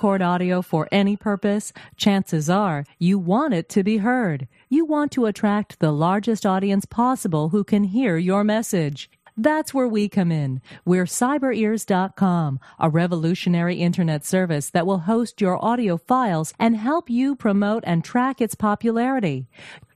[0.00, 4.48] record audio for any purpose, chances are you want it to be heard.
[4.70, 9.10] You want to attract the largest audience possible who can hear your message.
[9.36, 10.62] That's where we come in.
[10.86, 17.36] We're cyberears.com, a revolutionary internet service that will host your audio files and help you
[17.36, 19.48] promote and track its popularity.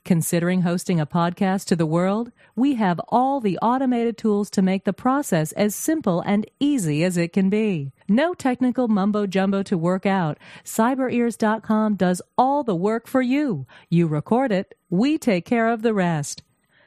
[0.05, 2.30] Considering hosting a podcast to the world?
[2.55, 7.16] We have all the automated tools to make the process as simple and easy as
[7.16, 7.91] it can be.
[8.06, 10.36] No technical mumbo jumbo to work out.
[10.62, 13.66] CyberEars.com does all the work for you.
[13.88, 16.42] You record it, we take care of the rest.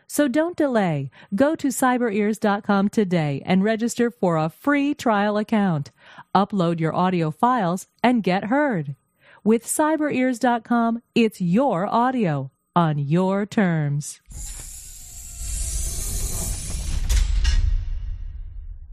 [0.06, 1.10] So don't delay.
[1.34, 5.90] Go to cyberears.com today and register for a free trial account.
[6.36, 8.96] Upload your audio files and get heard.
[9.44, 14.22] With cyberears.com, it's your audio on your terms.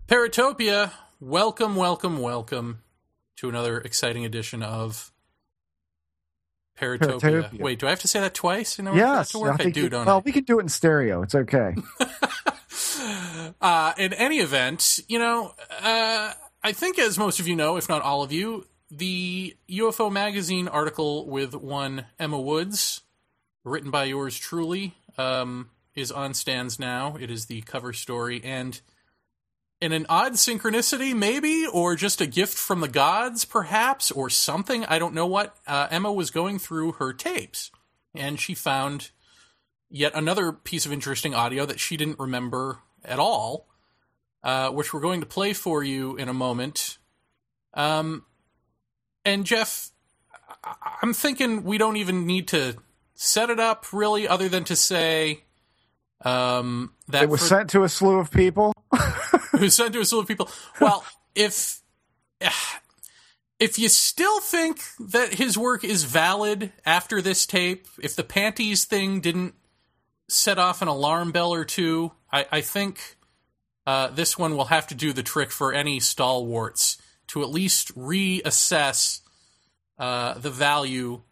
[0.08, 2.80] Paratopia, welcome, welcome, welcome
[3.36, 5.12] to another exciting edition of
[6.80, 7.20] Paratopia.
[7.20, 7.60] Paratopia.
[7.60, 9.54] Wait, do I have to say that twice in order for Yes, to work?
[9.60, 10.22] I, think do, you- don't Well, I?
[10.24, 11.22] we can do it in stereo.
[11.22, 11.74] It's okay.
[13.60, 17.88] Uh, in any event, you know, uh, I think as most of you know, if
[17.88, 23.02] not all of you, the UFO magazine article with one Emma Woods,
[23.64, 27.16] written by yours truly, um, is on stands now.
[27.20, 28.80] It is the cover story, and
[29.80, 34.84] in an odd synchronicity, maybe, or just a gift from the gods, perhaps, or something.
[34.86, 35.56] I don't know what.
[35.66, 37.70] Uh, Emma was going through her tapes,
[38.14, 39.10] and she found
[39.90, 43.68] yet another piece of interesting audio that she didn't remember at all,
[44.42, 46.98] uh, which we're going to play for you in a moment.
[47.74, 48.24] Um,
[49.24, 49.90] and Jeff,
[50.64, 52.76] I- I'm thinking we don't even need to
[53.24, 55.44] set it up really, other than to say
[56.24, 58.72] um, that It was for- sent to a slew of people.
[59.52, 60.48] who sent to a slew of people.
[60.80, 61.04] Well,
[61.34, 61.80] if
[63.58, 68.84] if you still think that his work is valid after this tape, if the panties
[68.84, 69.54] thing didn't
[70.28, 73.16] set off an alarm bell or two, I, I think
[73.86, 76.98] uh, this one will have to do the trick for any stalwarts
[77.28, 79.20] to at least reassess
[79.98, 81.22] uh, the value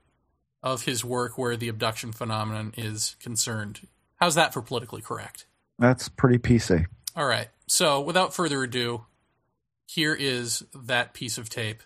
[0.63, 3.87] of his work where the abduction phenomenon is concerned.
[4.17, 5.47] How's that for politically correct?
[5.79, 6.87] That's pretty PC.
[7.17, 7.49] All right.
[7.67, 9.07] So, without further ado,
[9.87, 11.83] here is that piece of tape.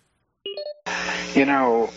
[1.34, 1.90] You know,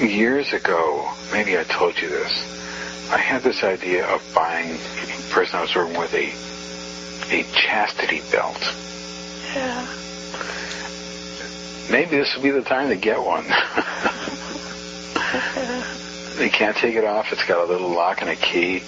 [0.00, 3.10] years ago, maybe I told you this.
[3.10, 6.32] I had this idea of buying the person I was working with a
[7.28, 8.60] a chastity belt.
[9.54, 9.86] Yeah.
[11.90, 13.44] Maybe this would be the time to get one.
[16.40, 17.32] you can't take it off.
[17.32, 18.82] It's got a little lock and a key.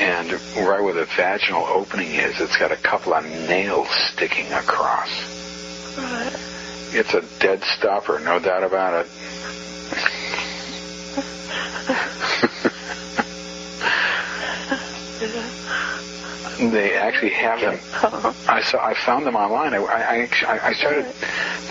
[0.00, 5.10] And right where the vaginal opening is, it's got a couple of nails sticking across.
[5.98, 6.32] Right.
[6.94, 9.10] It's a dead stopper, no doubt about it.
[16.70, 18.34] They actually have them.
[18.48, 18.78] I saw.
[18.84, 19.74] I found them online.
[19.74, 21.06] I, I, actually- I, started.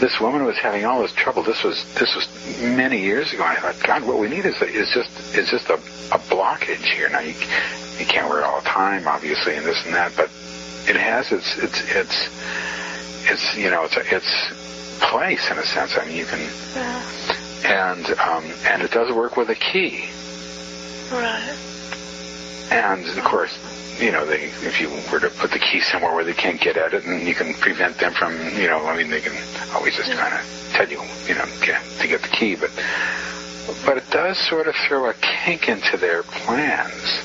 [0.02, 1.44] This woman was having all this trouble.
[1.44, 2.28] This was this was
[2.62, 3.44] many years ago.
[3.44, 7.08] I thought, God, what we need is is just is just a, a blockage here.
[7.10, 7.34] Now you
[8.00, 10.30] you can't wear it all the time, obviously, and this and that, but
[10.90, 12.30] it has its its its
[13.32, 15.98] it's you know it's its place in a sense.
[15.98, 16.40] I mean, you can
[16.76, 17.96] Yeah.
[17.96, 20.10] and um, and it does work with a key.
[21.12, 21.58] Right.
[22.72, 23.58] And of course,
[24.02, 26.76] you know, they if you were to put the key somewhere where they can't get
[26.76, 29.34] at it, and you can prevent them from, you know, I mean, they can
[29.74, 30.42] always just kind of
[30.74, 32.72] tell you, you know, get, to get the key, but
[33.86, 37.22] but it does sort of throw a kink into their plans.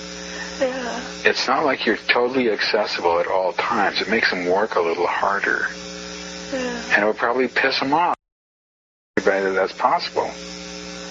[0.60, 1.00] Yeah.
[1.24, 4.00] It's not like you're totally accessible at all times.
[4.00, 5.66] It makes them work a little harder,
[6.52, 6.94] Yeah.
[6.94, 8.14] and it would probably piss them off.
[9.16, 10.30] Everybody that that's possible.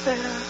[0.06, 0.42] Yeah.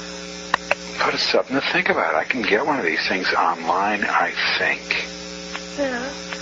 [1.00, 2.16] But it's something to think about.
[2.16, 5.05] I can get one of these things online, I think.
[5.78, 6.36] Yeah.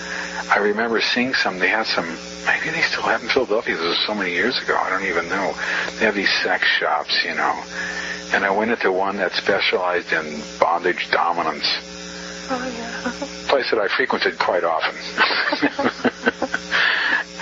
[0.51, 1.59] I remember seeing some.
[1.59, 2.05] They had some.
[2.45, 3.75] Maybe they still have in Philadelphia.
[3.75, 4.77] This was so many years ago.
[4.77, 5.53] I don't even know.
[5.97, 7.63] They have these sex shops, you know.
[8.33, 11.65] And I went into one that specialized in bondage dominance.
[12.49, 13.47] Oh yeah.
[13.47, 14.95] Place that I frequented quite often.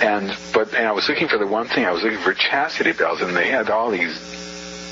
[0.00, 1.84] and but and I was looking for the one thing.
[1.84, 4.16] I was looking for chastity belts, and they had all these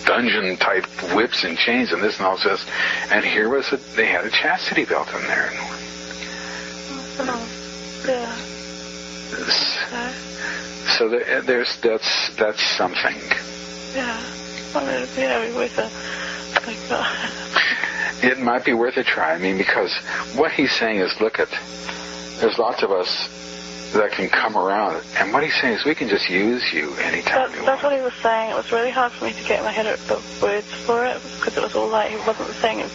[0.04, 2.66] dungeon type whips and chains and this and all this.
[3.10, 5.50] And here was a, they had a chastity belt in there.
[5.52, 5.79] Oh.
[7.20, 8.38] Yeah.
[10.98, 13.20] So there, there's that's that's something.
[13.94, 14.24] Yeah.
[14.74, 15.90] I mean, yeah, with a
[16.66, 19.34] like uh, It might be worth a try.
[19.34, 19.92] I mean, because
[20.34, 21.48] what he's saying is, look at
[22.40, 23.28] there's lots of us
[23.92, 25.04] that can come around.
[25.16, 27.82] And what he's saying is we can just use you anytime That, we that's want.
[27.82, 28.50] what he was saying.
[28.50, 31.20] It was really hard for me to get my head around the words for it
[31.38, 32.92] because it was all like he wasn't saying it.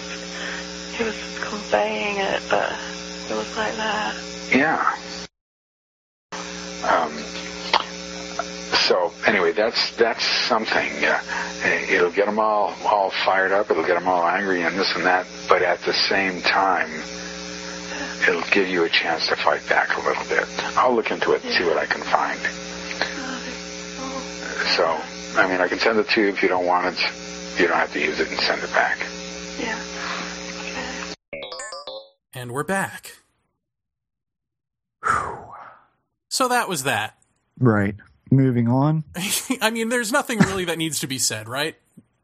[0.95, 2.71] He was conveying it, but
[3.29, 4.15] it was like that.
[4.51, 4.85] Yeah.
[6.83, 7.25] Um,
[8.87, 11.03] so anyway, that's that's something.
[11.03, 11.19] Uh,
[11.89, 13.71] it'll get them all all fired up.
[13.71, 15.25] It'll get them all angry and this and that.
[15.49, 16.91] But at the same time,
[18.27, 20.47] it'll give you a chance to fight back a little bit.
[20.77, 22.39] I'll look into it and see what I can find.
[24.75, 24.85] So,
[25.39, 26.99] I mean, I can send it to you if you don't want it.
[27.59, 28.99] You don't have to use it and send it back.
[29.57, 29.79] Yeah.
[32.35, 33.15] And we're back.
[36.27, 37.17] So that was that.
[37.57, 37.95] Right.
[38.29, 39.05] Moving on.
[39.61, 41.75] I mean, there's nothing really that needs to be said, right?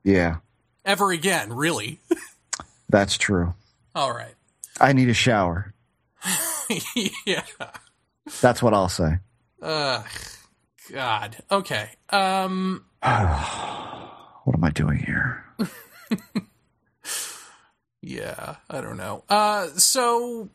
[0.04, 0.38] Yeah,
[0.84, 2.00] Ever again, really.
[2.90, 3.54] that's true.
[3.94, 4.34] All right.
[4.80, 5.74] I need a shower.
[7.26, 7.44] yeah.
[8.42, 9.20] That's what I'll say.
[9.62, 10.06] Ugh.
[10.92, 11.38] God.
[11.50, 11.90] Okay.
[12.10, 12.86] Um.
[14.44, 15.46] What am I doing here?
[18.02, 18.56] Yeah.
[18.70, 19.24] I don't know.
[19.30, 19.68] Uh.
[19.78, 20.50] So,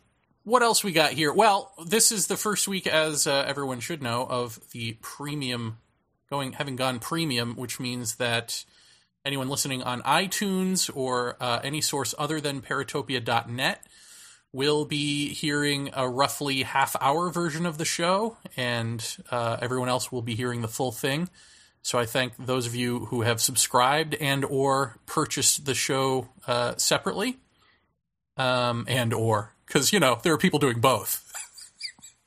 [0.45, 1.33] what else we got here?
[1.33, 5.79] Well, this is the first week, as uh, everyone should know, of the premium
[6.31, 8.65] going having gone premium, which means that
[9.25, 13.85] anyone listening on iTunes or uh, any source other than Paratopia.net
[14.53, 20.11] will be hearing a roughly half hour version of the show, and uh, everyone else
[20.11, 21.29] will be hearing the full thing.
[21.87, 26.75] So I thank those of you who have subscribed and or purchased the show uh,
[26.79, 27.39] separately,
[28.37, 31.23] um, and or because you know there are people doing both.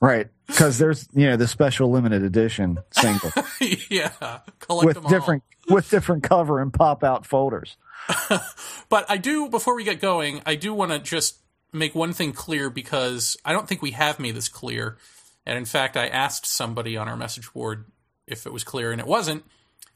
[0.02, 0.30] Right.
[0.48, 3.34] Because there's, you know, the special limited edition single
[3.90, 5.12] yeah, collect with them all.
[5.12, 7.76] different with different cover and pop out folders.
[8.88, 11.40] But I do, before we get going, I do want to just
[11.74, 14.98] make one thing clear because I don't think we have made this clear.
[15.46, 17.84] And in fact, I asked somebody on our message board
[18.30, 19.44] if it was clear, and it wasn't.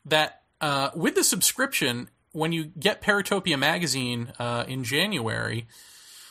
[0.06, 5.68] That uh, with the subscription, when you get Paratopia magazine uh, in January,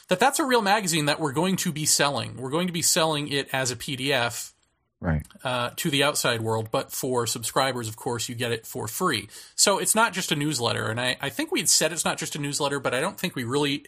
[0.08, 2.36] that that's a real magazine that we're going to be selling.
[2.36, 4.52] We're going to be selling it as a PDF
[5.00, 5.26] Right.
[5.42, 9.28] uh, to the outside world, but for subscribers, of course, you get it for free.
[9.56, 10.86] So it's not just a newsletter.
[10.86, 13.18] And I, I think we had said it's not just a newsletter, but I don't
[13.18, 13.86] think we really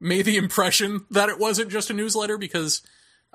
[0.00, 2.82] made the impression that it wasn't just a newsletter because,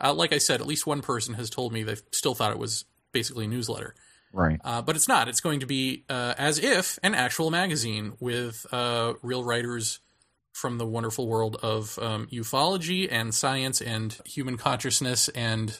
[0.03, 2.59] uh, like I said, at least one person has told me they still thought it
[2.59, 3.95] was basically a newsletter.
[4.33, 4.59] Right.
[4.63, 5.27] Uh, but it's not.
[5.27, 9.99] It's going to be uh, as if an actual magazine with uh, real writers
[10.53, 15.79] from the wonderful world of um, ufology and science and human consciousness and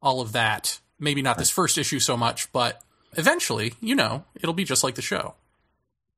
[0.00, 0.80] all of that.
[0.98, 2.80] Maybe not this first issue so much, but
[3.16, 5.34] eventually, you know, it'll be just like the show.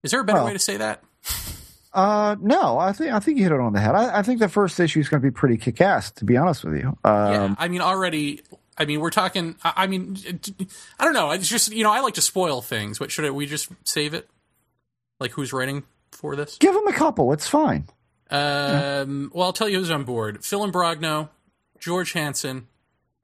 [0.02, 1.02] Is there a better Well- way to say that?
[1.96, 3.94] Uh, no, I think I think you hit it on the head.
[3.94, 6.64] I, I think the first issue is going to be pretty kick-ass, to be honest
[6.64, 6.98] with you.
[7.04, 8.42] yeah, Um, I mean, already.
[8.76, 9.56] I mean, we're talking.
[9.62, 10.16] I I mean,
[10.98, 11.30] I don't know.
[11.30, 14.14] It's just you know, I like to spoil things, but should I, we just save
[14.14, 14.28] it?
[15.20, 16.58] Like, who's writing for this?
[16.58, 17.32] Give them a couple.
[17.32, 17.86] It's fine.
[18.30, 21.28] Um, well, I'll tell you who's on board: Phil Imbrogno,
[21.78, 22.66] George Hansen,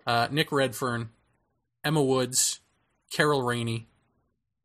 [0.07, 1.11] uh, Nick Redfern,
[1.83, 2.61] Emma Woods,
[3.11, 3.88] Carol Rainey,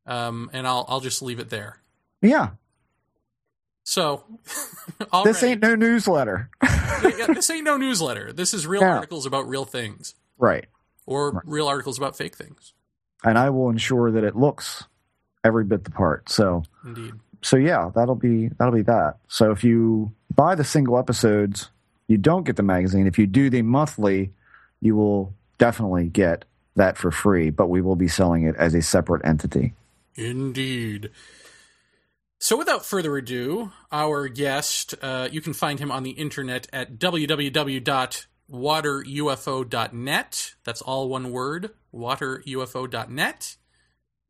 [0.06, 1.80] um, and I'll I'll just leave it there.
[2.22, 2.50] Yeah.
[3.88, 4.24] So,
[5.24, 6.50] This ain't no newsletter.
[6.63, 8.34] yeah, yeah, this ain't no newsletter.
[8.34, 8.88] This is real No.
[8.88, 10.65] articles about real things, right.
[11.05, 12.74] Or real articles about fake things.
[13.24, 14.83] And I will ensure that it looks
[15.43, 16.29] every bit the part.
[16.29, 17.13] So Indeed.
[17.41, 19.17] so yeah, that'll be that'll be that.
[19.27, 21.69] So if you buy the single episodes,
[22.07, 23.07] you don't get the magazine.
[23.07, 24.31] If you do the monthly,
[24.81, 26.45] you will definitely get
[26.75, 29.74] that for free, but we will be selling it as a separate entity.
[30.15, 31.12] Indeed.
[32.38, 37.00] So, without further ado, our guest, uh, you can find him on the internet at
[38.52, 40.56] www.waterufo.net.
[40.64, 43.58] That's all one word, waterufo.net.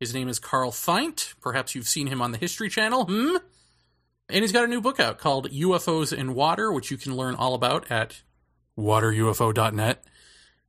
[0.00, 1.34] His name is Carl Feindt.
[1.40, 3.06] Perhaps you've seen him on the History Channel.
[3.06, 3.36] Hmm?
[4.28, 7.34] And he's got a new book out called UFOs in Water, which you can learn
[7.34, 8.22] all about at
[8.78, 10.04] waterufo.net.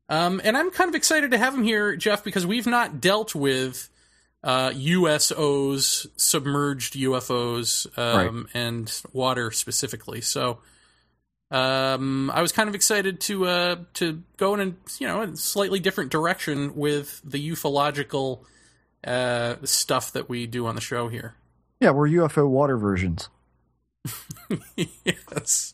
[0.10, 3.36] Um, and I'm kind of excited to have him here, Jeff, because we've not dealt
[3.36, 3.90] with
[4.44, 10.22] uh, USOs, submerged UFOs, um, and water specifically.
[10.22, 10.60] So
[11.52, 15.36] um, I was kind of excited to uh, to go in a you know a
[15.38, 18.42] slightly different direction with the ufological
[19.06, 21.36] uh, stuff that we do on the show here.
[21.80, 23.30] Yeah, we're UFO water versions.
[25.06, 25.74] yes,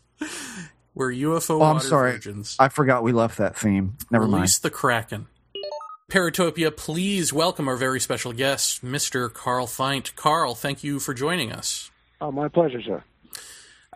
[0.93, 2.11] we're UFO Oh, I'm sorry.
[2.13, 2.55] virgins.
[2.59, 3.97] I forgot we left that theme.
[4.11, 4.41] Never mind.
[4.41, 5.27] Release the Kraken.
[6.11, 9.33] Paratopia, please welcome our very special guest, Mr.
[9.33, 10.15] Carl Feindt.
[10.15, 11.89] Carl, thank you for joining us.
[12.21, 13.03] Oh, my pleasure, sir.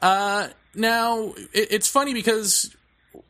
[0.01, 2.75] Uh, now, it, it's funny because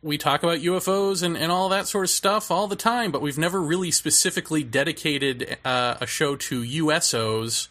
[0.01, 3.21] we talk about UFOs and, and all that sort of stuff all the time, but
[3.21, 7.67] we've never really specifically dedicated uh, a show to USOs.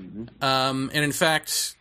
[0.00, 0.44] Mm-hmm.
[0.44, 1.76] Um, and in fact,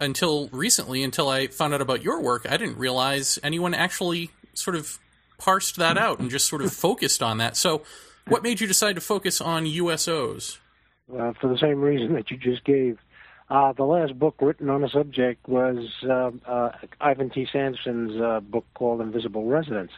[0.00, 4.76] until recently, until I found out about your work, I didn't realize anyone actually sort
[4.76, 4.98] of
[5.38, 7.56] parsed that out and just sort of focused on that.
[7.56, 7.82] So,
[8.28, 10.58] what made you decide to focus on USOs?
[11.12, 12.98] Uh, for the same reason that you just gave.
[13.48, 17.46] Uh, the last book written on the subject was uh, uh, Ivan T.
[17.50, 19.92] Sanderson's uh, book called Invisible Residents.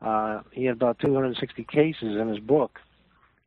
[0.00, 2.80] Uh, he had about 260 cases in his book,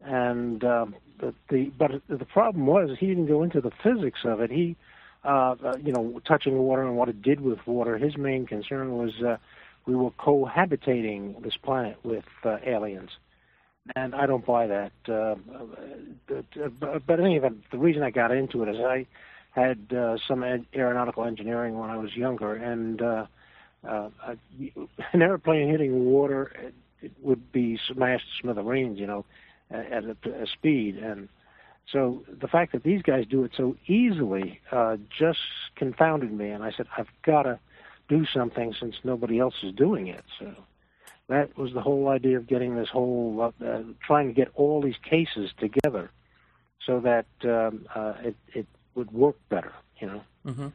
[0.01, 0.85] and uh,
[1.19, 4.51] the, the but the problem was he didn't go into the physics of it.
[4.51, 4.77] He,
[5.25, 7.97] you know, touching water and what it did with water.
[7.97, 9.11] His main concern was
[9.85, 13.11] we were cohabitating this planet with aliens
[13.95, 14.91] and I don't buy that.
[15.07, 15.35] Uh,
[16.27, 19.05] but, but in any event, the reason I got into it is I
[19.51, 23.25] had uh, some aeronautical engineering when I was younger, and uh,
[23.87, 24.09] uh,
[25.13, 29.25] an airplane hitting water it, it would be smashed to smithereens, you know,
[29.71, 30.97] at a, a speed.
[30.97, 31.29] And
[31.91, 35.39] so the fact that these guys do it so easily uh, just
[35.75, 37.59] confounded me, and I said, I've got to
[38.09, 40.23] do something since nobody else is doing it.
[40.39, 40.53] So
[41.27, 44.81] that was the whole idea of getting this whole uh, uh, trying to get all
[44.81, 46.11] these cases together
[46.85, 50.67] so that um, uh, it it would work better you know mm-hmm.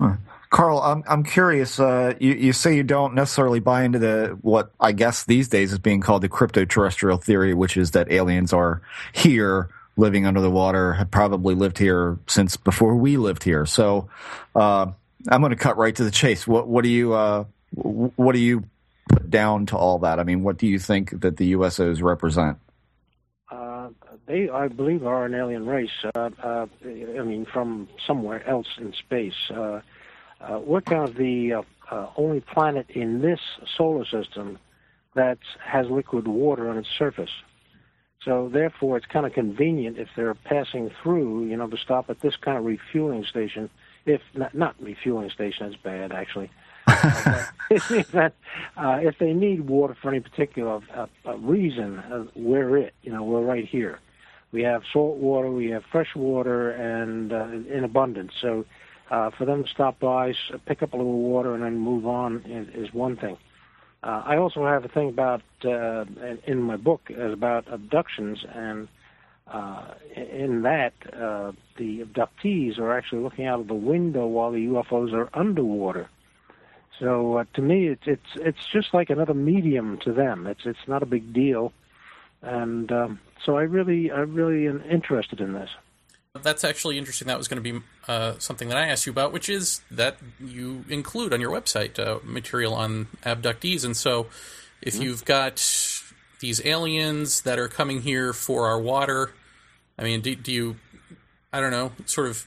[0.00, 0.16] huh.
[0.50, 1.78] Carl, I'm I'm curious.
[1.78, 5.72] Uh, you you say you don't necessarily buy into the what I guess these days
[5.72, 8.80] is being called the crypto-terrestrial theory, which is that aliens are
[9.12, 13.66] here, living under the water, have probably lived here since before we lived here.
[13.66, 14.08] So,
[14.54, 14.86] uh,
[15.28, 16.46] I'm going to cut right to the chase.
[16.46, 17.44] What what do you uh,
[17.74, 18.64] what do you
[19.08, 20.18] put down to all that?
[20.18, 22.58] I mean, what do you think that the USOs represent?
[23.50, 23.88] Uh,
[24.26, 25.90] they, I believe, are an alien race.
[26.14, 29.50] Uh, uh, I mean, from somewhere else in space.
[29.50, 29.80] Uh,
[30.40, 33.40] uh, we're kind of the uh, only planet in this
[33.76, 34.58] solar system
[35.14, 37.30] that has liquid water on its surface.
[38.22, 42.20] So therefore, it's kind of convenient if they're passing through, you know, to stop at
[42.20, 43.70] this kind of refueling station.
[44.04, 46.50] If not, not refueling station, that's bad actually
[47.70, 48.30] uh,
[49.02, 52.94] if they need water for any particular uh, uh, reason, uh, we're it.
[53.02, 54.00] You know, we're right here.
[54.52, 57.30] We have salt water, we have fresh water, and
[57.68, 58.32] in abundance.
[58.40, 58.64] So,
[59.08, 60.32] for them to stop by,
[60.64, 63.36] pick up a little water, and then move on is, is one thing.
[64.02, 66.04] Uh, I also have a thing about uh,
[66.46, 68.88] in my book is about abductions, and
[69.48, 75.12] uh, in that the abductees are actually looking out of the window while the UFOs
[75.12, 76.08] are underwater.
[76.98, 80.46] So uh, to me, it's it's it's just like another medium to them.
[80.46, 81.72] It's it's not a big deal,
[82.42, 85.70] and um, so I really I really am interested in this.
[86.42, 87.28] That's actually interesting.
[87.28, 90.18] That was going to be uh, something that I asked you about, which is that
[90.38, 94.26] you include on your website uh, material on abductees, and so
[94.82, 95.04] if mm-hmm.
[95.04, 95.56] you've got
[96.40, 99.32] these aliens that are coming here for our water,
[99.98, 100.76] I mean, do, do you
[101.52, 102.46] I don't know, sort of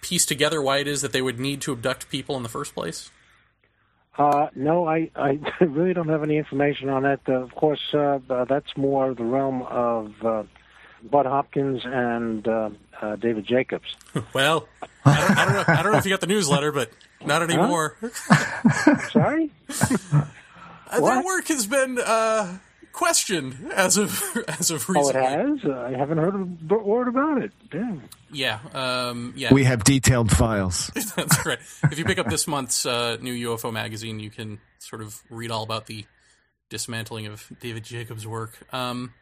[0.00, 2.74] piece together why it is that they would need to abduct people in the first
[2.74, 3.10] place?
[4.18, 7.20] Uh, no, I, I really don't have any information on that.
[7.28, 10.42] Uh, of course, uh, uh, that's more the realm of uh,
[11.02, 13.96] Bud Hopkins and uh, uh, David Jacobs.
[14.34, 14.68] well,
[15.04, 15.64] I don't, I don't, know.
[15.66, 16.90] I don't know if you got the newsletter, but
[17.24, 17.96] not anymore.
[18.00, 19.08] Huh?
[19.10, 19.50] Sorry.
[20.90, 22.58] Uh, their work has been uh,
[22.92, 25.20] questioned as of as of recently.
[25.20, 25.70] Oh, it has.
[25.70, 27.52] I haven't heard a word about it.
[27.70, 28.02] Damn.
[28.32, 29.52] Yeah, um, yeah.
[29.52, 30.90] We have detailed files.
[31.16, 31.58] That's right.
[31.84, 35.50] If you pick up this month's uh, new UFO magazine, you can sort of read
[35.50, 36.04] all about the
[36.68, 38.58] dismantling of David Jacobs' work.
[38.72, 39.12] Um,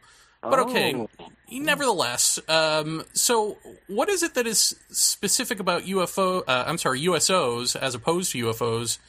[0.41, 1.09] but okay, oh.
[1.51, 3.57] nevertheless, um, so
[3.87, 6.43] what is it that is specific about UFO?
[6.47, 8.99] Uh, I'm sorry, USOs as opposed to UFOs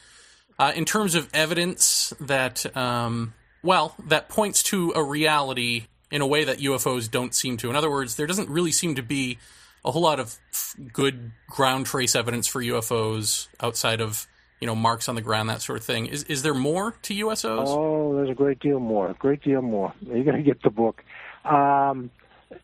[0.59, 6.27] uh, in terms of evidence that, um, well, that points to a reality in a
[6.27, 7.69] way that UFOs don't seem to.
[7.69, 9.37] In other words, there doesn't really seem to be
[9.83, 10.37] a whole lot of
[10.93, 14.27] good ground trace evidence for UFOs outside of
[14.59, 16.05] you know marks on the ground, that sort of thing.
[16.05, 17.65] Is is there more to USOs?
[17.67, 19.09] Oh, there's a great deal more.
[19.09, 19.93] A great deal more.
[20.01, 21.03] You're going to get the book.
[21.43, 22.11] Um,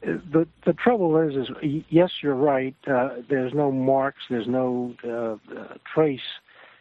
[0.02, 2.76] the the trouble is, is yes, you're right.
[2.86, 4.20] Uh, there's no marks.
[4.30, 6.20] There's no uh, uh, trace,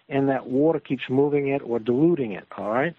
[0.08, 2.46] and that water keeps moving it or diluting it.
[2.58, 2.94] All right,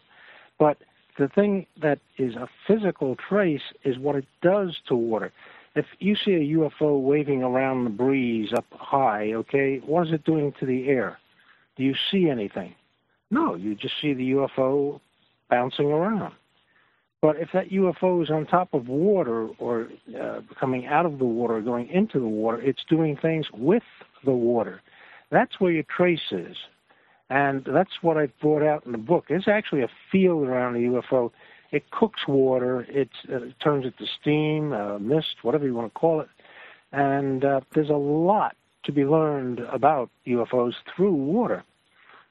[0.57, 0.77] but
[1.17, 5.31] the thing that is a physical trace is what it does to water
[5.77, 10.25] if you see a UFO waving around the breeze up high, okay, what is it
[10.25, 11.19] doing to the air?
[11.75, 12.73] Do you see anything?
[13.29, 14.99] No, you just see the UFO
[15.49, 16.33] bouncing around.
[17.21, 21.25] But if that UFO is on top of water or uh, coming out of the
[21.25, 23.83] water, going into the water, it's doing things with
[24.25, 24.81] the water.
[25.29, 26.55] That's where your trace is.
[27.29, 29.25] And that's what I brought out in the book.
[29.27, 31.31] There's actually a field around the UFO.
[31.71, 32.85] It cooks water.
[32.89, 36.29] It, uh, turns it to steam, uh, mist, whatever you want to call it.
[36.93, 38.55] And uh, there's a lot
[38.85, 41.65] to be learned about UFOs through water,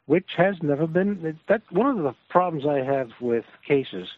[0.06, 1.38] which has never been.
[1.48, 4.08] That one of the problems I have with cases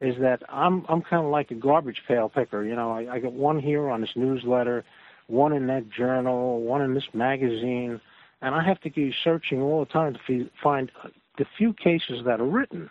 [0.00, 2.64] is that I'm I'm kind of like a garbage pail picker.
[2.64, 4.84] You know, I, I get one here on this newsletter,
[5.26, 8.00] one in that journal, one in this magazine
[8.42, 10.90] and I have to keep searching all the time to find
[11.38, 12.90] the few cases that are written,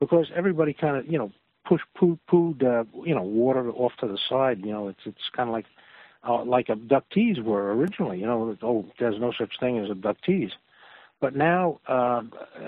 [0.00, 1.32] because everybody kind of you know
[1.66, 4.60] push poo pooed uh, you know water off to the side.
[4.64, 5.66] You know, it's it's kind of like
[6.26, 8.20] uh, like abductees were originally.
[8.20, 10.52] You know, oh, there's no such thing as abductees.
[11.20, 12.22] But now, uh,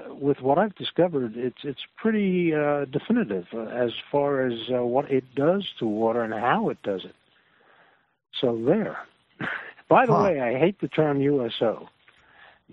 [0.08, 5.34] with what I've discovered, it's it's pretty uh, definitive as far as uh, what it
[5.36, 7.14] does to water and how it does it.
[8.40, 8.98] So there.
[9.88, 10.22] By the huh.
[10.22, 11.88] way, I hate the term USO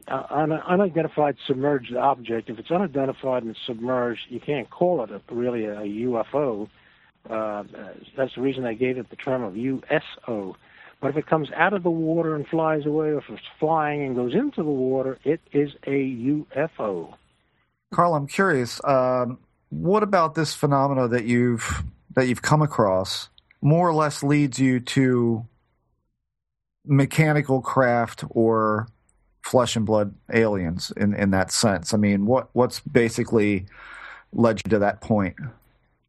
[0.07, 5.21] uh, un- unidentified submerged object, if it's unidentified and submerged, you can't call it a,
[5.33, 6.69] really a UFO.
[7.29, 7.63] Uh,
[8.15, 10.55] that's the reason I gave it the term of USO.
[10.99, 14.03] But if it comes out of the water and flies away, or if it's flying
[14.03, 17.13] and goes into the water, it is a UFO.
[17.93, 18.81] Carl, I'm curious.
[18.83, 19.37] Um,
[19.69, 21.83] what about this phenomena that you've
[22.15, 23.29] that you've come across
[23.61, 25.45] more or less leads you to
[26.85, 28.87] mechanical craft or
[29.51, 31.93] flesh and blood aliens in, in that sense.
[31.93, 33.65] I mean, what what's basically
[34.33, 35.35] led you to that point?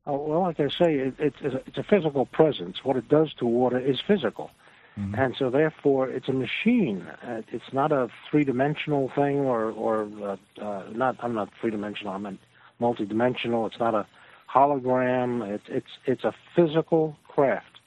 [0.06, 2.78] Oh, well, like I say, it, it's, it's a physical presence.
[2.82, 4.50] What it does to water is physical.
[4.98, 5.14] Mm-hmm.
[5.14, 7.02] And so, therefore, it's a machine.
[7.22, 11.16] Uh, it's not a three-dimensional thing, or, or uh, uh, not.
[11.20, 12.12] I'm not three-dimensional.
[12.14, 12.38] I'm
[12.80, 13.66] multi-dimensional.
[13.66, 14.06] It's not a
[14.52, 15.46] hologram.
[15.46, 17.77] It, it's it's a physical craft.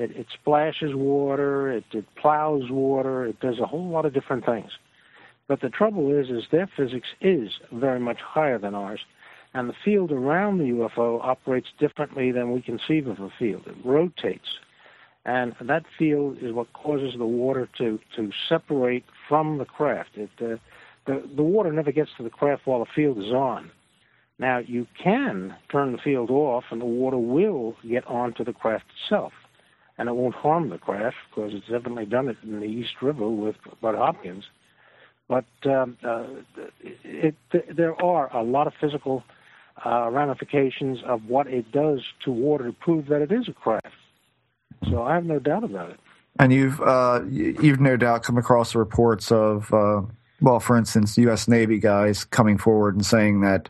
[0.00, 1.70] It, it splashes water.
[1.70, 3.26] It, it plows water.
[3.26, 4.70] It does a whole lot of different things.
[5.46, 9.00] But the trouble is, is their physics is very much higher than ours,
[9.52, 13.64] and the field around the UFO operates differently than we conceive of a field.
[13.66, 14.58] It rotates,
[15.24, 20.10] and that field is what causes the water to to separate from the craft.
[20.14, 20.56] It uh,
[21.06, 23.72] the the water never gets to the craft while the field is on.
[24.38, 28.84] Now you can turn the field off, and the water will get onto the craft
[29.02, 29.32] itself
[30.00, 33.28] and it won't harm the craft because it's evidently done it in the East River
[33.28, 34.44] with Bud Hopkins.
[35.28, 36.24] But um, uh,
[36.82, 39.22] it, it, there are a lot of physical
[39.84, 43.88] uh, ramifications of what it does to water to prove that it is a craft.
[44.88, 46.00] So I have no doubt about it.
[46.38, 50.00] And you've uh, you've no doubt come across the reports of uh,
[50.40, 51.46] well, for instance, U.S.
[51.46, 53.68] Navy guys coming forward and saying that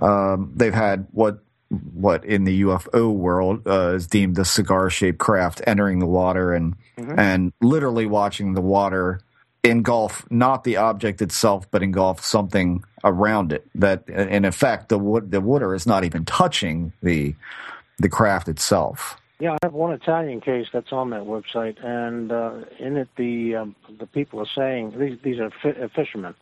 [0.00, 1.38] um, they've had what
[1.94, 6.74] what in the UFO world uh, is deemed a cigar-shaped craft entering the water and
[6.98, 7.18] mm-hmm.
[7.18, 9.20] and literally watching the water
[9.64, 13.66] engulf not the object itself, but engulf something around it.
[13.74, 17.34] That in effect, the wood the water is not even touching the
[17.98, 19.16] the craft itself.
[19.38, 23.56] Yeah, I have one Italian case that's on that website, and uh, in it the
[23.56, 26.34] um, the people are saying these these are fi- fishermen.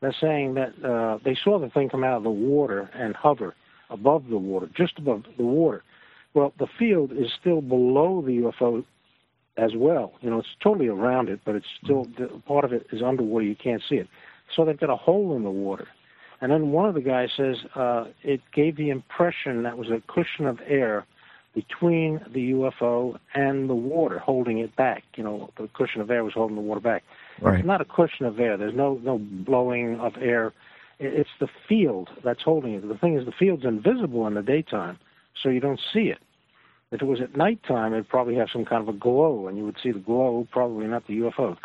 [0.00, 3.54] They're saying that uh, they saw the thing come out of the water and hover
[3.90, 5.82] above the water, just above the water.
[6.34, 8.84] Well, the field is still below the UFO
[9.56, 10.12] as well.
[10.20, 12.06] You know, it's totally around it, but it's still
[12.46, 13.44] part of it is underwater.
[13.44, 14.08] You can't see it.
[14.54, 15.88] So they've got a hole in the water.
[16.40, 20.00] And then one of the guys says uh, it gave the impression that was a
[20.06, 21.04] cushion of air
[21.54, 25.02] between the UFO and the water, holding it back.
[25.16, 27.02] You know, the cushion of air was holding the water back.
[27.40, 27.58] Right.
[27.58, 28.56] It's not a cushion of air.
[28.56, 30.52] There's no no blowing of air
[30.98, 32.86] it's the field that's holding it.
[32.86, 34.98] The thing is, the field's invisible in the daytime,
[35.42, 36.18] so you don't see it.
[36.90, 39.64] If it was at nighttime, it'd probably have some kind of a glow, and you
[39.64, 41.56] would see the glow, probably not the UFO.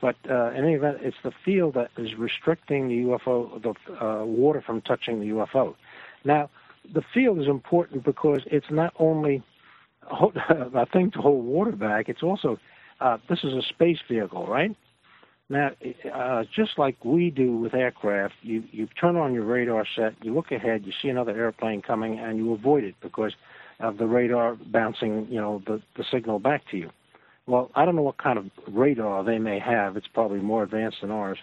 [0.00, 4.24] But uh, in any event, it's the field that is restricting the UFO, the uh,
[4.24, 5.74] water from touching the UFO.
[6.24, 6.50] Now,
[6.92, 9.42] the field is important because it's not only
[10.10, 12.58] a thing to hold water back, it's also,
[13.00, 14.76] uh, this is a space vehicle, right?
[15.48, 15.70] Now,
[16.12, 20.34] uh, just like we do with aircraft, you, you turn on your radar set, you
[20.34, 23.32] look ahead, you see another airplane coming, and you avoid it because
[23.78, 26.90] of the radar bouncing, you know, the, the signal back to you.
[27.46, 29.96] Well, I don't know what kind of radar they may have.
[29.96, 31.38] It's probably more advanced than ours.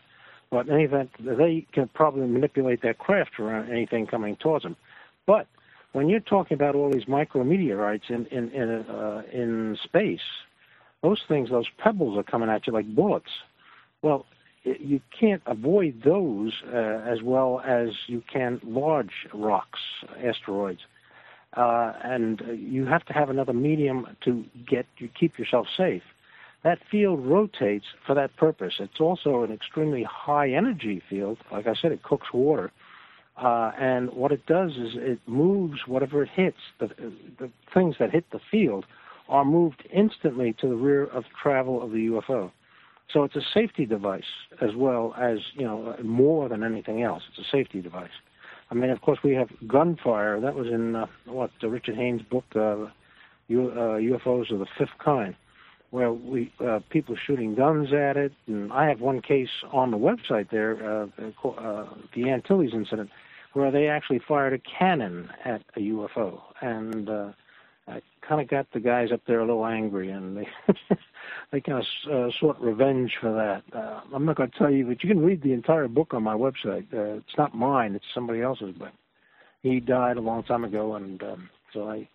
[0.52, 4.76] But in any event, they can probably manipulate their craft around anything coming towards them.
[5.26, 5.48] But
[5.94, 10.20] when you're talking about all these micrometeorites in in in, uh, in space,
[11.02, 13.30] those things, those pebbles are coming at you like bullets
[14.04, 14.28] well,
[14.64, 19.80] you can't avoid those uh, as well as you can large rocks,
[20.24, 20.82] asteroids.
[21.54, 26.04] Uh, and you have to have another medium to get you keep yourself safe.
[26.64, 28.76] that field rotates for that purpose.
[28.80, 31.38] It's also an extremely high energy field.
[31.52, 32.72] Like I said, it cooks water.
[33.36, 36.60] Uh, and what it does is it moves whatever it hits.
[36.80, 36.88] The,
[37.40, 38.86] the things that hit the field
[39.28, 42.52] are moved instantly to the rear of travel of the UFO.
[43.12, 44.24] So it's a safety device
[44.62, 47.24] as well as, you know, more than anything else.
[47.30, 48.12] It's a safety device.
[48.72, 50.40] I mean, of course, we have gunfire.
[50.40, 52.88] That was in, uh, what, the Richard Haines book, uh,
[53.48, 55.36] U- uh, UFOs of the Fifth Kind
[55.94, 58.34] where we uh, people shooting guns at it.
[58.48, 61.86] And I have one case on the website there, uh, uh,
[62.16, 63.12] the Antilles incident,
[63.54, 67.30] where they actually fired a cannon at a UFO, and uh,
[67.88, 70.48] I kind of got the guys up there a little angry, and they
[71.54, 73.78] they kind of uh, sought revenge for that.
[73.78, 76.24] Uh, I'm not going to tell you, but you can read the entire book on
[76.24, 76.92] my website.
[76.92, 78.92] Uh, it's not mine; it's somebody else's, but
[79.62, 82.10] he died a long time ago, and um, so I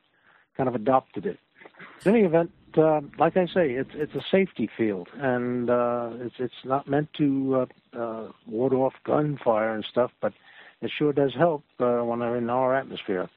[0.57, 1.38] kind of adopted it.
[2.05, 6.35] In any event, uh, like I say, it's it's a safety field, and uh, it's
[6.40, 10.33] it's not meant to uh, uh, ward off gunfire and stuff, but
[10.83, 13.31] it sure does help uh, when they're in our atmosphere.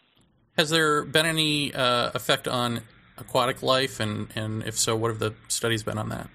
[0.58, 2.82] Has there been any uh, effect on
[3.22, 6.30] aquatic life, and and if so, what have the studies been on that?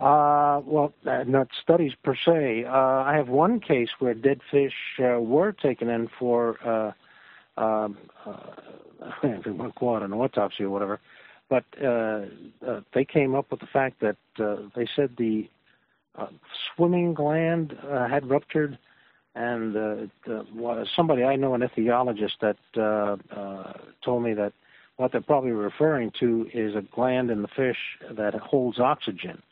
[0.00, 2.64] Uh, well, uh, not studies per se.
[2.64, 7.96] Uh, I have one case where dead fish uh, were taken in for, uh, um,
[8.26, 8.36] uh,
[9.22, 11.00] if want to call it an autopsy or whatever,
[11.48, 12.22] but uh,
[12.66, 15.48] uh, they came up with the fact that uh, they said the
[16.16, 16.26] uh,
[16.74, 18.78] swimming gland uh, had ruptured,
[19.34, 23.72] and uh, well, somebody I know, an ichthyologist, that uh, uh,
[24.04, 24.52] told me that
[24.96, 27.78] what they're probably referring to is a gland in the fish
[28.10, 29.42] that holds oxygen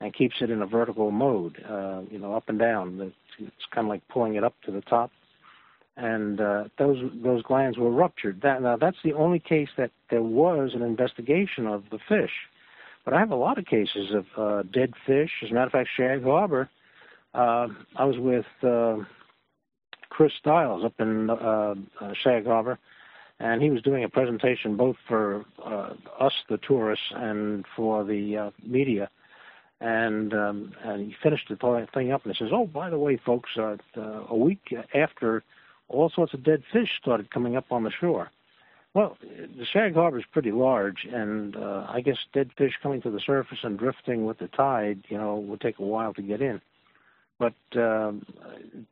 [0.00, 3.12] and keeps it in a vertical mode, uh, you know, up and down.
[3.38, 5.10] It's, kind of like pulling it up to the top
[5.96, 8.40] and uh, those those glands were ruptured.
[8.42, 12.32] That, now that's the only case that there was an investigation of the fish,
[13.04, 15.30] but I have a lot of cases of uh, dead fish.
[15.42, 16.68] As a matter of fact, Shag Harbor,
[17.32, 19.04] uh, I was with uh,
[20.08, 22.78] Chris Styles up in uh, uh, Shag Harbor,
[23.40, 28.36] and he was doing a presentation both for uh, us, the tourists, and for the
[28.36, 29.08] uh, media.
[29.80, 33.18] And um, and he finished the thing up and he says, "Oh, by the way,
[33.26, 35.42] folks, uh, uh, a week after
[35.88, 38.30] all sorts of dead fish started coming up on the shore.
[38.94, 43.10] Well, the Shag Harbor is pretty large, and uh, I guess dead fish coming to
[43.10, 46.40] the surface and drifting with the tide, you know, would take a while to get
[46.40, 46.60] in.
[47.40, 48.24] But um,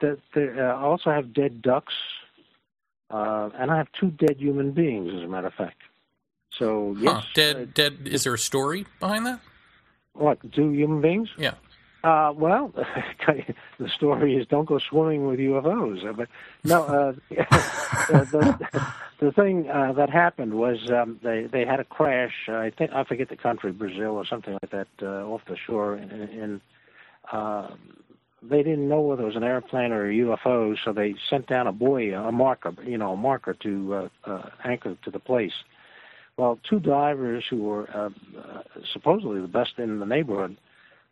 [0.01, 1.95] the, the, uh, I also have dead ducks,
[3.13, 5.83] uh, and I have two dead human beings, as a matter of fact.
[6.51, 7.23] So yes, huh.
[7.35, 7.57] dead.
[7.57, 7.99] Uh, dead.
[8.05, 9.41] Is there a story behind that?
[10.15, 10.39] What?
[10.53, 11.31] Two human beings?
[11.39, 11.55] Yeah.
[12.05, 12.73] Uh, well,
[13.79, 16.05] the story is don't go swimming with UFOs.
[16.05, 16.29] Uh, but
[16.65, 16.83] no,
[17.31, 17.45] uh,
[18.09, 22.49] the, the thing uh, that happened was um, they they had a crash.
[22.49, 25.97] I think I forget the country, Brazil or something like that, uh, off the shore,
[25.97, 26.61] in, in
[27.31, 27.69] uh,
[28.43, 31.67] they didn't know whether it was an airplane or a UFO, so they sent down
[31.67, 35.53] a buoy, a marker, you know, a marker to uh, uh, anchor to the place.
[36.37, 40.57] Well, two divers who were uh, uh, supposedly the best in the neighborhood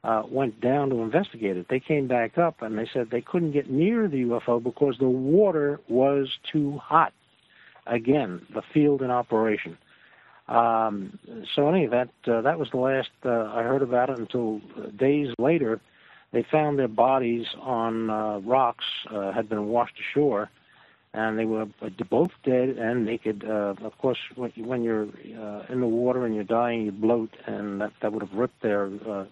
[0.03, 1.67] uh, went down to investigate it.
[1.69, 5.09] They came back up and they said they couldn't get near the UFO because the
[5.09, 7.13] water was too hot.
[7.87, 9.77] Again, the field in operation.
[10.49, 11.19] Um,
[11.55, 14.61] so, in any event, uh, that was the last uh, I heard about it until
[14.97, 15.81] days later.
[16.33, 20.49] They found their bodies on uh, rocks, uh, had been washed ashore,
[21.13, 21.67] and they were
[22.09, 23.45] both dead and naked.
[23.45, 27.81] Uh, of course, when, you're uh, in the water and you're dying, you bloat, and
[27.81, 29.25] that, that would have ripped their uh,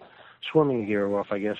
[0.51, 1.57] swimming gear off, I guess.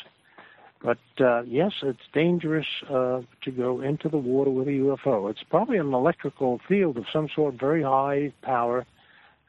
[0.84, 5.30] But uh, yes, it's dangerous uh, to go into the water with a UFO.
[5.30, 8.86] It's probably an electrical field of some sort, very high power,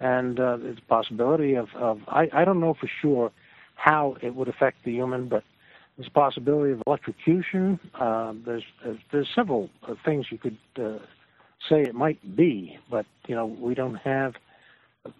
[0.00, 3.30] and uh, possibility of, of I, I don't know for sure
[3.74, 5.44] how it would affect the human, but
[6.00, 7.78] there's possibility of electrocution.
[7.94, 10.96] Uh, there's, there's, there's several uh, things you could uh,
[11.68, 14.32] say it might be, but you know we don't have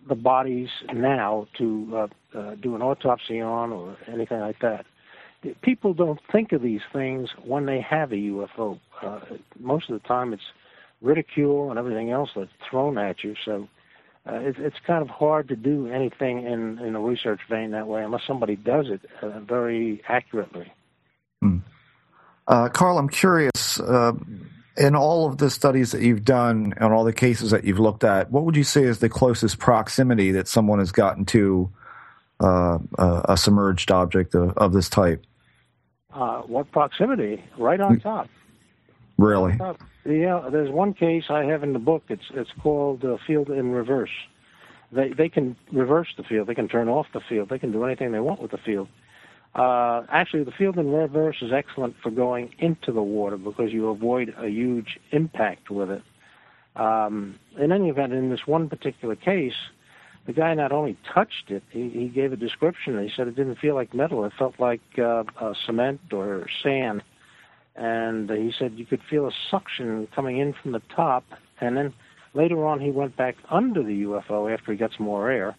[0.09, 4.87] the bodies now to uh, uh, do an autopsy on or anything like that.
[5.61, 8.81] People don't think of these things when they have a UFO.
[9.03, 9.21] Uh,
[9.59, 10.43] most of the time, it's
[11.03, 13.35] ridicule and everything else that's thrown at you.
[13.45, 13.69] So
[14.27, 17.87] uh, it, it's kind of hard to do anything in, in a research vein that
[17.87, 20.73] way unless somebody does it uh, very accurately.
[21.41, 21.59] Hmm.
[22.47, 24.13] Uh, Carl, I'm curious uh,
[24.77, 28.05] in all of the studies that you've done and all the cases that you've looked
[28.05, 31.71] at, what would you say is the closest proximity that someone has gotten to
[32.41, 35.25] uh, a submerged object of, of this type?
[36.13, 37.43] Uh, what proximity?
[37.57, 38.29] Right on top.
[39.21, 39.59] Really?
[40.05, 42.05] Yeah, there's one case I have in the book.
[42.09, 44.11] It's it's called uh, Field in Reverse,
[44.93, 47.85] they they can reverse the field, they can turn off the field, they can do
[47.85, 48.89] anything they want with the field.
[49.55, 53.89] Uh, actually, the field in reverse is excellent for going into the water because you
[53.89, 56.03] avoid a huge impact with it.
[56.77, 59.57] Um, in any event, in this one particular case,
[60.27, 63.03] the guy not only touched it, he, he gave a description.
[63.03, 67.03] He said it didn't feel like metal; it felt like uh, uh, cement or sand.
[67.81, 71.25] And uh, he said you could feel a suction coming in from the top,
[71.63, 71.95] and then
[72.35, 75.57] later on he went back under the UFO after he got some more air,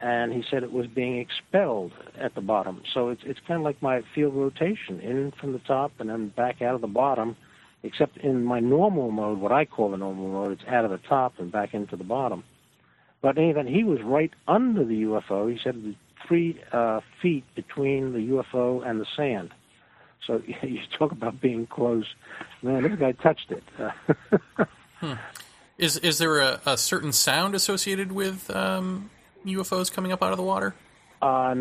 [0.00, 2.80] and he said it was being expelled at the bottom.
[2.94, 6.28] So it's it's kind of like my field rotation, in from the top and then
[6.28, 7.36] back out of the bottom.
[7.82, 11.00] Except in my normal mode, what I call the normal mode, it's out of the
[11.08, 12.44] top and back into the bottom.
[13.22, 15.50] But in any event, he was right under the UFO.
[15.50, 15.96] He said
[16.26, 19.50] three uh, feet between the UFO and the sand.
[20.26, 22.06] So you talk about being close.
[22.62, 23.64] Man, this guy touched it.
[24.96, 25.14] hmm.
[25.78, 29.10] Is is there a, a, certain sound associated with um,
[29.46, 30.74] UFOs coming up out of the water?
[31.22, 31.54] Uh, uh,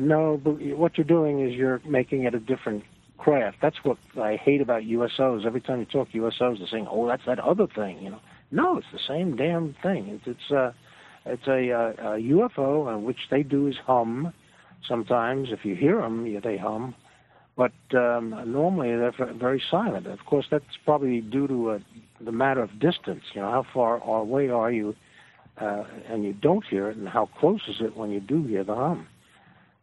[0.00, 2.84] no, but what you're doing is you're making it a different
[3.18, 3.58] craft.
[3.60, 5.44] That's what I hate about USOs.
[5.44, 8.20] Every time you talk USOs, they're saying, "Oh, that's that other thing." You know,
[8.52, 10.08] no, it's the same damn thing.
[10.08, 10.72] It's it's uh,
[11.26, 14.32] it's a, a, a UFO, uh, which they do is hum.
[14.86, 16.94] Sometimes, if you hear them, yeah, they hum.
[17.56, 20.06] But um, normally they're very silent.
[20.06, 21.78] Of course, that's probably due to a, uh,
[22.20, 23.22] the matter of distance.
[23.32, 24.96] You know, how far away are you,
[25.58, 28.64] uh, and you don't hear it, and how close is it when you do hear
[28.64, 29.06] the hum?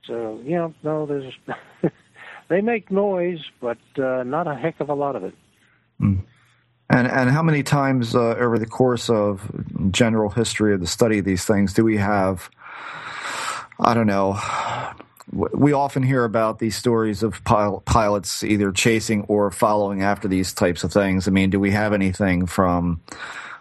[0.06, 1.34] So, you know, no, there's
[2.50, 5.36] they make noise, but uh, not a heck of a lot of it.
[6.02, 6.24] Mm.
[6.90, 9.50] And and how many times uh, over the course of
[9.92, 12.50] general history of the study of these things do we have?
[13.80, 14.38] I don't know.
[15.32, 20.54] We often hear about these stories of pil- pilots either chasing or following after these
[20.54, 21.28] types of things.
[21.28, 23.02] I mean, do we have anything from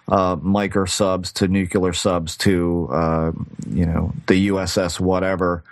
[0.09, 3.33] uh, micro subs to nuclear subs to uh,
[3.71, 5.63] you know the USS whatever?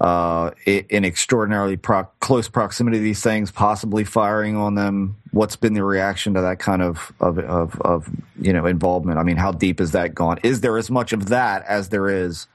[0.00, 5.16] uh, in extraordinarily pro- close proximity to these things, possibly firing on them.
[5.30, 8.08] What's been the reaction to that kind of, of, of, of,
[8.40, 9.18] you know, involvement?
[9.18, 10.38] I mean, how deep is that gone?
[10.42, 12.46] Is there as much of that as there is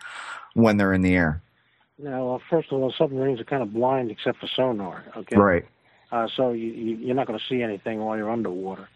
[0.53, 1.41] when they're in the air?
[2.01, 5.03] Now, well, first of all, submarines are kind of blind except for sonar.
[5.15, 5.37] Okay.
[5.37, 5.65] Right.
[6.11, 8.89] Uh, so you, you, are not going to see anything while you're underwater.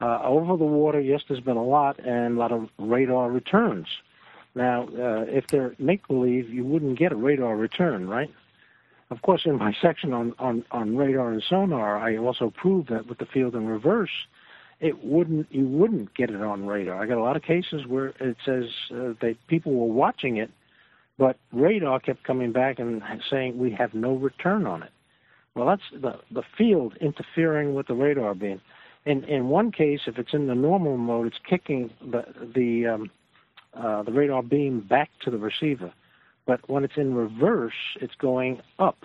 [0.00, 3.86] Uh, over the water, yes, there's been a lot and a lot of radar returns.
[4.54, 8.30] Now, uh, if they're make believe, you wouldn't get a radar return, right?
[9.10, 13.06] Of course, in my section on, on, on radar and sonar, I also proved that
[13.06, 14.10] with the field in reverse,
[14.80, 17.00] it wouldn't you wouldn't get it on radar.
[17.00, 20.50] I got a lot of cases where it says uh, that people were watching it,
[21.22, 24.90] but radar kept coming back and saying we have no return on it.
[25.54, 28.60] Well, that's the the field interfering with the radar beam.
[29.06, 32.24] In in one case, if it's in the normal mode, it's kicking the
[32.56, 33.10] the um,
[33.72, 35.92] uh, the radar beam back to the receiver.
[36.44, 38.98] But when it's in reverse, it's going up.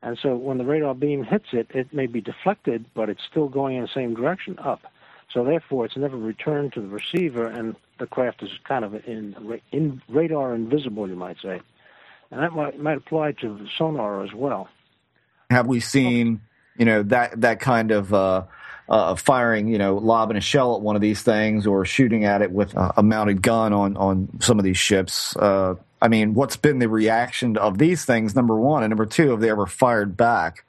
[0.00, 3.50] And so when the radar beam hits it, it may be deflected, but it's still
[3.50, 4.80] going in the same direction, up.
[5.32, 9.60] So therefore, it's never returned to the receiver, and the craft is kind of in,
[9.70, 11.60] in radar invisible, you might say.
[12.30, 14.68] And that might, might apply to sonar as well.
[15.50, 16.40] Have we seen,
[16.78, 18.44] you know, that that kind of uh,
[18.88, 22.42] uh, firing, you know, lobbing a shell at one of these things or shooting at
[22.42, 25.36] it with a, mounted gun on on some of these ships.
[25.36, 28.34] Uh, I mean, what's been the reaction of these things?
[28.34, 30.64] Number one, and number two, have they ever fired back?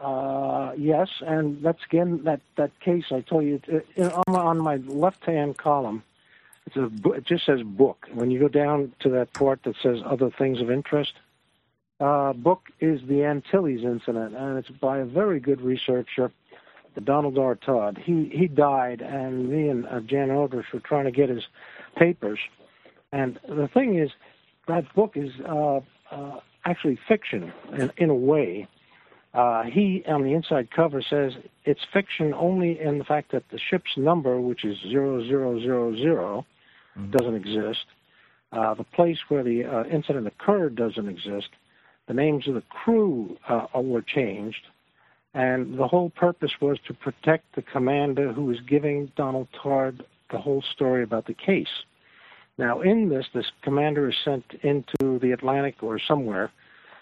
[0.00, 3.60] Uh, yes, and that's again that that case I told you
[3.98, 6.02] on, my, on my left hand column.
[6.66, 8.06] It's a it just says book.
[8.12, 11.14] When you go down to that part that says other things of interest,
[11.98, 16.30] uh, book is the Antilles incident, and it's by a very good researcher
[17.00, 17.54] Donald R.
[17.54, 18.00] Todd.
[18.02, 21.44] He he died, and me and uh, Jan Aldrich were trying to get his
[21.96, 22.38] papers.
[23.12, 24.10] And the thing is,
[24.66, 25.80] that book is uh,
[26.10, 28.66] uh, actually fiction in, in a way.
[29.34, 33.58] Uh, he on the inside cover says it's fiction only in the fact that the
[33.58, 36.46] ship's number, which is zero zero zero zero,
[36.96, 37.10] mm-hmm.
[37.10, 37.84] doesn't exist.
[38.50, 41.48] Uh, the place where the uh, incident occurred doesn't exist.
[42.06, 44.64] The names of the crew uh, were changed
[45.34, 50.38] and the whole purpose was to protect the commander who was giving Donald Todd the
[50.38, 51.84] whole story about the case.
[52.56, 56.50] Now, in this, this commander is sent into the Atlantic or somewhere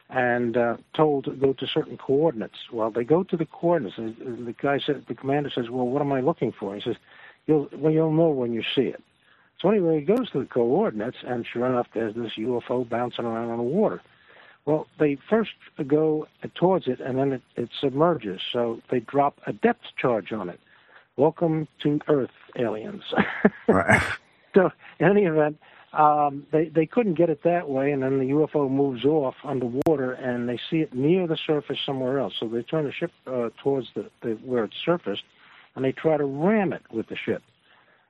[0.09, 2.71] and uh, told to go to certain coordinates.
[2.73, 6.03] Well, they go to the coordinates, and the guy said, the commander says, "Well, what
[6.03, 6.97] am I looking for?" He says,
[7.47, 9.03] "You'll well, you'll know when you see it."
[9.61, 13.51] So anyway, he goes to the coordinates, and sure enough, there's this UFO bouncing around
[13.51, 14.03] on the water.
[14.67, 15.53] Well, they first
[15.87, 18.41] go towards it and then it, it submerges.
[18.53, 20.59] So they drop a depth charge on it.
[21.17, 23.05] Welcome to Earth, aliens.
[23.69, 24.03] right.
[24.55, 25.59] So, in any event,
[25.97, 30.13] um, they they couldn't get it that way, and then the UFO moves off underwater,
[30.13, 32.35] and they see it near the surface somewhere else.
[32.39, 35.23] So they turn the ship uh, towards the, the where it surfaced,
[35.75, 37.43] and they try to ram it with the ship.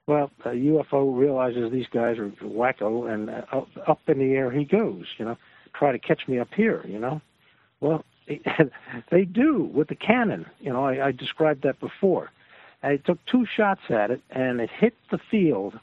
[0.09, 4.51] Well, a UFO realizes these guys are wacko, and uh, up, up in the air
[4.51, 5.05] he goes.
[5.19, 5.39] You know,
[5.73, 6.85] try to catch me up here.
[6.89, 7.21] You know,
[7.81, 8.05] well,
[9.11, 10.47] they do with the cannon.
[10.59, 12.31] You know, I, I described that before.
[12.83, 15.79] I took two shots at it, and it hit the field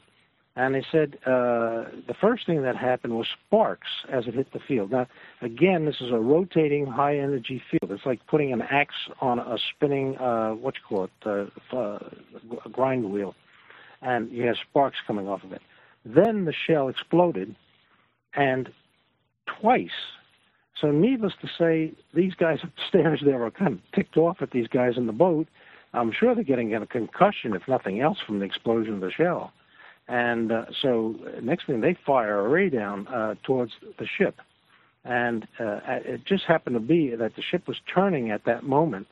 [0.56, 4.60] and they said uh, the first thing that happened was sparks as it hit the
[4.60, 4.92] field.
[4.92, 5.08] Now,
[5.42, 7.90] again, this is a rotating high energy field.
[7.90, 11.98] It's like putting an axe on a spinning, uh, what you call it, uh, uh,
[12.64, 13.34] a grind wheel,
[14.00, 15.62] and you have sparks coming off of it.
[16.04, 17.56] Then the shell exploded,
[18.34, 18.68] and
[19.60, 19.88] twice.
[20.80, 24.68] So, needless to say, these guys upstairs there were kind of ticked off at these
[24.68, 25.48] guys in the boat.
[25.92, 29.52] I'm sure they're getting a concussion, if nothing else, from the explosion of the shell.
[30.06, 34.40] And uh, so next thing they fire a ray down uh, towards the ship,
[35.04, 39.06] and uh, it just happened to be that the ship was turning at that moment,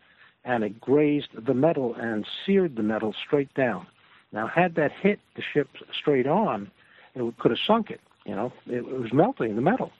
[0.44, 3.86] and it grazed the metal and seared the metal straight down.
[4.32, 6.70] Now, had that hit the ship straight on,
[7.14, 8.00] it could have sunk it.
[8.24, 9.92] You know, it, was melting the metal.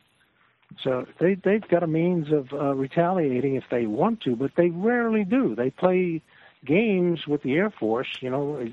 [0.82, 4.70] So they they've got a means of uh, retaliating if they want to, but they
[4.70, 5.54] rarely do.
[5.54, 6.22] They play
[6.64, 8.08] games with the Air Force.
[8.20, 8.66] You know,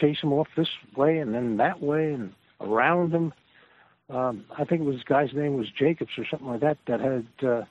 [0.00, 3.32] chase them off this way and then that way and around them.
[4.08, 7.26] Um, I think it was guy's name was Jacobs or something like that that had
[7.42, 7.64] uh,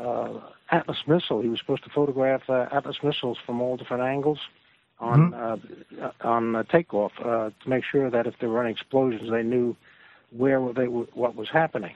[0.00, 1.40] uh, Atlas missile.
[1.40, 4.38] He was supposed to photograph uh, Atlas missiles from all different angles
[4.98, 6.04] on mm-hmm.
[6.04, 9.42] uh, on uh, takeoff uh, to make sure that if there were any explosions, they
[9.42, 9.76] knew
[10.36, 11.94] where they were, what was happening.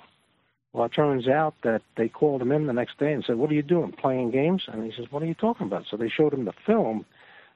[0.73, 3.51] Well, it turns out that they called him in the next day and said, "What
[3.51, 3.93] are you doing?
[3.93, 6.53] Playing games?" And he says, "What are you talking about?" So they showed him the
[6.67, 7.07] film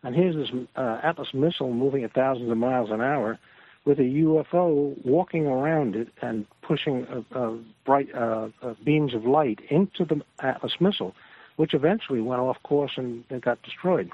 [0.02, 3.38] and here's this uh, Atlas missile moving at thousands of miles an hour
[3.84, 9.24] with a UFO walking around it and pushing uh, uh, bright uh, uh, beams of
[9.24, 11.14] light into the Atlas missile,
[11.56, 14.10] which eventually went off course and got destroyed.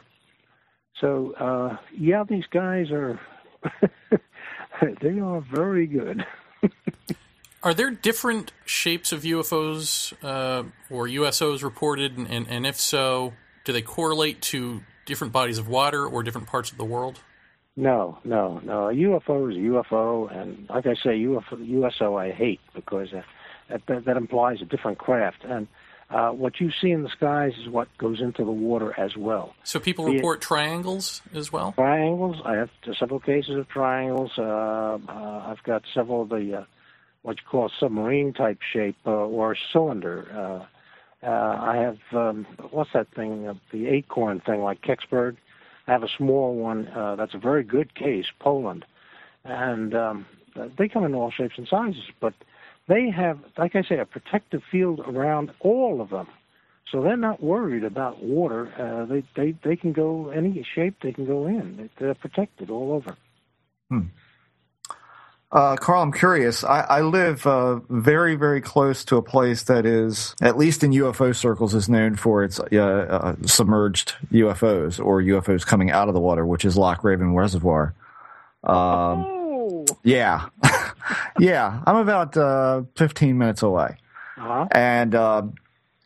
[1.01, 3.21] So, yeah, these guys are,
[5.03, 6.25] they are very good.
[7.63, 10.15] are there different shapes of UFOs
[10.91, 12.17] or USOs reported?
[12.17, 16.71] And, and if so, do they correlate to different bodies of water or different parts
[16.71, 17.21] of the world?
[17.77, 18.89] No, no, no.
[18.89, 23.23] A UFO is a UFO, and like I say, UFO, USO I hate because uh,
[23.69, 25.45] that, that implies a different craft.
[25.45, 25.69] And
[26.09, 29.55] uh, what you see in the skies is what goes into the water as well.
[29.65, 31.73] So people Be report it, triangles as well.
[31.73, 32.37] Triangles.
[32.45, 34.33] I have several cases of triangles.
[34.39, 36.65] Uh, uh, I've got several of the uh,
[37.23, 40.67] what you call submarine type shape uh, or cylinder.
[41.23, 41.27] Uh,
[41.61, 43.49] I have um, what's that thing?
[43.49, 45.37] Uh, the acorn thing, like Kecksburg.
[45.87, 48.85] I have a small one uh, that's a very good case, Poland,
[49.45, 50.27] and um,
[50.77, 52.11] they come in all shapes and sizes.
[52.21, 52.35] But
[52.89, 56.27] they have, like I say, a protective field around all of them,
[56.91, 58.73] so they're not worried about water.
[58.79, 61.89] Uh, they they they can go any shape they can go in.
[61.99, 63.17] They're protected all over.
[63.89, 64.09] Hmm.
[65.53, 66.65] Uh, Carl, I'm curious.
[66.65, 70.91] I, I live uh, very, very close to a place that is, at least in
[70.91, 76.15] UFO circles, is known for its uh, uh submerged UFOs or UFOs coming out of
[76.15, 77.95] the water, which is Loch Raven Reservoir.
[78.65, 79.87] Um, oh.
[80.03, 80.49] Yeah,
[81.39, 81.81] yeah.
[81.87, 83.99] I'm about uh, 15 minutes away,
[84.37, 84.67] uh-huh.
[84.73, 85.43] and uh,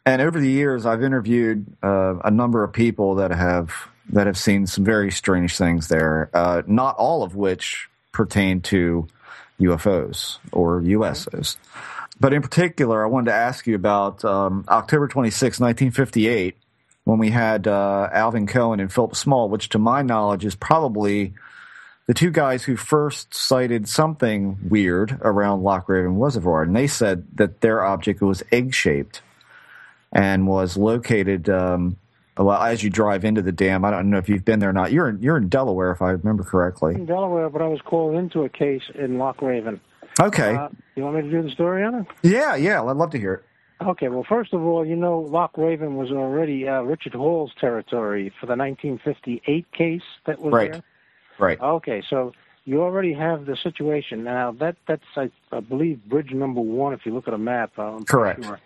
[0.04, 3.72] and over the years, I've interviewed a number of people that have
[4.10, 6.28] that have seen some very strange things there.
[6.66, 9.08] not all of which pertain to
[9.60, 11.56] UFOs or USOs.
[12.18, 16.56] But in particular, I wanted to ask you about um, October 26, 1958,
[17.04, 21.32] when we had uh, Alvin Cohen and Philip Small, which to my knowledge is probably
[22.06, 26.62] the two guys who first sighted something weird around Loch Raven Reservoir.
[26.62, 29.22] And they said that their object was egg shaped
[30.12, 31.96] and was located um,
[32.44, 34.72] well, as you drive into the dam, I don't know if you've been there or
[34.72, 34.92] not.
[34.92, 36.94] You're in, you're in Delaware, if I remember correctly.
[36.94, 39.80] In Delaware, but I was called into a case in Loch Raven.
[40.20, 40.54] Okay.
[40.54, 42.06] Uh, you want me to do the story on it?
[42.22, 42.82] Yeah, yeah.
[42.82, 43.44] I'd love to hear it.
[43.82, 48.30] Okay, well, first of all, you know, Loch Raven was already uh, Richard Hall's territory
[48.38, 50.72] for the 1958 case that was right.
[50.72, 50.82] there.
[51.38, 51.60] Right.
[51.60, 52.34] Okay, so
[52.66, 54.52] you already have the situation now.
[54.52, 56.92] That that's I, I believe bridge number one.
[56.92, 58.44] If you look at a map, I'm correct.
[58.44, 58.60] Sure.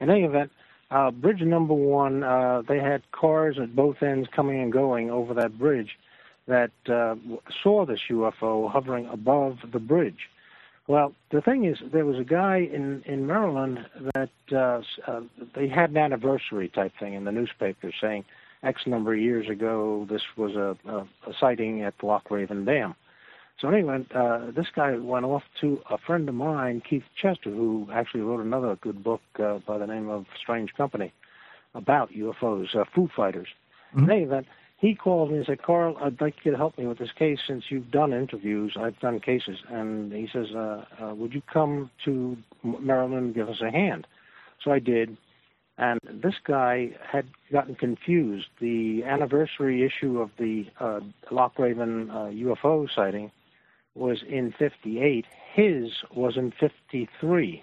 [0.00, 0.52] In any event,
[0.90, 5.34] uh, bridge number one, uh, they had cars at both ends coming and going over
[5.34, 5.98] that bridge
[6.46, 7.14] that uh,
[7.62, 10.28] saw this UFO hovering above the bridge.
[10.88, 15.20] Well, the thing is, there was a guy in in Maryland that uh, uh,
[15.54, 18.24] they had an anniversary type thing in the newspaper saying
[18.64, 20.98] X number of years ago this was a, a,
[21.30, 22.96] a sighting at Loch Raven Dam.
[23.60, 27.88] So anyway, uh, this guy went off to a friend of mine, Keith Chester, who
[27.92, 31.12] actually wrote another good book uh, by the name of Strange Company
[31.74, 33.48] about UFOs, uh, Foo Fighters.
[33.94, 34.04] Mhm.
[34.04, 34.46] In any event,
[34.78, 37.38] he called me and said, Carl, I'd like you to help me with this case
[37.46, 38.76] since you've done interviews.
[38.78, 39.58] I've done cases.
[39.68, 44.06] And he says, uh, uh, would you come to Maryland and give us a hand?
[44.64, 45.18] So I did.
[45.76, 48.46] And this guy had gotten confused.
[48.58, 51.00] The anniversary issue of the uh,
[51.30, 53.30] Loch Raven uh, UFO sighting
[53.94, 55.26] was in 58.
[55.52, 57.62] His was in 53.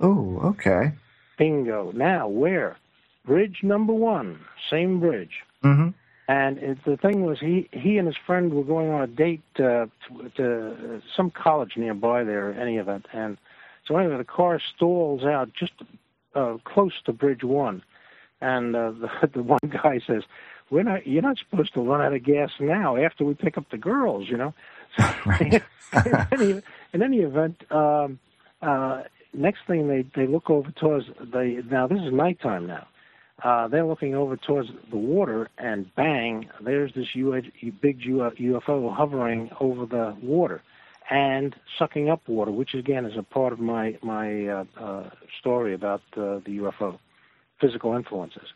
[0.00, 0.92] Oh, okay.
[1.38, 1.92] Bingo.
[1.92, 2.76] Now, where?
[3.24, 5.42] Bridge number one, same bridge.
[5.64, 5.90] Mm-hmm.
[6.28, 9.42] And it, the thing was, he he and his friend were going on a date
[9.56, 13.06] uh, to, to uh, some college nearby there, any event.
[13.12, 13.36] And
[13.86, 15.72] so anyway, the car stalls out just
[16.34, 17.82] uh, close to Bridge One,
[18.40, 18.90] and uh,
[19.22, 20.22] the the one guy says,
[20.70, 21.06] "We're not.
[21.06, 22.96] You're not supposed to run out of gas now.
[22.96, 24.54] After we pick up the girls, you know."
[25.26, 25.62] Right.
[26.06, 26.62] in, any,
[26.94, 28.18] in any event, um,
[28.62, 29.02] uh,
[29.34, 31.62] next thing they they look over towards the.
[31.70, 32.86] Now this is nighttime now.
[33.42, 37.42] Uh, they're looking over towards the water, and bang, there's this U-
[37.80, 40.62] big UFO hovering over the water
[41.10, 45.74] and sucking up water, which again is a part of my my uh, uh, story
[45.74, 46.98] about uh, the UFO
[47.60, 48.48] physical influences.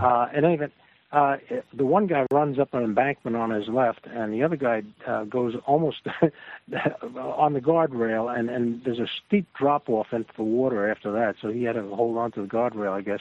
[0.00, 0.72] Uh, in any event,
[1.12, 1.36] uh,
[1.74, 5.24] the one guy runs up an embankment on his left, and the other guy uh,
[5.24, 10.90] goes almost on the guardrail, and, and there's a steep drop off into the water
[10.90, 13.20] after that, so he had to hold on to the guardrail, I guess.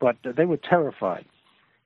[0.00, 1.24] But uh, they were terrified.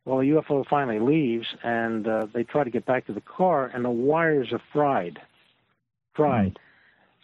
[0.05, 3.67] Well, the UFO finally leaves, and uh, they try to get back to the car,
[3.67, 5.21] and the wires are fried.
[6.17, 6.59] Fried.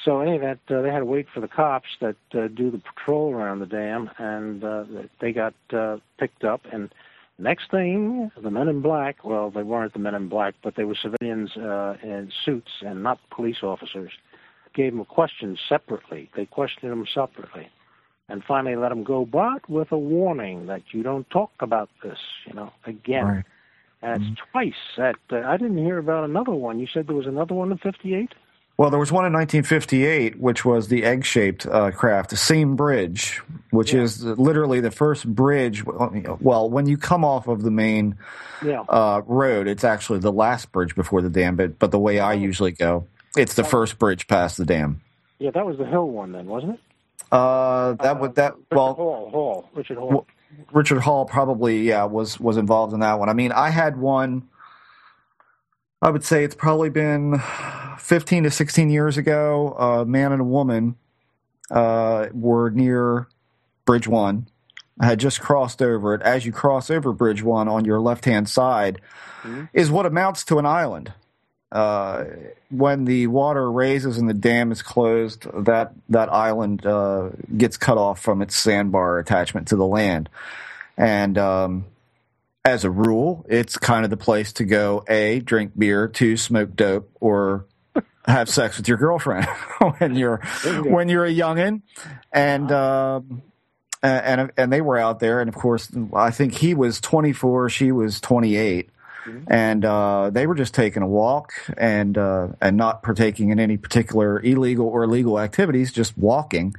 [0.04, 2.70] So, in any event, uh, they had to wait for the cops that uh, do
[2.70, 4.84] the patrol around the dam, and uh,
[5.20, 6.60] they got uh, picked up.
[6.70, 6.92] And
[7.38, 10.84] next thing, the men in black well, they weren't the men in black, but they
[10.84, 14.12] were civilians uh, in suits and not police officers
[14.74, 16.28] gave them questions separately.
[16.36, 17.68] They questioned them separately.
[18.28, 22.18] And finally let them go, but with a warning that you don't talk about this,
[22.46, 23.26] you know, again.
[23.26, 23.44] Right.
[24.00, 26.78] And it's twice that uh, I didn't hear about another one.
[26.78, 28.32] You said there was another one in 58?
[28.76, 33.40] Well, there was one in 1958, which was the egg-shaped uh, craft, the same bridge,
[33.70, 34.02] which Yeah.
[34.02, 35.84] is literally the first bridge.
[35.86, 38.16] Well, when you come off of the main
[38.64, 38.80] Yeah.
[38.88, 41.54] uh, road, it's actually the last bridge before the dam.
[41.54, 43.04] But but the way I usually go,
[43.36, 45.00] it's the first bridge past the dam.
[45.38, 46.80] yeah, that was the Hill one then, wasn't it?
[47.30, 50.26] Uh, that would that Richard well, Hall, Hall, Richard Hall.
[50.72, 53.28] Richard Hall probably yeah was was involved in that one.
[53.28, 54.42] I mean, I had one.
[56.02, 57.40] I would say it's probably been
[57.98, 59.72] fifteen to sixteen years ago.
[59.72, 60.96] A man and a woman
[61.70, 63.26] uh, were near
[63.86, 64.48] Bridge One.
[65.00, 66.22] I had just crossed over it.
[66.22, 69.00] As you cross over Bridge One on your left hand side,
[69.42, 69.68] Mhm.
[69.72, 71.12] is what amounts to an island.
[71.72, 72.24] Uh,
[72.70, 77.98] when the water raises and the dam is closed, that that island uh, gets cut
[77.98, 80.28] off from its sandbar attachment to the land,
[80.96, 81.84] and um,
[82.64, 86.74] as a rule, it's kind of the place to go: a, drink beer; two, smoke
[86.74, 87.66] dope, or
[88.26, 89.46] have sex with your girlfriend
[89.98, 90.38] when you're
[90.84, 91.82] when you're a youngin.
[92.32, 93.42] And um,
[94.02, 97.68] and and and they were out there, and of course, I think he was 24,
[97.68, 98.90] she was 28
[99.46, 103.76] and uh, they were just taking a walk and uh, and not partaking in any
[103.76, 106.74] particular illegal or legal activities, just walking.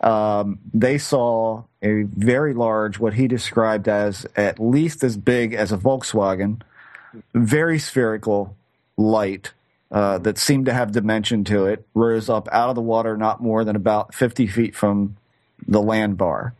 [0.00, 5.72] Um, they saw a very large, what he described as at least as big as
[5.72, 6.60] a Volkswagen,
[7.32, 8.54] very spherical
[8.96, 9.52] light
[9.90, 13.40] uh, that seemed to have dimension to it, rose up out of the water not
[13.40, 15.16] more than about 50 feet from
[15.66, 16.54] the land bar.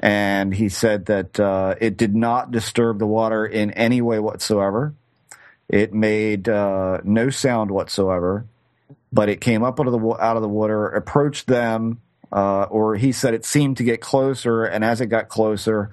[0.00, 4.94] And he said that uh, it did not disturb the water in any way whatsoever.
[5.68, 8.46] It made uh, no sound whatsoever,
[9.12, 12.00] but it came up out of the out of the water, approached them,
[12.32, 15.90] uh, or he said it seemed to get closer, and as it got closer,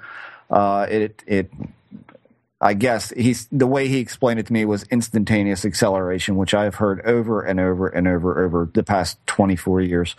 [0.50, 1.52] uh, it it.
[2.60, 6.74] I guess he's the way he explained it to me was instantaneous acceleration, which I've
[6.76, 10.16] heard over and over and over over the past twenty four years,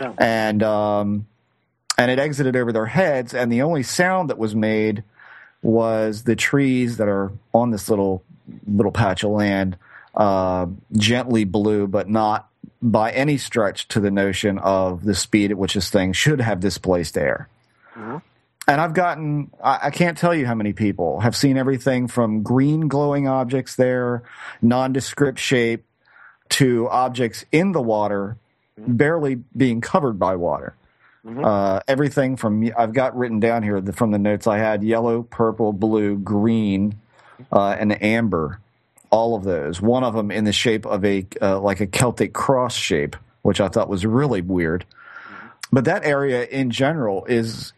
[0.00, 0.12] Yeah.
[0.18, 1.26] and um,
[1.98, 5.02] and it exited over their heads, and the only sound that was made
[5.62, 8.22] was the trees that are on this little
[8.68, 9.76] little patch of land
[10.14, 10.66] uh,
[10.96, 12.48] gently blew, but not
[12.82, 16.60] by any stretch to the notion of the speed at which this thing should have
[16.60, 17.48] displaced air.
[17.94, 18.22] Mhm.
[18.68, 22.42] And I've gotten, I, I can't tell you how many people have seen everything from
[22.42, 24.22] green glowing objects there,
[24.62, 25.84] nondescript shape,
[26.50, 28.36] to objects in the water,
[28.76, 30.74] barely being covered by water.
[31.44, 35.22] Uh, everything from I've got written down here the, from the notes I had: yellow,
[35.22, 36.94] purple, blue, green,
[37.52, 38.58] uh, and amber.
[39.10, 39.80] All of those.
[39.80, 43.60] One of them in the shape of a uh, like a Celtic cross shape, which
[43.60, 44.84] I thought was really weird.
[45.72, 47.72] But that area in general is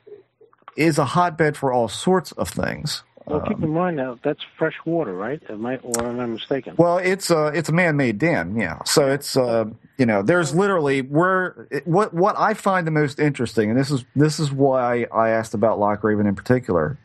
[0.77, 3.03] is a hotbed for all sorts of things.
[3.27, 5.41] Well, keep in mind now that's fresh water, right?
[5.49, 6.75] Am I, or am I mistaken?
[6.77, 8.83] Well, it's a it's a man-made dam, yeah.
[8.85, 9.67] So it's uh,
[9.97, 14.05] you know, there's literally where what what I find the most interesting, and this is
[14.17, 16.99] this is why I asked about Loch Raven in particular,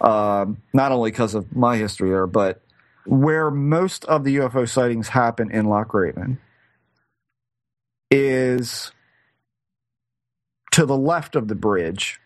[0.00, 2.62] um, not only because of my history there, but
[3.06, 6.38] where most of the UFO sightings happen in Loch Raven
[8.10, 8.92] is
[10.72, 12.20] to the left of the bridge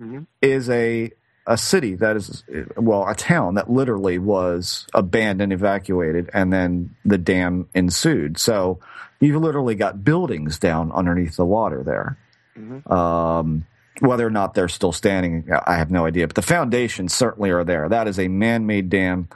[0.00, 0.26] Mhm.
[0.42, 1.10] is a
[1.46, 2.44] a city that is
[2.76, 8.78] well a town that literally was abandoned evacuated and then the dam ensued so
[9.20, 12.18] you've literally got buildings down underneath the water there
[12.58, 12.90] Mhm.
[12.92, 13.64] um,
[14.00, 17.64] whether or not they're still standing i have no idea but the foundations certainly are
[17.64, 19.26] there that is a man-made dam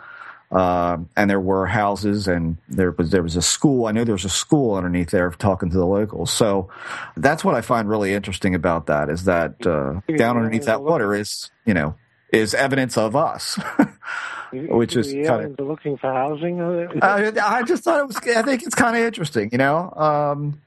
[0.52, 3.86] um, and there were houses and there was there was a school.
[3.86, 6.30] I know there was a school underneath there talking to the locals.
[6.30, 6.68] So
[7.16, 11.14] that's what I find really interesting about that is that uh, down underneath that water
[11.14, 11.94] is you know
[12.32, 13.58] is evidence of us.
[14.52, 16.60] Which is the kinda- looking for housing.
[16.60, 18.16] uh, I, I just thought it was.
[18.18, 19.90] I think it's kind of interesting, you know.
[19.96, 20.60] Um,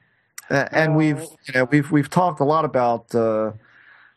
[0.50, 3.52] and we've you know we've we've talked a lot about uh,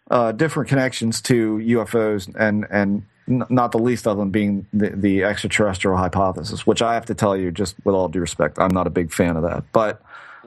[0.09, 5.23] uh, different connections to UFOs and and not the least of them being the, the
[5.23, 8.87] extraterrestrial hypothesis, which I have to tell you, just with all due respect, I'm not
[8.87, 9.65] a big fan of that.
[9.71, 10.01] But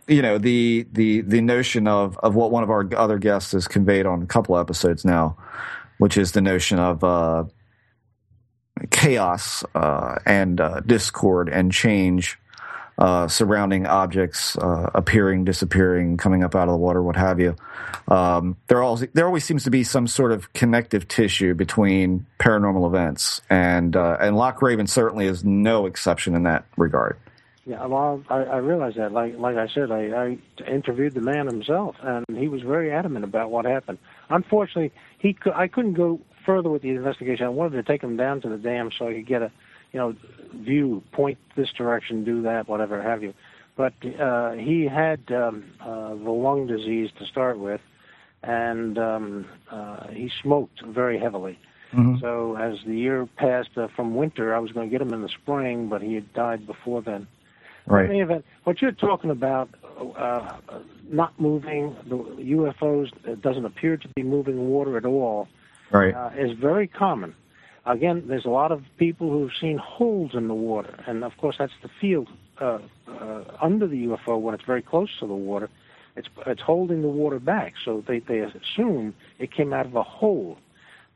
[0.08, 3.68] you know the the the notion of of what one of our other guests has
[3.68, 5.36] conveyed on a couple episodes now,
[5.98, 7.44] which is the notion of uh,
[8.90, 12.38] chaos uh, and uh, discord and change
[13.02, 17.56] uh, surrounding objects uh, appearing, disappearing, coming up out of the water, what have you.
[18.06, 22.86] Um, there always there always seems to be some sort of connective tissue between paranormal
[22.86, 27.18] events, and uh, and Loch Raven certainly is no exception in that regard.
[27.64, 29.12] Yeah, well, I, I realize that.
[29.12, 30.38] Like, like I said, I, I
[30.68, 33.98] interviewed the man himself, and he was very adamant about what happened.
[34.30, 37.46] Unfortunately, he I couldn't go further with the investigation.
[37.46, 39.52] I wanted to take him down to the dam so I could get a,
[39.92, 40.14] you know,
[40.54, 43.34] view, point this direction, do that, whatever have you.
[43.76, 47.80] But uh, he had um, uh, the lung disease to start with,
[48.42, 51.58] and um, uh, he smoked very heavily.
[52.20, 55.20] So as the year passed uh, from winter, I was going to get him in
[55.20, 57.26] the spring, but he had died before then.
[57.86, 58.06] Right.
[58.06, 59.68] In any event, what you're talking about,
[60.16, 60.56] uh,
[61.10, 65.48] not moving the UFOs, it doesn't appear to be moving water at all,
[65.90, 66.14] Right.
[66.14, 67.34] uh, is very common.
[67.84, 71.56] Again, there's a lot of people who've seen holes in the water, and of course
[71.58, 72.28] that's the field
[72.60, 72.78] uh,
[73.08, 75.68] uh, under the UFO when it's very close to the water.
[76.14, 80.02] It's it's holding the water back, so they they assume it came out of a
[80.02, 80.58] hole,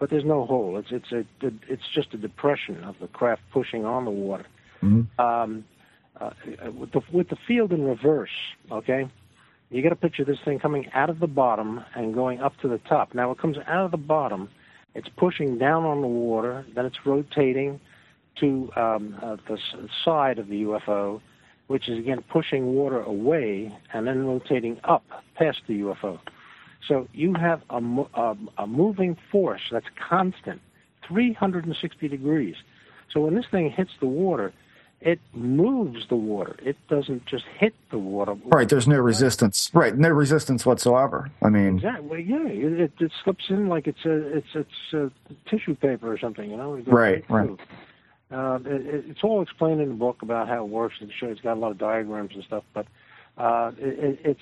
[0.00, 0.76] but there's no hole.
[0.76, 1.24] It's it's a
[1.68, 4.46] it's just a depression of the craft pushing on the water.
[5.18, 5.64] Um,
[6.20, 6.30] uh,
[6.72, 8.30] with the with the field in reverse,
[8.72, 9.08] okay.
[9.68, 12.68] You got to picture this thing coming out of the bottom and going up to
[12.68, 13.14] the top.
[13.14, 14.48] Now it comes out of the bottom,
[14.96, 17.78] it's pushing down on the water, then it's rotating
[18.40, 19.58] to um, uh, the
[20.04, 21.20] side of the UFO,
[21.66, 26.18] which is again pushing water away and then rotating up past the UFO.
[26.88, 27.78] So you have a,
[28.14, 30.60] a, a moving force that's constant,
[31.06, 32.56] 360 degrees.
[33.12, 34.52] So when this thing hits the water,
[35.00, 36.56] it moves the water.
[36.62, 38.34] It doesn't just hit the water.
[38.46, 38.68] Right.
[38.68, 39.70] There's no resistance.
[39.74, 39.96] Right.
[39.96, 41.30] No resistance whatsoever.
[41.42, 42.22] I mean, Exactly.
[42.22, 45.10] Yeah, it, it, slips in like it's a it's it's a
[45.48, 46.50] tissue paper or something.
[46.50, 46.76] You know.
[46.86, 47.26] Right.
[47.28, 47.60] goes Right.
[48.28, 50.96] Uh, it, it, it's all explained in the book about how it works.
[51.00, 52.86] It's sure it's got a lot of diagrams and stuff, but
[53.38, 54.40] uh, it, it's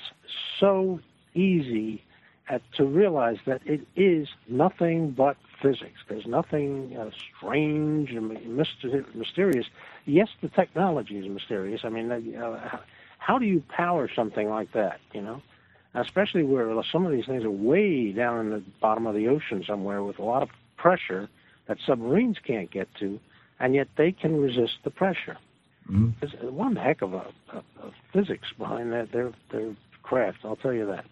[0.59, 1.01] so
[1.35, 2.03] easy
[2.49, 6.01] at, to realize that it is nothing but physics.
[6.09, 8.29] There's nothing uh, strange and
[9.15, 9.67] mysterious.
[10.05, 11.81] Yes, the technology is mysterious.
[11.85, 12.81] I mean, uh, how,
[13.19, 15.01] how do you power something like that?
[15.13, 15.43] You know
[15.95, 19.65] especially where some of these things are way down in the bottom of the ocean
[19.67, 21.29] somewhere with a lot of pressure
[21.67, 23.19] that submarines can't get to,
[23.61, 25.39] and yet they can resist the pressure.
[26.21, 30.39] There's one heck of a, a, a physics behind that their their craft.
[30.45, 31.05] I'll tell you that.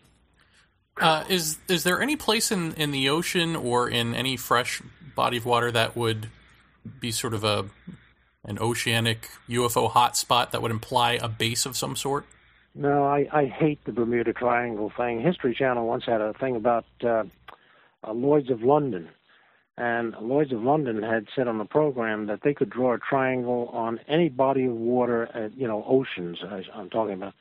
[1.00, 4.82] Uh, is is there any place in, in the ocean or in any fresh
[5.14, 6.28] body of water that would
[7.00, 7.66] be sort of a
[8.44, 12.26] an oceanic UFO hotspot that would imply a base of some sort?
[12.74, 15.20] No, I, I hate the Bermuda Triangle thing.
[15.20, 17.24] History Channel once had a thing about uh,
[18.02, 19.10] uh, Lloyd's of London,
[19.76, 23.68] and Lloyd's of London had said on the program that they could draw a triangle
[23.72, 26.38] on any body of water, uh, you know, oceans.
[26.42, 27.34] I, I'm talking about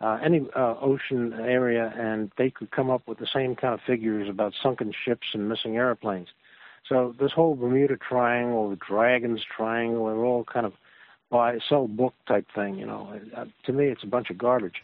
[0.00, 3.80] uh, any uh, ocean area, and they could come up with the same kind of
[3.80, 6.28] figures about sunken ships and missing airplanes.
[6.88, 10.74] So this whole Bermuda Triangle, the Dragons Triangle, they're all kind of
[11.30, 12.78] buy sell book type thing.
[12.78, 14.82] You know, uh, to me, it's a bunch of garbage.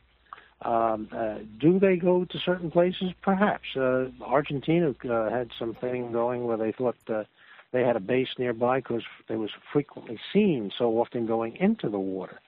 [0.63, 3.13] Um, uh, do they go to certain places?
[3.21, 3.77] Perhaps.
[3.77, 7.25] Uh, Argentina uh, had something going where they thought uh,
[7.73, 11.99] they had a base nearby because they was frequently seen so often going into the
[11.99, 12.41] water.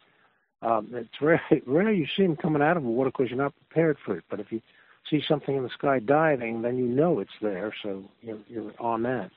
[0.65, 3.55] Um, it's rare, rare you see them coming out of the water because you're not
[3.69, 4.25] prepared for it.
[4.31, 4.62] But if you
[5.11, 9.03] see something in the sky diving, then you know it's there, so you're, you're on
[9.03, 9.31] that.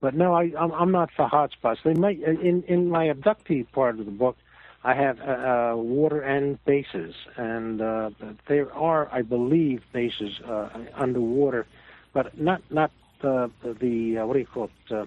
[0.00, 1.78] But no, I, I'm, I'm not for hotspots.
[1.82, 4.36] They might in in my abductee part of the book.
[4.86, 8.10] I have uh, uh, water end bases, and uh,
[8.46, 11.66] there are, I believe, bases uh, underwater,
[12.12, 12.90] but not not
[13.22, 14.92] uh, the uh, what do you call it?
[14.92, 15.06] Uh,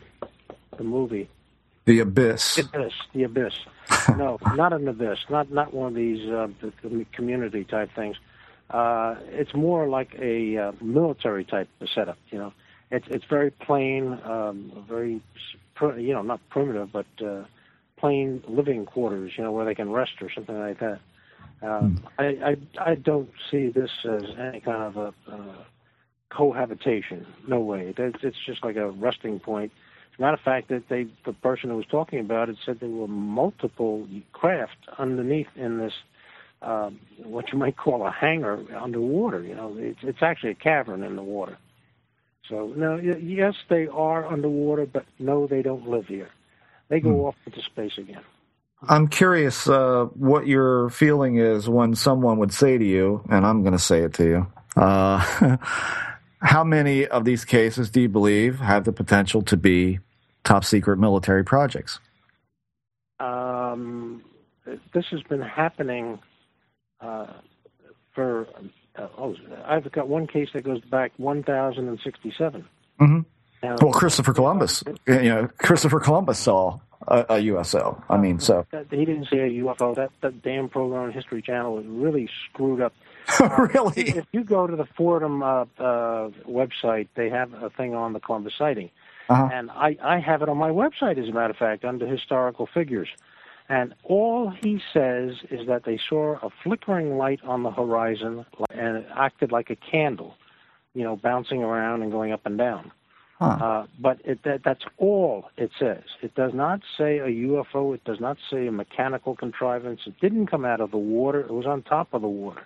[0.78, 1.30] the movie.
[1.88, 2.56] The abyss.
[2.56, 2.94] The abyss.
[3.14, 3.54] The abyss.
[4.18, 5.20] no, not an abyss.
[5.30, 6.50] Not not one of these uh,
[7.14, 8.18] community type things.
[8.70, 12.18] Uh, it's more like a uh, military type of setup.
[12.30, 12.54] You know,
[12.92, 15.22] it's it's very plain, um, very
[15.82, 17.46] you know not primitive, but uh,
[17.96, 21.00] plain living quarters, you know, where they can rest or something like that.
[21.62, 22.58] Um, I, I
[22.92, 25.64] I don't see this as any kind of a uh,
[26.30, 27.26] cohabitation.
[27.48, 27.94] No way.
[27.98, 29.72] It's, it's just like a resting point.
[30.18, 32.80] As a matter of fact, that they the person who was talking about it said
[32.80, 35.94] there were multiple craft underneath in this
[36.64, 39.44] um, what you might call a hangar underwater.
[39.44, 41.60] You know, it's, it's actually a cavern in the water.
[42.50, 46.30] So no, yes, they are underwater, but no, they don't live here.
[46.90, 47.26] They go hmm.
[47.26, 48.24] off into space again.
[48.82, 53.62] I'm curious uh, what your feeling is when someone would say to you, and I'm
[53.62, 54.48] going to say it to you.
[54.76, 55.58] Uh,
[56.42, 60.00] how many of these cases do you believe have the potential to be
[60.48, 62.00] top secret military projects?
[63.20, 64.24] Um,
[64.94, 66.20] this has been happening
[67.02, 67.28] uh,
[68.16, 68.48] for.
[68.96, 69.36] Uh, oh,
[69.66, 72.66] I've got one case that goes back 1067.
[73.00, 73.76] Mm-hmm.
[73.82, 78.04] well, Christopher Columbus, you know, Christopher Columbus saw a, a, USO.
[78.10, 79.96] I mean, so he didn't see a UFO.
[79.96, 82.94] That that damn program on History Channel was really screwed up.
[83.58, 84.10] really?
[84.10, 88.20] if you go to the Fordham uh, uh, website, they have a thing on the
[88.20, 88.90] Columbus sighting,
[89.30, 89.50] uh-huh.
[89.52, 92.68] and I I have it on my website as a matter of fact under historical
[92.68, 93.10] figures.
[93.70, 98.98] And all he says is that they saw a flickering light on the horizon and
[98.98, 100.36] it acted like a candle,
[100.94, 102.92] you know, bouncing around and going up and down.
[103.40, 103.46] Huh.
[103.46, 106.04] Uh, but it, that, that's all it says.
[106.22, 107.94] It does not say a UFO.
[107.94, 110.02] It does not say a mechanical contrivance.
[110.08, 111.42] It didn't come out of the water.
[111.42, 112.66] It was on top of the water,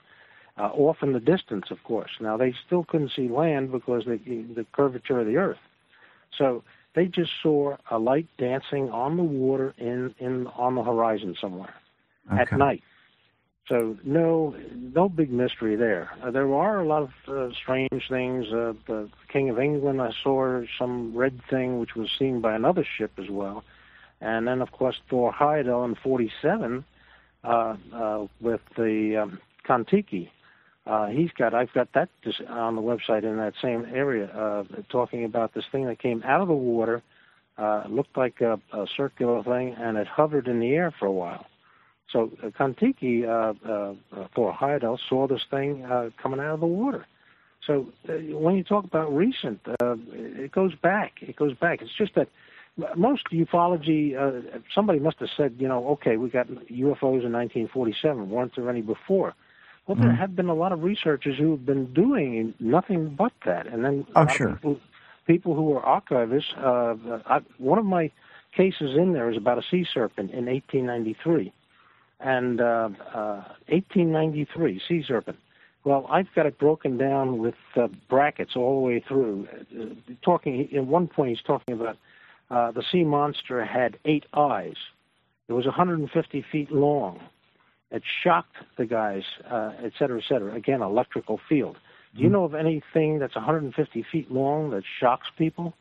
[0.58, 2.12] uh, off in the distance, of course.
[2.22, 5.58] Now they still couldn't see land because of the, the curvature of the Earth.
[6.38, 6.64] So
[6.96, 11.74] they just saw a light dancing on the water in, in on the horizon somewhere
[12.32, 12.42] okay.
[12.42, 12.84] at night.
[13.68, 16.10] So no, no big mystery there.
[16.22, 18.48] Uh, there are a lot of uh, strange things.
[18.48, 22.86] Uh, the King of England, I saw some red thing which was seen by another
[22.98, 23.64] ship as well,
[24.20, 26.84] and then of course Thor Heyerdahl in '47
[27.44, 30.32] uh, uh, with the um, Kon-Tiki.
[30.86, 32.10] Uh, he's got I've got that
[32.50, 36.42] on the website in that same area, uh, talking about this thing that came out
[36.42, 37.04] of the water,
[37.58, 41.12] uh, looked like a, a circular thing, and it hovered in the air for a
[41.12, 41.46] while
[42.12, 43.94] so uh, Kon-Tiki, uh, uh,
[44.36, 47.06] Thor Heyerdahl, saw this thing uh, coming out of the water.
[47.66, 51.14] So uh, when you talk about recent, uh, it goes back.
[51.22, 51.82] It goes back.
[51.82, 52.28] It's just that
[52.96, 58.30] most ufology, uh, somebody must have said, you know, okay, we got UFOs in 1947.
[58.30, 59.36] Weren't there any before?
[59.88, 60.18] Well, there mm.
[60.18, 64.06] have been a lot of researchers who have been doing nothing but that, and then
[64.16, 64.54] oh, sure.
[64.54, 64.80] people,
[65.26, 66.56] people who are archivists.
[66.58, 68.12] Uh, I, one of my
[68.56, 71.52] cases in there is about a sea serpent in 1893
[72.20, 75.38] and uh, uh, 1893 sea serpent.
[75.84, 79.48] Well, I've got it broken down with uh, brackets all the way through.
[79.52, 79.86] Uh,
[80.22, 81.98] talking at one point, he's talking about
[82.52, 84.76] uh, the sea monster had eight eyes.
[85.48, 87.20] It was 150 feet long.
[87.92, 90.56] It shocked the guys, uh, et cetera, et cetera.
[90.56, 91.78] Again, electrical field.
[92.16, 92.34] Do you hmm.
[92.34, 95.74] know of anything that's 150 feet long that shocks people?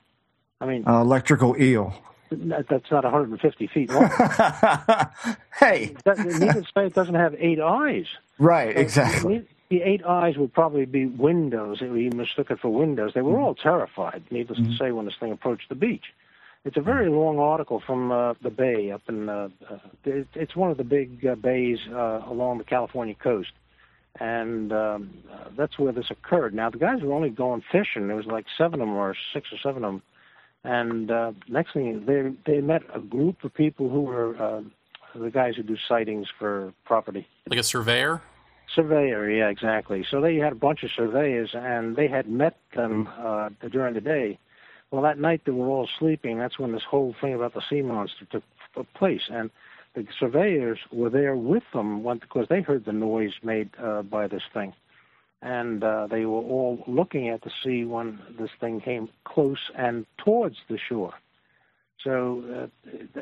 [0.60, 1.94] I mean, uh, electrical eel
[2.30, 4.08] that's not 150 feet long.
[5.58, 8.06] hey, needless to say, it doesn't have eight eyes.
[8.38, 9.46] Right, so exactly.
[9.70, 11.80] The eight eyes would probably be windows.
[11.80, 13.12] He mistook it for windows.
[13.14, 13.42] They were mm-hmm.
[13.42, 14.72] all terrified, needless mm-hmm.
[14.72, 16.06] to say, when this thing approached the beach.
[16.64, 19.28] It's a very long article from uh, the bay up in.
[19.28, 23.52] Uh, uh, it, it's one of the big uh, bays uh, along the California coast,
[24.18, 26.52] and um, uh, that's where this occurred.
[26.52, 28.08] Now the guys were only going fishing.
[28.08, 30.02] There was like seven of them, or six or seven of them,
[30.62, 34.60] and uh, next thing, they they met a group of people who were uh,
[35.14, 37.26] the guys who do sightings for property.
[37.48, 38.20] Like a surveyor.
[38.74, 40.04] Surveyor, yeah, exactly.
[40.08, 44.00] So they had a bunch of surveyors, and they had met them uh, during the
[44.00, 44.38] day.
[44.90, 46.38] Well, that night they were all sleeping.
[46.38, 49.22] That's when this whole thing about the sea monster took place.
[49.30, 49.50] And
[49.94, 54.42] the surveyors were there with them because they heard the noise made uh, by this
[54.54, 54.72] thing,
[55.42, 60.06] and uh, they were all looking at the sea when this thing came close and
[60.24, 61.14] towards the shore.
[62.04, 63.20] So uh,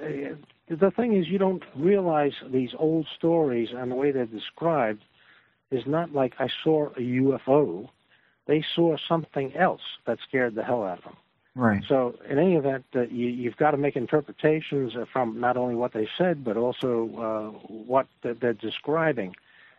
[0.68, 5.02] the thing is, you don't realize these old stories and the way they're described
[5.70, 7.88] is not like I saw a UFO.
[8.46, 11.16] They saw something else that scared the hell out of them.
[11.58, 11.82] Right.
[11.88, 15.92] So, in any event, uh, you, you've got to make interpretations from not only what
[15.92, 19.34] they said, but also uh, what they're describing.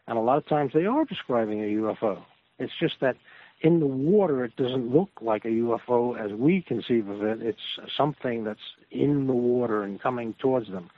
[0.06, 2.22] And a lot of times they are describing a UFO.
[2.58, 3.16] It's just that
[3.62, 7.42] in the water, it doesn't look like a UFO as we conceive of it.
[7.42, 10.90] It's something that's in the water and coming towards them.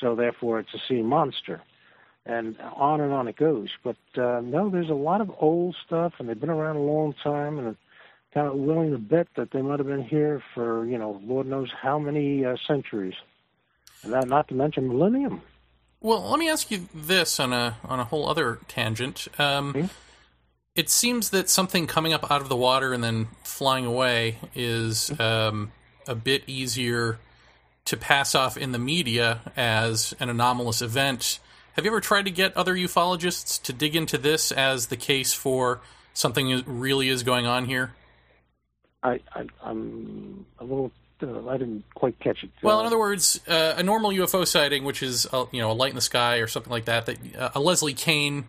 [0.00, 1.62] So, therefore, it's a sea monster.
[2.26, 3.70] And on and on it goes.
[3.82, 7.12] But uh, no, there's a lot of old stuff, and they've been around a long
[7.24, 7.76] time, and
[8.34, 11.46] kind of willing to bet that they might have been here for, you know, Lord
[11.46, 13.14] knows how many uh, centuries.
[14.02, 15.42] And that, not to mention millennium.
[16.00, 19.26] Well, let me ask you this on a on a whole other tangent.
[19.38, 19.86] Um, mm-hmm.
[20.76, 25.10] It seems that something coming up out of the water and then flying away is
[25.18, 25.72] um,
[26.06, 27.18] a bit easier
[27.86, 31.40] to pass off in the media as an anomalous event.
[31.72, 35.32] Have you ever tried to get other ufologists to dig into this as the case
[35.32, 35.80] for
[36.14, 37.92] something really is going on here?
[39.02, 40.90] I, I am a little.
[41.20, 42.50] Uh, I didn't quite catch it.
[42.62, 45.74] Well, in other words, uh, a normal UFO sighting, which is a, you know a
[45.74, 48.44] light in the sky or something like that, that uh, a Leslie Kean,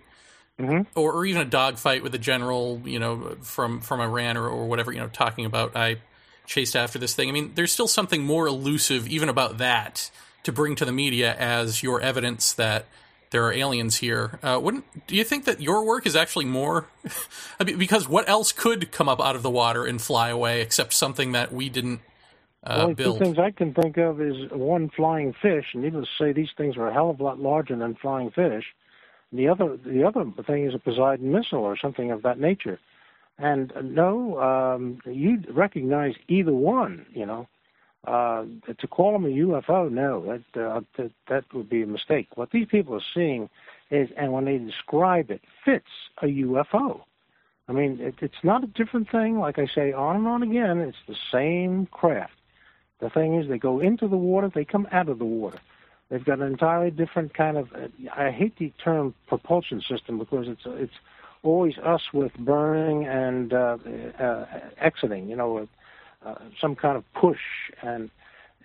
[0.59, 0.81] mm-hmm.
[0.95, 4.67] or, or even a dogfight with a general, you know, from from Iran or, or
[4.67, 5.97] whatever, you know, talking about I
[6.45, 7.29] chased after this thing.
[7.29, 10.11] I mean, there's still something more elusive even about that
[10.43, 12.85] to bring to the media as your evidence that
[13.31, 14.39] there are aliens here.
[14.41, 16.87] Uh, wouldn't do you think that your work is actually more?
[17.59, 20.61] I mean, because what else could come up out of the water and fly away
[20.61, 22.01] except something that we didn't
[22.63, 23.19] uh, well, build?
[23.19, 26.49] Two things I can think of is one flying fish, and needless to say, these
[26.57, 28.65] things are a hell of a lot larger than flying fish.
[29.31, 32.79] The other, the other thing is a Poseidon missile or something of that nature.
[33.37, 37.47] And uh, no, um, you recognize either one, you know.
[38.05, 38.45] Uh,
[38.79, 42.29] to call them a UFO, no, that, uh, that that would be a mistake.
[42.35, 43.49] What these people are seeing
[43.91, 45.89] is, and when they describe it, fits
[46.21, 47.01] a UFO.
[47.67, 49.37] I mean, it, it's not a different thing.
[49.37, 52.33] Like I say, on and on again, it's the same craft.
[52.99, 55.59] The thing is, they go into the water, they come out of the water.
[56.09, 57.69] They've got an entirely different kind of.
[58.15, 60.93] I hate the term propulsion system because it's it's
[61.43, 63.77] always us with burning and uh,
[64.19, 64.45] uh,
[64.79, 65.29] exiting.
[65.29, 65.67] You know,
[66.25, 67.39] uh, some kind of push,
[67.81, 68.09] and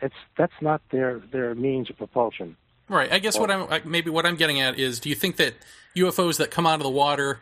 [0.01, 2.57] it's that's not their their means of propulsion.
[2.89, 3.11] Right.
[3.11, 5.55] I guess what I'm maybe what I'm getting at is, do you think that
[5.97, 7.41] UFOs that come out of the water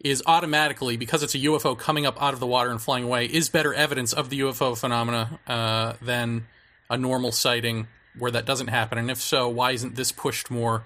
[0.00, 3.26] is automatically because it's a UFO coming up out of the water and flying away
[3.26, 6.46] is better evidence of the UFO phenomena uh, than
[6.90, 7.86] a normal sighting
[8.18, 8.98] where that doesn't happen?
[8.98, 10.84] And if so, why isn't this pushed more?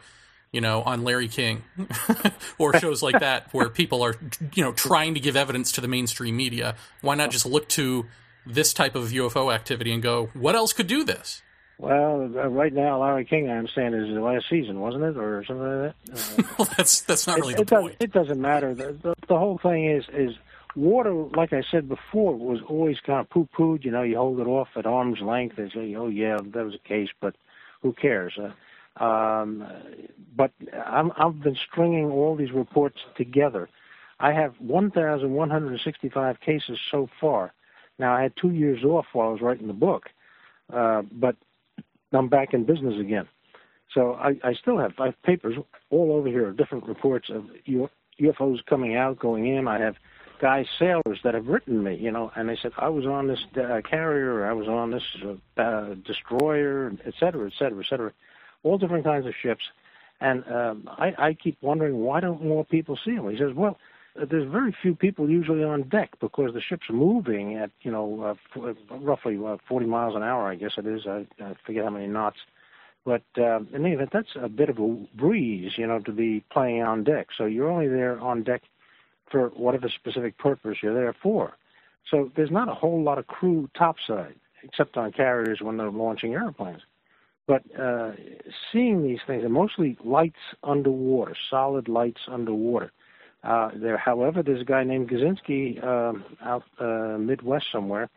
[0.53, 1.64] You know, on Larry King
[2.59, 4.14] or shows like that where people are,
[4.55, 6.77] you know, trying to give evidence to the mainstream media.
[7.03, 8.07] Why not just look to
[8.47, 11.42] this type of UFO activity and go, what else could do this?
[11.78, 15.44] Well, uh, right now, Larry King, I understand, is the last season, wasn't it, or
[15.44, 16.36] something like that?
[16.38, 17.99] Uh, well, that's that's not really it, the it point.
[17.99, 18.74] Does, it doesn't matter.
[18.74, 20.36] The, the, the whole thing is is
[20.74, 21.12] water.
[21.12, 23.84] Like I said before, was always kind of poo pooed.
[23.84, 26.74] You know, you hold it off at arm's length and say, "Oh yeah, that was
[26.74, 27.34] a case," but
[27.82, 28.38] who cares?
[28.38, 29.66] Uh, um,
[30.34, 33.68] but I'm, I've been stringing all these reports together.
[34.18, 37.53] I have 1,165 cases so far
[37.99, 40.11] now, I had two years off while I was writing the book,
[40.72, 41.36] uh, but
[42.12, 43.28] I'm back in business again.
[43.94, 45.57] So I, I still have, I have papers
[45.90, 47.44] all over here, different reports of
[48.20, 49.68] UFOs coming out, going in.
[49.68, 49.97] I have
[50.40, 53.42] guys, sailors that have written me, you know, and they said, I was on this
[53.57, 55.03] uh, carrier, I was on this
[55.57, 58.12] uh, destroyer, et cetera, et cetera, et cetera,
[58.62, 59.64] all different kinds of ships.
[60.20, 63.30] And um, I, I keep wondering, why don't more people see them?
[63.30, 63.78] He says, well,
[64.31, 68.73] there's very few people usually on deck because the ship's moving at you know uh,
[68.99, 70.51] roughly uh, 40 miles an hour.
[70.51, 71.07] I guess it is.
[71.07, 72.39] I, I forget how many knots.
[73.05, 76.43] But uh, in any event, that's a bit of a breeze, you know, to be
[76.51, 77.29] playing on deck.
[77.39, 78.62] So you're only there on deck
[79.31, 81.57] for whatever specific purpose you're there for.
[82.11, 86.35] So there's not a whole lot of crew topside, except on carriers when they're launching
[86.35, 86.83] airplanes.
[87.47, 88.12] But uh,
[88.73, 92.91] seeing these things, are mostly lights underwater, solid lights underwater.
[93.47, 98.11] Uh, there, however, there's a guy named Gazinski um, out uh, Midwest somewhere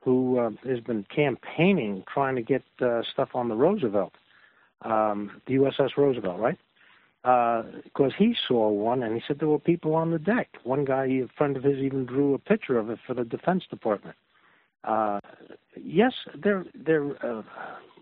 [0.00, 4.12] who uh, has been campaigning trying to get uh, stuff on the Roosevelt,
[4.82, 6.58] um, the USS Roosevelt, right?
[7.22, 10.48] Because uh, he saw one and he said there were people on the deck.
[10.64, 13.62] One guy, a friend of his, even drew a picture of it for the Defense
[13.70, 14.16] Department.
[14.82, 15.20] Uh,
[15.80, 16.12] yes,
[16.42, 17.42] they're they're uh,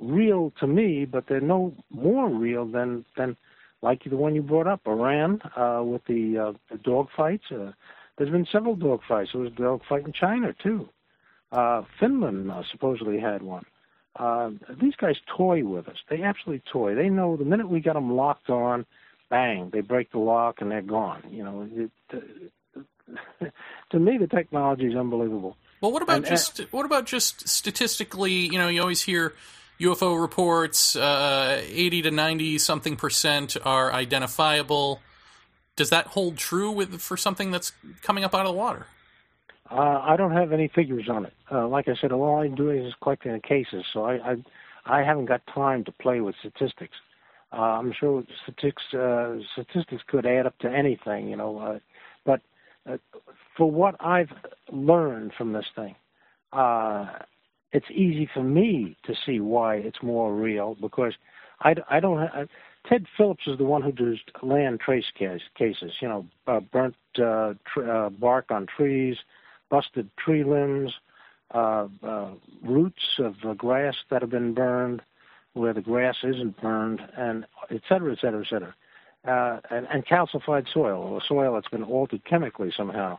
[0.00, 3.36] real to me, but they're no more real than than
[3.82, 7.44] like the one you brought up, Iran, uh, with the, uh, the dog fights.
[7.50, 7.72] Uh,
[8.18, 9.30] there's been several dog fights.
[9.32, 10.88] There was a dog fight in China too.
[11.52, 13.64] Uh, Finland uh, supposedly had one.
[14.16, 14.50] Uh,
[14.80, 15.96] these guys toy with us.
[16.08, 16.94] They absolutely toy.
[16.94, 18.84] They know the minute we got them locked on,
[19.30, 21.22] bang, they break the lock and they're gone.
[21.30, 23.46] You know, it, uh,
[23.90, 25.56] to me, the technology is unbelievable.
[25.80, 28.32] Well, what about And, just what about just statistically?
[28.32, 29.32] You know, you always hear
[29.80, 35.00] UFO reports, uh, eighty to ninety something percent are identifiable.
[35.76, 37.72] Does that hold true with for something that's
[38.02, 38.86] coming up out of the water?
[39.70, 41.32] Uh, I don't have any figures on it.
[41.50, 44.36] Uh, like I said, all I'm doing is collecting the cases, so I, I,
[44.84, 46.96] I haven't got time to play with statistics.
[47.52, 51.58] Uh, I'm sure statistics, uh, statistics could add up to anything, you know.
[51.58, 51.78] Uh,
[52.24, 52.42] but
[53.56, 54.32] for what I've
[54.70, 55.94] learned from this thing,
[56.52, 57.06] uh,
[57.72, 61.14] it's easy for me to see why it's more real because
[61.60, 62.18] I, I don't.
[62.18, 62.44] Ha-
[62.88, 65.92] Ted Phillips is the one who does land trace case, cases.
[66.00, 69.16] You know, uh, burnt uh, tr- uh, bark on trees,
[69.68, 70.92] busted tree limbs,
[71.54, 72.30] uh, uh,
[72.64, 75.02] roots of uh, grass that have been burned,
[75.52, 78.74] where the grass isn't burned, and et cetera, et cetera, et cetera.
[79.28, 83.18] Uh, and, and calcified soil, or soil that's been altered chemically somehow.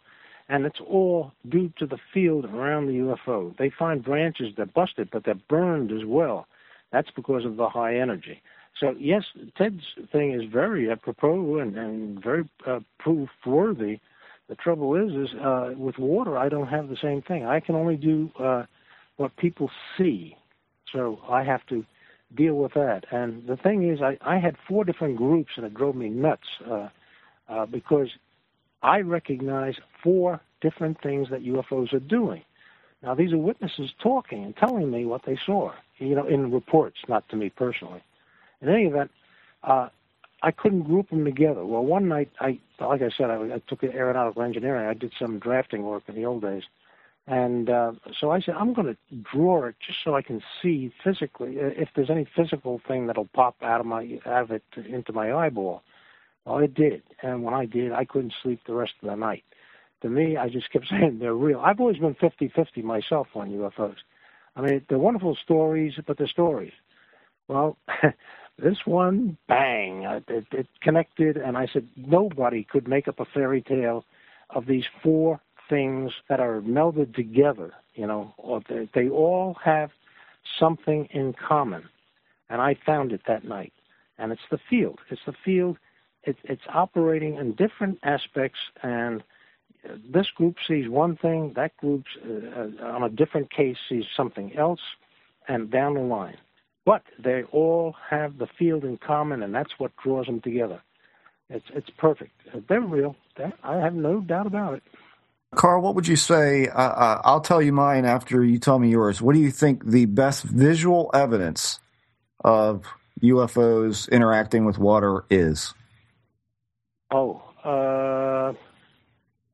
[0.52, 3.56] And it's all due to the field around the UFO.
[3.58, 6.45] They find branches that busted, but they're burned as well.
[6.91, 8.41] That's because of the high energy.
[8.78, 9.24] So yes,
[9.58, 14.02] Ted's thing is very apropos and, and very uh, proof worthy.
[14.49, 17.45] The trouble is, is uh, with water, I don't have the same thing.
[17.45, 18.66] I can only do uh,
[19.16, 20.36] what people see,
[20.91, 21.86] so I have to
[22.36, 23.06] deal with that.
[23.10, 26.89] And the thing is, I, I had four different groups that drove me nuts uh,
[27.47, 28.10] uh, because
[28.84, 32.44] I recognize four different things that UFOs are doing.
[33.04, 36.98] Now, these are witnesses talking and telling me what they saw, you know, in reports,
[37.08, 38.04] not to me personally.
[38.62, 39.12] In any event,
[39.64, 39.90] uh,
[40.44, 41.66] I couldn't group them together.
[41.66, 44.88] Well, one night, I, like I said, I, I took aeronautical engineering.
[44.88, 46.64] I did some drafting work in the old days.
[47.28, 50.92] And uh, so I said, I'm going to draw it just so I can see
[51.04, 54.64] physically uh, if there's any physical thing that'll pop out of my out of it
[54.88, 55.84] into my eyeball.
[56.46, 59.44] Well, it did, and when I did, I couldn't sleep the rest of the night.
[60.02, 61.60] To me, I just kept saying they're real.
[61.60, 63.98] I've always been 50-50 myself on UFOs.
[64.56, 66.74] I mean, they're wonderful stories, but they're stories.
[67.48, 67.78] Well,
[68.58, 73.26] this one, bang, uh, it, it connected, and I said nobody could make up a
[73.26, 74.06] fairy tale
[74.50, 75.39] of these four
[75.70, 77.74] things that are melded together.
[77.94, 79.92] You know, or they, they all have
[80.60, 81.84] something in common,
[82.50, 83.74] and I found it that night.
[84.18, 85.00] And it's the field.
[85.10, 85.78] It's the field.
[86.24, 89.24] It, it's operating in different aspects, and
[89.84, 91.54] uh, this group sees one thing.
[91.56, 94.82] That group, uh, on a different case, sees something else,
[95.48, 96.38] and down the line.
[96.86, 100.82] But they all have the field in common, and that's what draws them together.
[101.50, 102.32] It's it's perfect.
[102.70, 103.16] They're real.
[103.64, 104.84] I have no doubt about it.
[105.54, 106.68] Carl, what would you say?
[106.70, 109.22] Uh, uh, I'll tell you mine after you tell me yours.
[109.22, 111.80] What do you think the best visual evidence
[112.44, 112.86] of
[113.22, 115.74] UFOs interacting with water is?
[117.12, 118.53] Oh, uh,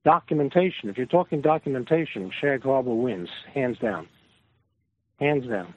[0.06, 0.90] documentation.
[0.90, 4.08] If you're talking documentation, Shag Harbor wins, hands down.
[5.20, 5.74] Hands down.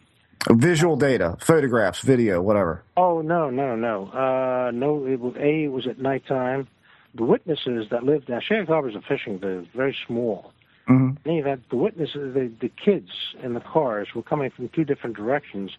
[0.50, 2.82] Visual data, photographs, video, whatever.
[2.96, 5.06] Oh no, no, no, uh, no.
[5.06, 5.64] It was a.
[5.64, 6.68] It was at nighttime.
[7.14, 10.52] The witnesses that lived there, Shag Harbor's a fishing village, very small.
[10.86, 13.10] hmm In any event, the witnesses, the, the kids
[13.42, 15.72] in the cars were coming from two different directions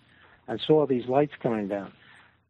[0.48, 1.94] and saw these lights coming down.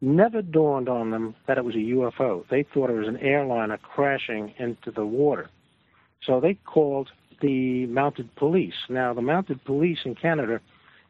[0.02, 2.44] Never dawned on them that it was a UFO.
[2.50, 5.50] They thought it was an airliner crashing into the water.
[6.24, 7.10] So they called
[7.42, 8.74] the mounted police.
[8.90, 10.60] Now, the mounted police in Canada,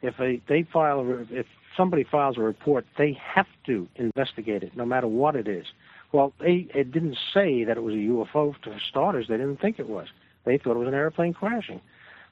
[0.01, 4.75] if they, they file, a, if somebody files a report, they have to investigate it,
[4.75, 5.65] no matter what it is.
[6.11, 9.27] Well, they it didn't say that it was a UFO for starters.
[9.29, 10.07] They didn't think it was.
[10.45, 11.79] They thought it was an airplane crashing.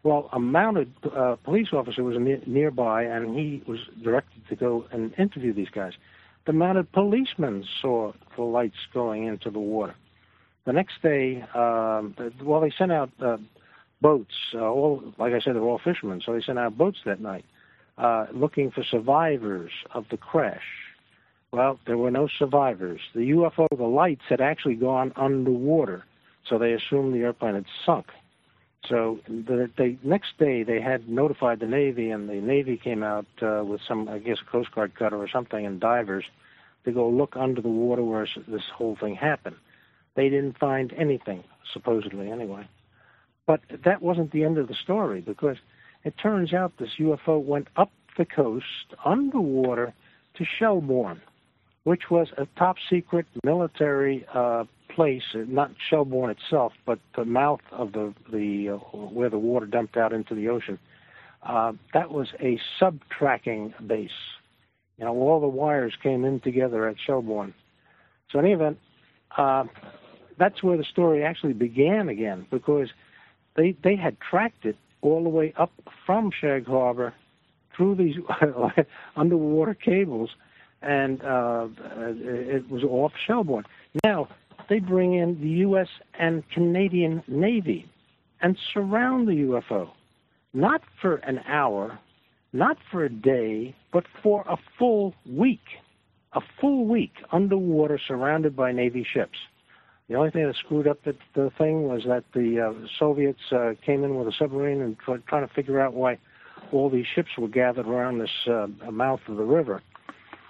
[0.04, 4.86] Well, a mounted uh, police officer was ne- nearby, and he was directed to go
[4.92, 5.94] and interview these guys.
[6.50, 9.94] The mounted policeman saw the lights going into the water.
[10.66, 13.38] The next day, um, well, they sent out uh,
[14.02, 14.34] boats.
[14.56, 17.46] Uh, all, like I said, they're all fishermen, so they sent out boats that night
[18.00, 20.64] uh, looking for survivors of the crash.
[21.52, 23.02] Well, there were no survivors.
[23.14, 26.04] The UFO, the lights had actually gone underwater,
[26.48, 28.08] so they assumed the airplane had sunk.
[28.88, 33.28] So the, the next day, they had notified the Navy, and the Navy came out
[33.40, 36.26] uh, with some, I guess, a Coast Guard cutter or something, and divers
[36.86, 39.56] to go look under the water where this whole thing happened.
[40.16, 42.68] They didn't find anything, supposedly, anyway.
[43.46, 45.58] But that wasn't the end of the story because
[46.04, 49.94] it turns out this UFO went up the coast underwater
[50.36, 51.22] to Shelburne,
[51.84, 57.62] which was a top secret military uh, place, uh, not Shelburne itself, but the mouth
[57.72, 60.78] of the the uh, where the water dumped out into the ocean.
[61.42, 64.12] Uh, that was a sub tracking base.
[65.00, 67.54] You know, all the wires came in together at Shelburne.
[68.32, 68.78] So in any event,
[69.38, 69.64] uh,
[70.38, 72.90] that's where the story actually began again because
[73.56, 75.72] they they had tracked it all the way up
[76.06, 77.14] from Shag Harbor
[77.76, 78.16] through these
[79.16, 80.32] underwater cables,
[80.82, 83.66] and uh, it was off Shelburne.
[84.04, 84.28] Now
[84.68, 85.88] they bring in the U.S.
[86.18, 87.90] and Canadian Navy
[88.42, 89.90] and surround the UFO,
[90.54, 92.00] not for an hour,
[92.54, 95.64] not for a day, but for a full week.
[96.34, 99.38] A full week underwater surrounded by Navy ships.
[100.10, 103.74] The only thing that screwed up the, the thing was that the uh, Soviets uh,
[103.86, 106.18] came in with a submarine and tr- trying to figure out why
[106.72, 109.82] all these ships were gathered around this uh, mouth of the river,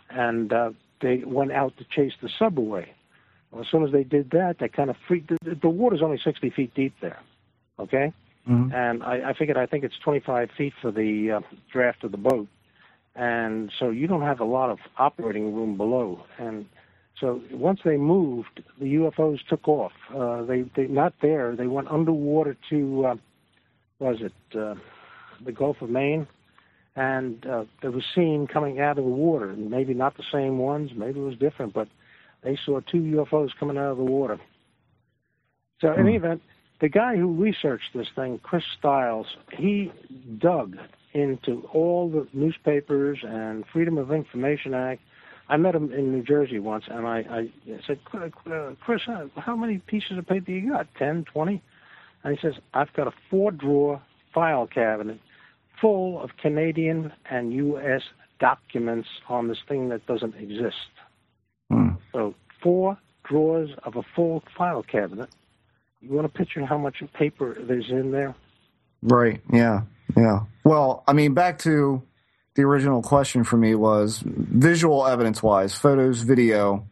[0.09, 0.71] and uh,
[1.01, 2.93] they went out to chase the sub away.
[3.51, 5.29] Well, as soon as they did that, they kind of freaked.
[5.29, 7.19] The, the water's only 60 feet deep there,
[7.79, 8.13] okay?
[8.47, 8.73] Mm-hmm.
[8.73, 11.39] And I, I figured I think it's 25 feet for the uh,
[11.71, 12.47] draft of the boat,
[13.15, 16.23] and so you don't have a lot of operating room below.
[16.37, 16.65] And
[17.19, 19.91] so once they moved, the UFOs took off.
[20.15, 21.55] Uh, they they not there.
[21.55, 23.15] They went underwater to uh,
[23.99, 24.75] was it uh,
[25.43, 26.27] the Gulf of Maine,
[26.95, 29.53] and uh, there was seen coming out of the water.
[29.57, 30.91] Maybe not the same ones.
[30.95, 31.87] Maybe it was different, but
[32.43, 34.39] they saw two UFOs coming out of the water.
[35.81, 36.25] So in any hmm.
[36.25, 36.41] event,
[36.81, 39.91] the guy who researched this thing, Chris Styles, he
[40.37, 40.77] dug
[41.13, 45.01] into all the newspapers and Freedom of Information Act.
[45.49, 47.49] I met him in New Jersey once, and I, I
[47.87, 49.01] said, Chris,
[49.35, 50.87] how many pieces of paper you got?
[50.97, 51.61] Ten, twenty?
[52.23, 54.01] And he says, I've got a four-drawer
[54.33, 55.19] file cabinet
[55.81, 58.01] full of Canadian and U.S.
[58.39, 60.75] documents on this thing that doesn't exist.
[61.71, 61.89] Hmm.
[62.11, 65.29] So four drawers of a full file cabinet.
[66.01, 68.35] You want to picture how much paper there's in there?
[69.01, 69.41] Right.
[69.51, 69.81] Yeah.
[70.15, 70.41] Yeah.
[70.63, 72.01] Well, I mean, back to
[72.55, 76.87] the original question for me was visual evidence wise, photos, video.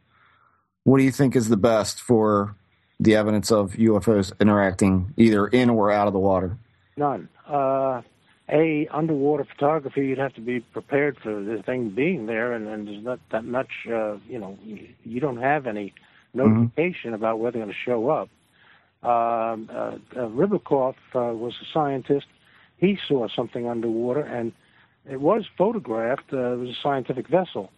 [0.83, 2.55] What do you think is the best for
[2.99, 6.57] the evidence of UFOs interacting either in or out of the water?
[6.95, 7.29] None.
[7.47, 8.01] Uh,
[8.49, 12.87] a underwater photography, you'd have to be prepared for the thing being there, and, and
[12.87, 13.69] there's not that much.
[13.87, 14.57] Uh, you know,
[15.03, 15.93] you, don't have any
[16.33, 17.15] notification mm-hmm.
[17.15, 18.29] about whether they're going to show up.
[19.03, 20.25] Um, uh, uh,
[21.13, 22.25] uh, was a scientist.
[22.77, 24.51] He saw something underwater, and
[25.09, 26.33] it was photographed.
[26.33, 27.71] Uh, it was a scientific vessel,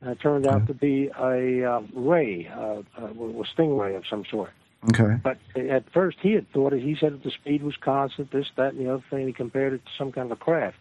[0.00, 4.24] and it turned out to be a uh, ray, uh, uh, a stingray of some
[4.28, 4.50] sort.
[4.90, 5.16] Okay.
[5.22, 6.82] But at first, he had thought it.
[6.82, 9.26] He said that the speed was constant, this, that, and the other thing.
[9.26, 10.78] He compared it to some kind of a craft.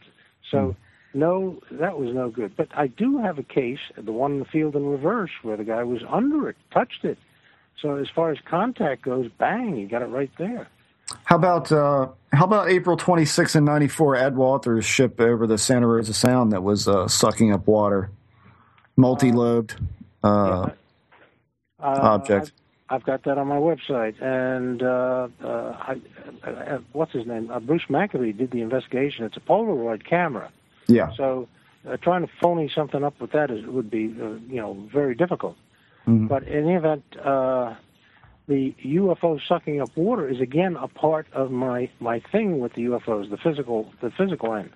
[0.52, 0.76] So, mm.
[1.14, 2.56] no, that was no good.
[2.56, 5.64] But I do have a case, the one in the field in reverse, where the
[5.64, 7.18] guy was under it, touched it.
[7.82, 10.68] So, as far as contact goes, bang, you got it right there.
[11.24, 15.88] How about uh, how about April 26 and 94, Ed Walters' ship over the Santa
[15.88, 18.10] Rosa Sound that was uh, sucking up water,
[18.98, 19.76] multi-lobed
[20.24, 20.70] uh,
[21.80, 22.52] yeah, uh, object.
[22.90, 24.22] I've got that on my website.
[24.22, 26.02] And uh, uh, I,
[26.44, 27.50] uh, what's his name?
[27.50, 29.26] Uh, Bruce Maccabee did the investigation.
[29.26, 30.52] It's a Polaroid camera.
[30.88, 31.12] Yeah.
[31.18, 31.48] So
[31.88, 35.16] uh, trying to phony something up with that is would be uh, you know very
[35.16, 35.58] difficult.
[36.08, 36.28] Mm-hmm.
[36.28, 37.76] But in the event, uh,
[38.48, 42.84] the UFO sucking up water is again a part of my my thing with the
[42.84, 44.70] UFOs, the physical the physical end.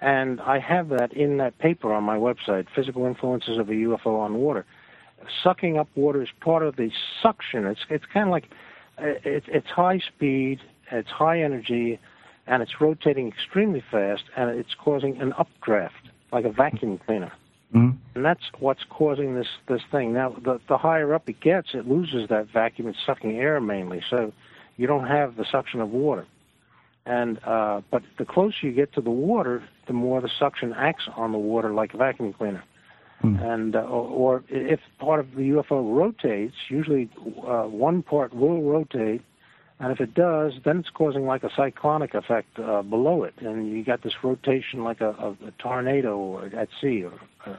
[0.00, 4.20] And I have that in that paper on my website, Physical Influences of a UFO
[4.20, 4.64] on Water
[5.42, 6.90] sucking up water is part of the
[7.22, 7.66] suction.
[7.66, 8.50] It's it's kind of like
[8.98, 10.60] uh, it's it's high speed,
[10.90, 11.98] it's high energy,
[12.46, 17.32] and it's rotating extremely fast, and it's causing an updraft like a vacuum cleaner.
[17.74, 17.96] Mm-hmm.
[18.14, 20.14] And that's what's causing this this thing.
[20.14, 22.88] Now, the the higher up it gets, it loses that vacuum.
[22.88, 24.32] It's sucking air mainly, so
[24.76, 26.26] you don't have the suction of water.
[27.04, 31.04] And uh, but the closer you get to the water, the more the suction acts
[31.14, 32.64] on the water like a vacuum cleaner.
[33.20, 33.36] Hmm.
[33.36, 37.10] And uh, or, if part of the UFO rotates, usually
[37.46, 39.22] uh, one part will rotate,
[39.80, 43.70] and if it does, then it's causing like a cyclonic effect uh, below it, and
[43.70, 47.12] you got this rotation like a, a, a tornado or at sea or
[47.46, 47.58] a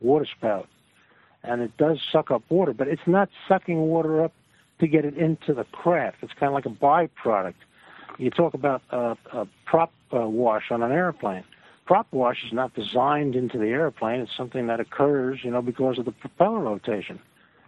[0.00, 0.68] water spout,
[1.42, 4.32] and it does suck up water, but it's not sucking water up
[4.78, 6.18] to get it into the craft.
[6.22, 7.54] It's kind of like a byproduct.
[8.18, 11.44] You talk about uh, a prop uh, wash on an airplane
[11.88, 14.20] prop wash is not designed into the airplane.
[14.20, 17.18] It's something that occurs, you know, because of the propeller rotation.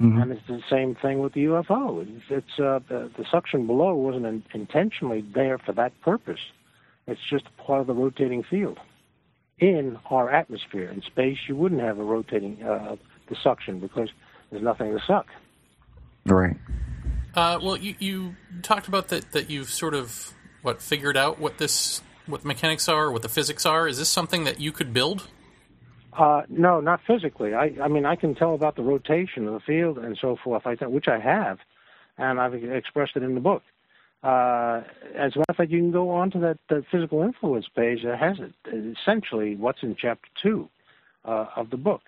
[0.01, 0.21] Mm-hmm.
[0.23, 2.01] And it's the same thing with the UFO.
[2.03, 6.41] It's, it's uh, the, the suction below wasn't in, intentionally there for that purpose.
[7.07, 8.79] It's just part of the rotating field.
[9.61, 10.89] in our atmosphere.
[10.91, 12.97] In space, you wouldn't have a rotating uh,
[13.29, 14.09] the suction because
[14.51, 15.27] there's nothing to suck.
[16.27, 16.57] Right.
[17.35, 20.33] Uh, well, you, you talked about that that you've sort of
[20.63, 23.87] what figured out what this what the mechanics are, what the physics are.
[23.87, 25.29] Is this something that you could build?
[26.17, 27.55] Uh, no, not physically.
[27.55, 30.65] I, I mean, I can tell about the rotation of the field and so forth,
[30.83, 31.59] which I have,
[32.19, 33.63] and I've expressed it in the book.
[34.23, 34.83] Uh,
[35.17, 38.03] as a matter of fact, you can go on to that, that physical influence page
[38.05, 38.53] that has it.
[39.01, 40.69] Essentially, what's in chapter two
[41.25, 42.03] uh, of the book.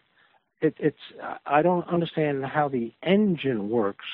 [0.60, 0.98] It, it's
[1.46, 4.04] I don't understand how the engine works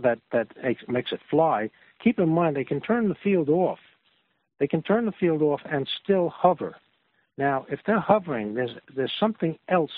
[0.00, 0.48] that that
[0.88, 1.70] makes it fly.
[2.02, 3.78] Keep in mind they can turn the field off.
[4.58, 6.76] They can turn the field off and still hover.
[7.38, 9.90] Now, if they're hovering, there's there's something else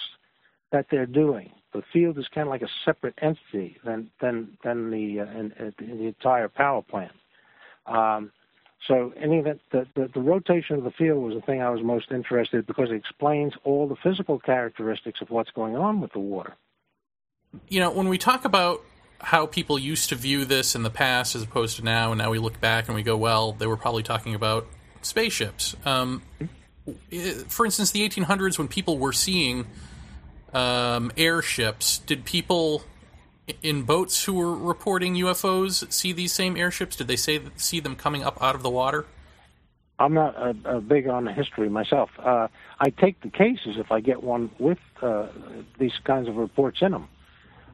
[0.72, 1.50] that they're doing.
[1.72, 5.74] The field is kind of like a separate entity than than than the uh, in,
[5.80, 7.12] in the entire power plant.
[7.86, 8.30] Um,
[8.86, 11.82] so, any event, the, the, the rotation of the field was the thing I was
[11.82, 16.12] most interested in because it explains all the physical characteristics of what's going on with
[16.12, 16.54] the water.
[17.68, 18.82] You know, when we talk about
[19.20, 22.30] how people used to view this in the past as opposed to now, and now
[22.30, 24.66] we look back and we go, well, they were probably talking about
[25.00, 25.74] spaceships.
[25.86, 26.22] Um,
[27.48, 29.66] for instance, the 1800s, when people were seeing
[30.52, 32.84] um, airships, did people
[33.62, 36.96] in boats who were reporting UFOs see these same airships?
[36.96, 39.06] Did they say see them coming up out of the water?
[39.98, 42.10] I'm not uh, big on history myself.
[42.18, 42.48] Uh,
[42.80, 45.28] I take the cases if I get one with uh,
[45.78, 47.08] these kinds of reports in them.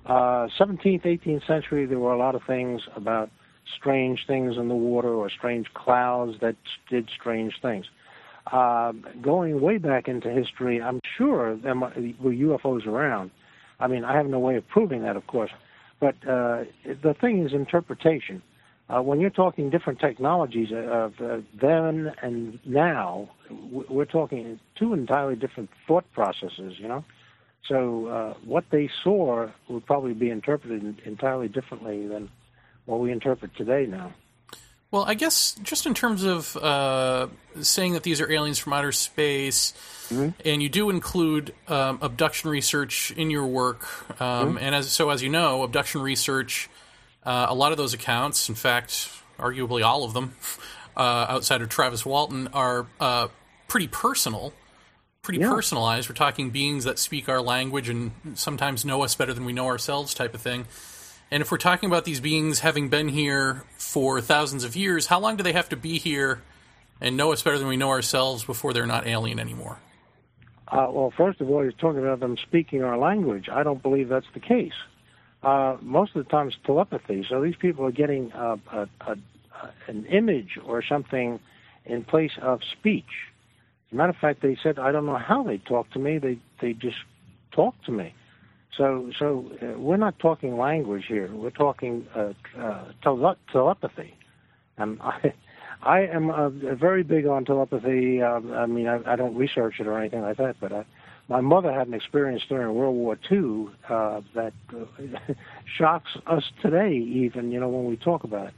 [0.06, 3.30] 17th, uh, 18th century, there were a lot of things about
[3.76, 6.56] strange things in the water or strange clouds that
[6.88, 7.86] did strange things.
[8.46, 13.30] Uh, going way back into history, I'm sure there were UFOs around.
[13.78, 15.50] I mean, I have no way of proving that, of course,
[16.00, 18.42] but uh, the thing is interpretation.
[18.88, 23.28] Uh, when you're talking different technologies of uh, then and now,
[23.70, 27.04] we're talking two entirely different thought processes, you know.
[27.68, 32.30] So uh, what they saw would probably be interpreted entirely differently than
[32.86, 34.12] what we interpret today now.
[34.90, 37.28] Well, I guess just in terms of uh,
[37.60, 39.72] saying that these are aliens from outer space,
[40.08, 40.30] mm-hmm.
[40.44, 43.82] and you do include um, abduction research in your work,
[44.20, 44.58] um, mm-hmm.
[44.58, 46.68] and as so as you know, abduction research,
[47.22, 50.34] uh, a lot of those accounts, in fact, arguably all of them,
[50.96, 53.28] uh, outside of Travis Walton, are uh,
[53.68, 54.52] pretty personal,
[55.22, 55.50] pretty yeah.
[55.50, 56.08] personalized.
[56.08, 59.66] We're talking beings that speak our language and sometimes know us better than we know
[59.66, 60.66] ourselves, type of thing.
[61.30, 65.20] And if we're talking about these beings having been here for thousands of years, how
[65.20, 66.42] long do they have to be here
[67.00, 69.78] and know us better than we know ourselves before they're not alien anymore?
[70.66, 73.48] Uh, well, first of all, you're talking about them speaking our language.
[73.48, 74.72] I don't believe that's the case.
[75.42, 77.24] Uh, most of the time, it's telepathy.
[77.28, 79.16] So these people are getting a, a, a,
[79.86, 81.40] an image or something
[81.84, 83.04] in place of speech.
[83.88, 86.18] As a matter of fact, they said, I don't know how they talk to me.
[86.18, 86.98] They they just
[87.52, 88.14] talk to me.
[88.76, 91.30] So, so uh, we're not talking language here.
[91.32, 94.14] We're talking uh, uh, tele- telepathy.
[94.78, 95.34] And I,
[95.82, 98.22] I am uh, very big on telepathy.
[98.22, 100.84] Uh, I mean, I, I don't research it or anything like that, but I,
[101.28, 105.32] my mother had an experience during World War II uh, that uh,
[105.78, 108.54] shocks us today, even you know when we talk about it.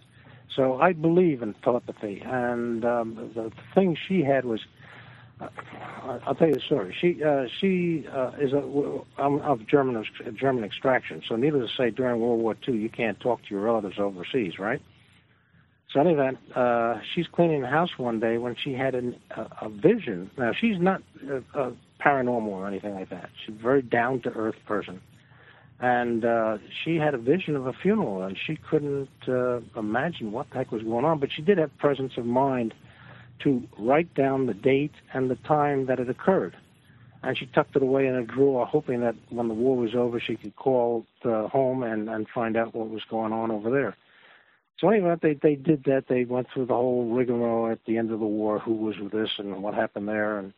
[0.57, 4.61] So I believe in telepathy, and um, the thing she had was
[6.27, 6.95] I'll tell you the story.
[7.01, 8.59] She uh, she uh, is a,
[9.19, 10.05] of German
[10.35, 11.23] German extraction.
[11.29, 14.59] So needless to say, during World War II, you can't talk to your relatives overseas,
[14.59, 14.83] right?
[15.93, 19.17] So in any event, uh, she's cleaning the house one day when she had an,
[19.31, 20.31] a, a vision.
[20.39, 23.31] Now she's not a, a paranormal or anything like that.
[23.45, 25.01] She's a very down to earth person,
[25.81, 30.51] and uh, she had a vision of a funeral, and she couldn't uh, imagine what
[30.51, 31.21] the heck was going on.
[31.21, 32.75] But she did have presence of mind
[33.45, 36.57] to write down the date and the time that it occurred.
[37.23, 40.19] And she tucked it away in a drawer, hoping that when the war was over,
[40.19, 43.97] she could call the home and, and find out what was going on over there.
[44.83, 46.07] So anyway, they they did that.
[46.09, 49.13] They went through the whole rigmarole at the end of the war, who was with
[49.13, 50.53] this and what happened there, and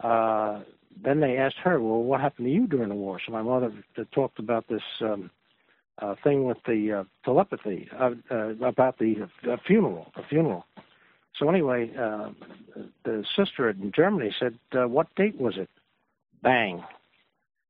[0.00, 0.60] uh,
[1.02, 3.72] then they asked her, "Well, what happened to you during the war?" So my mother
[4.12, 5.30] talked about this um,
[5.98, 10.64] uh, thing with the uh, telepathy uh, uh, about the uh, funeral, the funeral.
[11.38, 12.30] So anyway, uh,
[13.04, 15.68] the sister in Germany said, uh, "What date was it?"
[16.42, 16.82] Bang.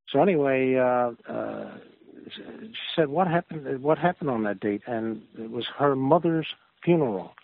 [0.08, 1.78] So anyway, uh, uh,
[2.32, 3.82] she said, "What happened?
[3.82, 6.46] What happened on that date?" And it was her mother's
[6.82, 7.34] funeral.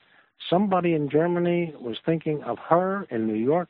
[0.48, 3.68] Somebody in Germany was thinking of her in New York,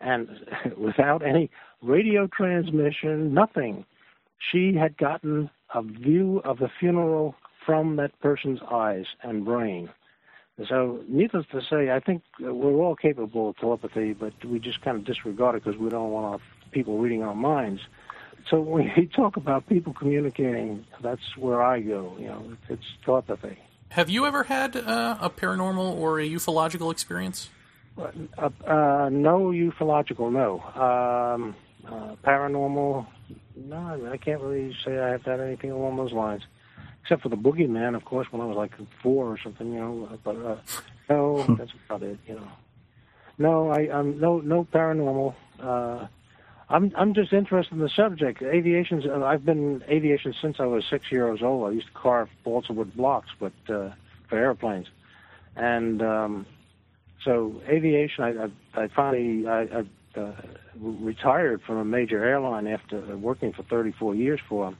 [0.00, 0.28] and
[0.76, 1.50] without any
[1.82, 3.84] radio transmission, nothing,
[4.38, 7.34] she had gotten a view of the funeral
[7.64, 9.90] from that person's eyes and brain.
[10.66, 14.96] So, needless to say, I think we're all capable of telepathy, but we just kind
[14.96, 16.40] of disregard it because we don't want our
[16.72, 17.82] people reading our minds.
[18.50, 22.16] So when you talk about people communicating, that's where I go.
[22.18, 23.58] You know, it's telepathy.
[23.90, 27.48] Have you ever had uh, a paranormal or a ufological experience?
[27.96, 30.60] Uh, uh, no ufological, no.
[30.80, 31.56] Um,
[31.86, 33.06] uh, paranormal,
[33.56, 34.10] no.
[34.12, 36.42] I can't really say I have had anything along those lines,
[37.08, 38.72] except for the boogeyman, of course, when I was like
[39.02, 39.72] four or something.
[39.72, 40.56] You know, but uh,
[41.08, 42.18] no, that's about it.
[42.26, 42.48] You know,
[43.38, 45.34] no, I, I'm no no paranormal.
[45.58, 46.06] Uh,
[46.68, 48.42] I'm I'm just interested in the subject.
[48.42, 49.06] Aviation's.
[49.06, 51.70] Uh, I've been in aviation since I was six years old.
[51.70, 53.90] I used to carve balsa wood blocks, but uh,
[54.28, 54.88] for airplanes,
[55.56, 56.46] and um,
[57.24, 58.22] so aviation.
[58.22, 58.44] I
[58.78, 60.32] I, I finally I, I uh,
[60.78, 64.76] retired from a major airline after working for 34 years for them.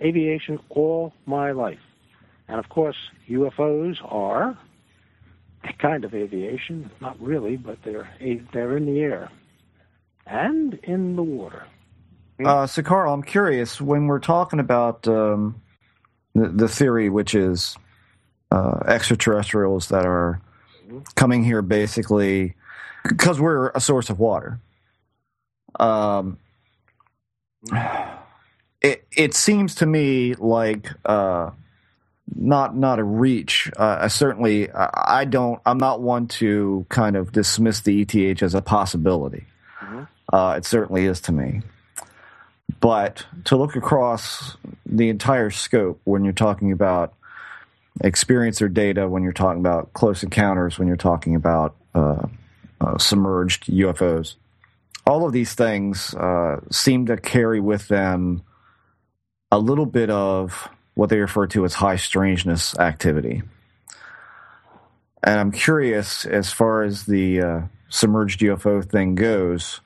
[0.00, 1.78] Aviation all my life,
[2.48, 2.96] and of course
[3.28, 4.58] UFOs are
[5.62, 6.90] a kind of aviation.
[7.00, 8.08] Not really, but they're
[8.52, 9.30] they're in the air
[10.26, 11.66] and in the water.
[12.44, 15.62] Uh, so, Carl, I'm curious when we're talking about um,
[16.34, 17.76] the, the, theory, which is
[18.50, 20.40] uh, extraterrestrials that are
[21.14, 22.56] coming here basically
[23.04, 24.58] because we're a source of water.
[25.78, 26.38] Um,
[28.84, 31.50] it it seems to me like uh,
[32.36, 33.70] not not a reach.
[33.76, 35.60] Uh, I certainly I don't.
[35.64, 39.46] I'm not one to kind of dismiss the ETH as a possibility.
[40.32, 41.62] Uh, it certainly is to me.
[42.80, 47.14] But to look across the entire scope when you're talking about
[48.02, 52.26] experience or data, when you're talking about close encounters, when you're talking about uh,
[52.80, 54.34] uh, submerged UFOs,
[55.06, 58.42] all of these things uh, seem to carry with them
[59.54, 63.40] a little bit of what they refer to as high strangeness activity.
[65.22, 69.80] And I'm curious, as far as the uh, submerged UFO thing goes,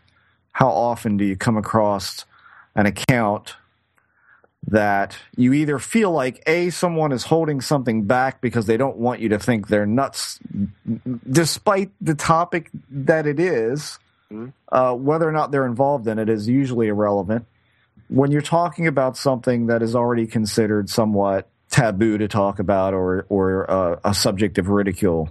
[0.53, 2.25] how often do you come across
[2.75, 3.57] an account
[4.67, 9.21] that you either feel like a someone is holding something back because they don't want
[9.21, 10.41] you to think they're nuts
[11.31, 13.99] despite the topic that it is,
[14.33, 14.49] mm-hmm.
[14.73, 17.45] uh, whether or not they're involved in it is usually irrelevant
[18.09, 23.27] when you're talking about something that is already considered somewhat taboo to talk about or
[23.29, 25.29] or uh, a subject of ridicule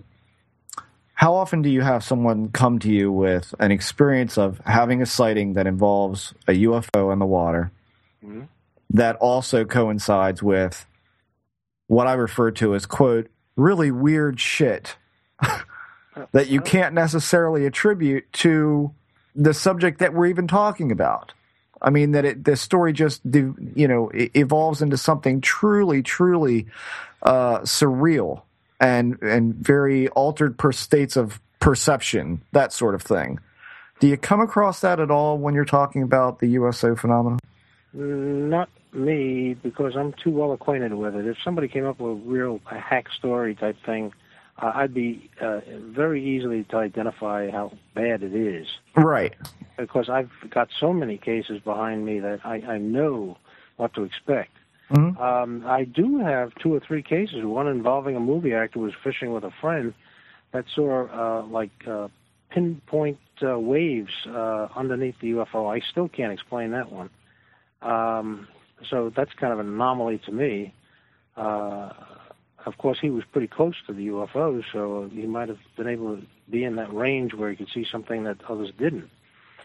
[1.17, 5.05] how often do you have someone come to you with an experience of having a
[5.07, 7.71] sighting that involves a UFO in the water
[8.23, 8.43] mm-hmm.
[8.91, 10.85] that also coincides with
[11.87, 14.95] what I refer to as, quote, really weird shit
[16.33, 18.93] that you can't necessarily attribute to
[19.35, 21.33] the subject that we're even talking about?
[21.81, 26.67] I mean that it, the story just you know evolves into something truly, truly
[27.23, 28.41] uh, surreal
[28.79, 33.39] and and very altered per states of perception, that sort of thing.
[33.99, 37.39] Do you come across that at all when you're talking about the USO phenomenon?
[37.93, 41.25] Not me, because I'm too well acquainted with it.
[41.25, 44.13] If somebody came up with a real a hack story type thing,
[44.59, 48.67] uh, I'd be uh, very easily to identify how bad it is.
[48.95, 49.35] Right.
[49.77, 53.37] Because I've got so many cases behind me that I, I know
[53.77, 54.51] what to expect.
[54.91, 55.21] Mm-hmm.
[55.21, 57.43] Um, I do have two or three cases.
[57.43, 59.93] One involving a movie actor who was fishing with a friend
[60.53, 62.07] that saw uh, like uh,
[62.49, 65.71] pinpoint uh, waves uh, underneath the UFO.
[65.71, 67.09] I still can't explain that one.
[67.81, 68.47] Um,
[68.89, 70.73] so that's kind of an anomaly to me.
[71.35, 71.91] Uh,
[72.67, 76.17] of course, he was pretty close to the UFO, so he might have been able
[76.17, 79.09] to be in that range where he could see something that others didn't.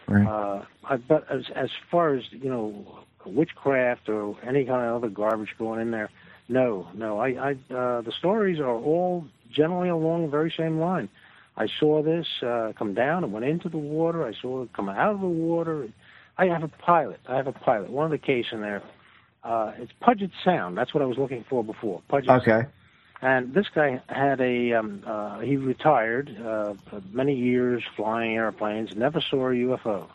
[0.07, 0.25] Right.
[0.25, 5.09] Uh, I, but as as far as you know, witchcraft or any kind of other
[5.09, 6.09] garbage going in there.
[6.47, 7.19] No, no.
[7.19, 11.09] I, I uh, the stories are all generally along the very same line.
[11.57, 14.25] I saw this uh, come down and went into the water.
[14.25, 15.89] I saw it come out of the water.
[16.37, 17.19] I have a pilot.
[17.27, 17.91] I have a pilot.
[17.91, 18.81] One of the case in there.
[19.43, 20.77] Uh, it's Puget Sound.
[20.77, 22.01] That's what I was looking for before.
[22.09, 22.51] Puget okay.
[22.51, 22.67] Sound.
[23.23, 24.73] And this guy had a.
[24.73, 26.73] Um, uh, he retired uh,
[27.11, 28.93] many years flying airplanes.
[28.97, 30.09] Never saw a UFO.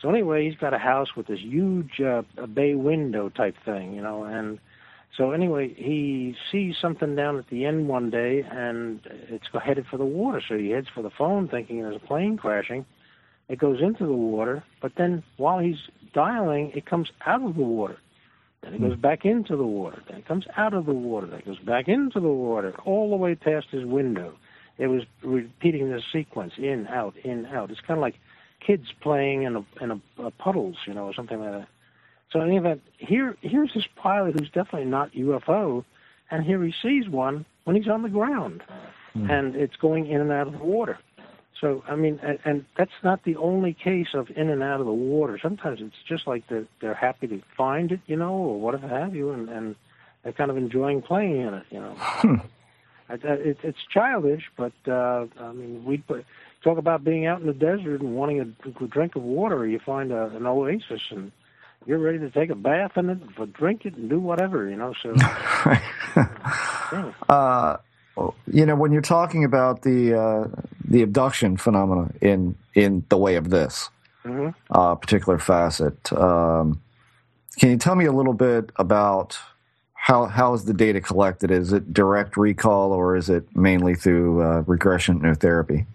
[0.00, 4.00] So anyway, he's got a house with this huge uh, bay window type thing, you
[4.00, 4.60] know, and
[5.16, 9.96] so anyway, he sees something down at the end one day, and it's headed for
[9.96, 10.40] the water.
[10.48, 12.86] So he heads for the phone, thinking there's a plane crashing.
[13.48, 17.62] It goes into the water, but then while he's dialing, it comes out of the
[17.62, 17.98] water.
[18.62, 19.00] Then it goes hmm.
[19.00, 20.02] back into the water.
[20.08, 21.26] Then it comes out of the water.
[21.26, 24.34] Then it goes back into the water, all the way past his window.
[24.78, 27.70] It was repeating this sequence: in, out, in, out.
[27.70, 28.18] It's kind of like
[28.60, 31.68] kids playing in a in a, a puddles, you know, or something like that.
[32.30, 35.84] So in any event, here here's this pilot who's definitely not UFO,
[36.30, 38.62] and here he sees one when he's on the ground.
[39.14, 40.96] and it's going in and out of the water.
[41.60, 44.86] So I mean, and, and that's not the only case of in and out of
[44.86, 45.38] the water.
[45.38, 49.14] Sometimes it's just like they're they're happy to find it, you know, or whatever have
[49.14, 49.76] you, and and
[50.22, 51.96] they're kind of enjoying playing in it, you know.
[53.08, 56.24] I, I, it, it's childish, but uh, I mean, we put,
[56.62, 59.66] talk about being out in the desert and wanting a, a drink of water.
[59.66, 61.32] You find a, an oasis and
[61.86, 64.94] you're ready to take a bath in it, drink it, and do whatever, you know.
[65.02, 67.12] So, yeah.
[67.28, 67.78] Uh,
[68.46, 70.48] you know, when you're talking about the uh,
[70.88, 73.90] the abduction phenomena in in the way of this
[74.24, 74.54] Mhm.
[74.70, 76.80] uh, particular facet, um,
[77.58, 79.38] can you tell me a little bit about
[79.94, 81.50] how how is the data collected?
[81.50, 85.86] Is it direct recall or is it mainly through uh, regression therapy?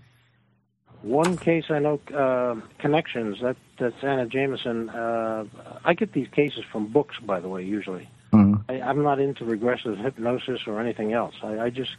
[1.01, 3.37] One case I know, uh, connections.
[3.41, 4.89] That that's Anna Jamerson.
[4.93, 5.45] Uh,
[5.83, 7.63] I get these cases from books, by the way.
[7.63, 8.63] Usually, Mhm.
[8.69, 11.35] I, I'm not into regressive hypnosis or anything else.
[11.43, 11.91] I, I just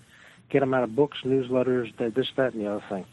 [0.50, 3.04] get them out of books, newsletters, that, this, that, and the other thing.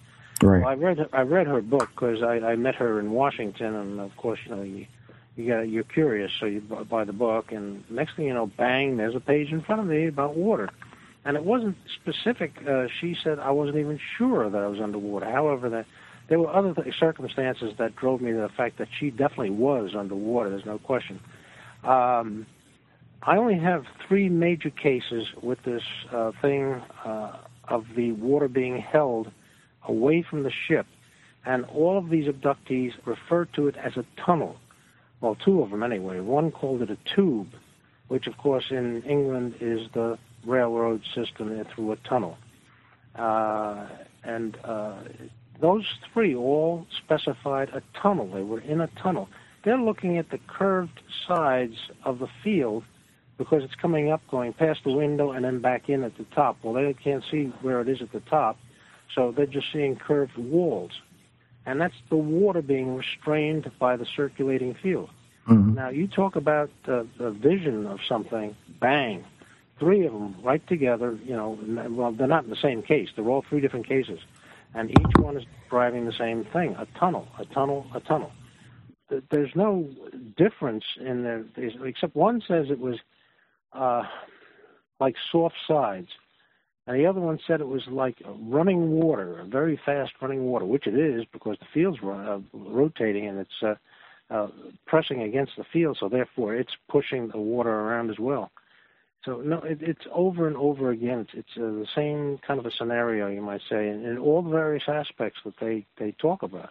[0.41, 0.61] Right.
[0.61, 3.99] Well, I read I read her book because I, I met her in Washington, and
[3.99, 4.87] of course, you know, you
[5.35, 8.97] you got you're curious, so you buy the book, and next thing you know, bang,
[8.97, 10.69] there's a page in front of me about water,
[11.23, 12.53] and it wasn't specific.
[12.67, 15.29] Uh, she said I wasn't even sure that I was underwater.
[15.29, 15.85] However, that
[16.27, 19.95] there were other th- circumstances that drove me to the fact that she definitely was
[19.95, 20.49] underwater.
[20.49, 21.19] There's no question.
[21.83, 22.45] Um,
[23.25, 27.37] I only have three major cases with this uh, thing uh,
[27.69, 29.31] of the water being held
[29.87, 30.85] away from the ship,
[31.45, 34.57] and all of these abductees refer to it as a tunnel.
[35.21, 36.19] Well, two of them anyway.
[36.19, 37.53] One called it a tube,
[38.09, 42.37] which of course in England is the railroad system through a tunnel.
[43.15, 43.87] Uh,
[44.25, 44.95] and uh,
[45.61, 48.29] those three all specified a tunnel.
[48.33, 49.29] They were in a tunnel.
[49.63, 52.83] They're looking at the curved sides of the field
[53.37, 56.57] because it's coming up, going past the window, and then back in at the top.
[56.63, 58.57] Well, they can't see where it is at the top,
[59.13, 60.91] so they're just seeing curved walls.
[61.65, 65.09] And that's the water being restrained by the circulating field.
[65.47, 65.75] Mhm.
[65.75, 69.23] Now, you talk about uh, the vision of something, bang,
[69.79, 71.57] three of them right together, you know,
[71.89, 73.09] well, they're not in the same case.
[73.15, 74.19] They're all three different cases.
[74.73, 78.31] And each one is driving the same thing a tunnel, a tunnel, a tunnel.
[79.29, 79.87] There's no
[80.37, 81.43] difference in there,
[81.83, 82.99] except one says it was
[83.73, 84.03] uh,
[84.99, 86.09] like soft sides.
[86.85, 90.85] And the other one said it was like running water, very fast running water, which
[90.85, 93.75] it is because the field's ro- uh, rotating and it's uh,
[94.29, 94.47] uh,
[94.85, 98.51] pressing against the field, so therefore it's pushing the water around as well.
[99.23, 101.19] So no, it, it's over and over again.
[101.19, 104.41] It's it's uh, the same kind of a scenario, you might say, in, in all
[104.41, 106.69] the various aspects that they they talk about.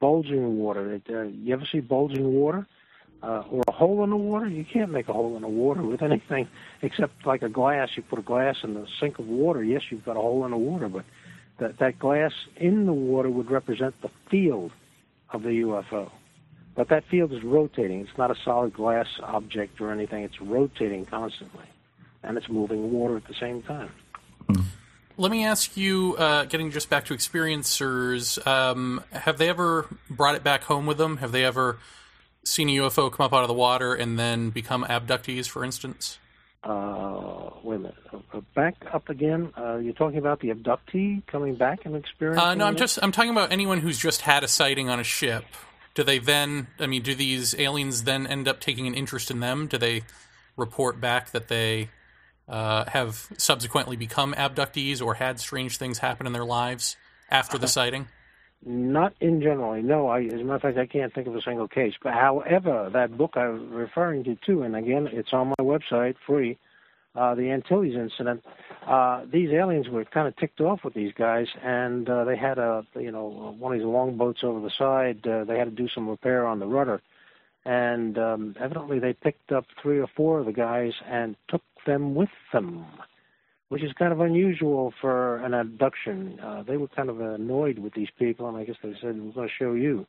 [0.00, 0.94] Bulging water.
[0.94, 2.66] It, uh, you ever see bulging water?
[3.24, 4.46] Uh, or a hole in the water?
[4.46, 6.46] You can't make a hole in the water with anything
[6.82, 7.88] except like a glass.
[7.96, 9.64] You put a glass in the sink of water.
[9.64, 11.06] Yes, you've got a hole in the water, but
[11.56, 14.72] that that glass in the water would represent the field
[15.30, 16.10] of the UFO.
[16.74, 18.00] But that field is rotating.
[18.00, 20.22] It's not a solid glass object or anything.
[20.24, 21.64] It's rotating constantly,
[22.22, 23.90] and it's moving water at the same time.
[25.16, 30.34] Let me ask you, uh, getting just back to experiencers, um, have they ever brought
[30.34, 31.18] it back home with them?
[31.18, 31.78] Have they ever
[32.44, 36.18] seen a UFO come up out of the water and then become abductees, for instance?
[36.62, 37.94] Uh, wait a minute.
[38.12, 39.52] Uh, uh, back up again.
[39.56, 42.42] Uh, you're talking about the abductee coming back and experiencing.
[42.42, 42.78] Uh, no, I'm it?
[42.78, 45.44] just I'm talking about anyone who's just had a sighting on a ship.
[45.94, 46.68] Do they then?
[46.78, 49.66] I mean, do these aliens then end up taking an interest in them?
[49.66, 50.02] Do they
[50.56, 51.90] report back that they
[52.48, 56.96] uh, have subsequently become abductees or had strange things happen in their lives
[57.30, 58.08] after the sighting?
[58.66, 59.80] Not in general.
[59.82, 61.92] No, I, as a matter of fact, I can't think of a single case.
[62.02, 66.14] But however, that book I was referring to too, and again, it's on my website,
[66.26, 66.58] free.
[67.14, 68.42] Uh, the Antilles incident.
[68.84, 72.58] Uh, these aliens were kind of ticked off with these guys, and uh, they had
[72.58, 75.24] a, you know, one of these long boats over the side.
[75.24, 77.00] Uh, they had to do some repair on the rudder,
[77.64, 82.16] and um, evidently they picked up three or four of the guys and took them
[82.16, 82.84] with them
[83.68, 86.38] which is kind of unusual for an abduction.
[86.40, 89.32] Uh, they were kind of annoyed with these people, and I guess they said, "We're
[89.32, 90.06] going to show you."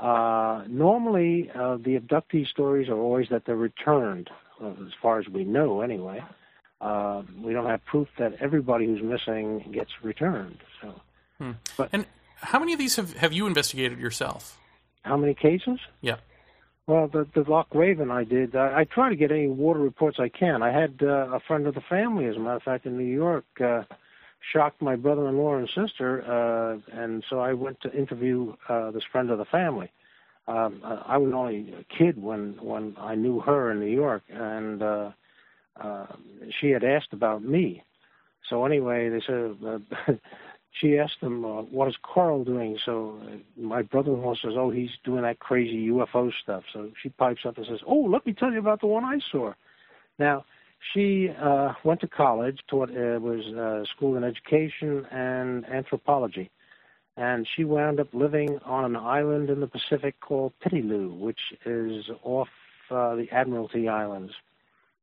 [0.00, 4.30] Uh, normally, uh, the abductee stories are always that they're returned,
[4.60, 6.22] as far as we know, anyway.
[6.80, 10.58] Uh, we don't have proof that everybody who's missing gets returned.
[10.80, 12.06] So, but And
[12.36, 14.58] how many of these have have you investigated yourself?
[15.04, 15.78] how many cases?
[16.00, 16.16] Yeah.
[16.86, 18.56] Well, the the Loch Raven I did.
[18.56, 20.62] I, I try to get any water reports I can.
[20.62, 23.04] I had uh, a friend of the family, as a matter of fact, in New
[23.04, 23.84] York, uh,
[24.52, 29.30] shocked my brother-in-law and sister, uh, and so I went to interview uh, this friend
[29.30, 29.90] of the family.
[30.48, 34.24] Um, I I was only a kid when when I knew her in New York,
[34.28, 35.10] and uh,
[35.80, 36.06] uh,
[36.60, 37.84] she had asked about me.
[38.50, 40.12] So anyway, they said uh,
[40.72, 44.90] she asked him, uh, "What is Carl doing?" So uh, my brother-in-law says, "Oh, he's
[45.04, 48.52] doing that crazy UFO stuff." So she pipes up and says, "Oh, let me tell
[48.52, 49.52] you about the one I saw."
[50.18, 50.44] Now
[50.92, 56.50] she uh, went to college, taught uh, was uh, school in education and anthropology,
[57.16, 62.06] and she wound up living on an island in the Pacific called Pityilu, which is
[62.22, 62.48] off
[62.90, 64.32] uh, the Admiralty Islands.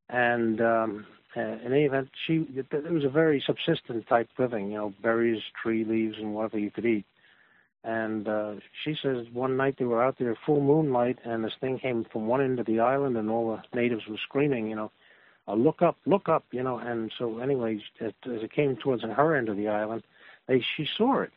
[0.08, 1.06] And um,
[1.36, 5.42] uh, in any event, she it was a very subsistent type living, you know, berries,
[5.62, 7.06] tree leaves, and whatever you could eat.
[7.84, 8.54] And uh,
[8.84, 12.26] she says one night they were out there full moonlight, and this thing came from
[12.26, 14.90] one end of the island, and all the natives were screaming, you know,
[15.48, 16.78] uh, "Look up, look up!" You know.
[16.78, 20.02] And so, anyway, as it came towards her end of the island,
[20.46, 21.32] they she saw it,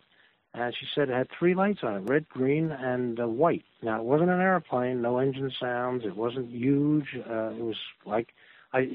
[0.53, 3.63] and she said it had three lights on it: red, green, and uh, white.
[3.81, 6.03] Now, it wasn't an airplane, no engine sounds.
[6.03, 7.15] It wasn't huge.
[7.15, 8.33] Uh, it was like
[8.73, 8.89] I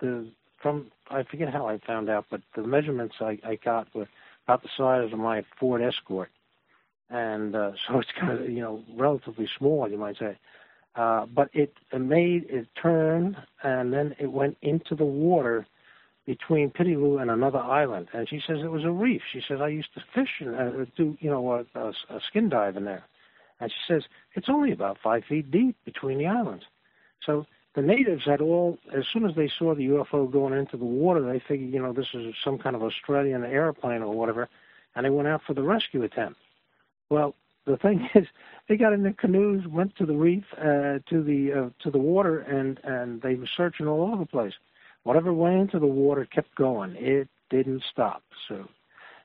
[0.00, 0.28] the
[0.60, 4.08] from I forget how I found out, but the measurements I, I got were
[4.46, 6.30] about the size of my Ford Escort,
[7.10, 10.38] and uh, so it's kind of you know relatively small, you might say.
[10.96, 15.66] Uh, but it made it turn, and then it went into the water
[16.26, 18.08] between Pityilu and another island.
[18.12, 19.20] And she says it was a reef.
[19.32, 22.48] She says I used to fish and uh, do you know a, a, a skin
[22.48, 23.04] dive in there.
[23.60, 24.04] And she says
[24.34, 26.64] it's only about five feet deep between the islands.
[27.26, 30.84] So the natives had all, as soon as they saw the UFO going into the
[30.84, 34.48] water, they figured, you know, this is some kind of Australian airplane or whatever,
[34.94, 36.38] and they went out for the rescue attempt.
[37.10, 37.34] Well,
[37.66, 38.26] the thing is,
[38.68, 41.98] they got in their canoes, went to the reef, uh, to the uh, to the
[41.98, 44.54] water, and and they were searching all over the place.
[45.02, 46.94] Whatever went into the water kept going.
[46.96, 48.22] It didn't stop.
[48.48, 48.68] So,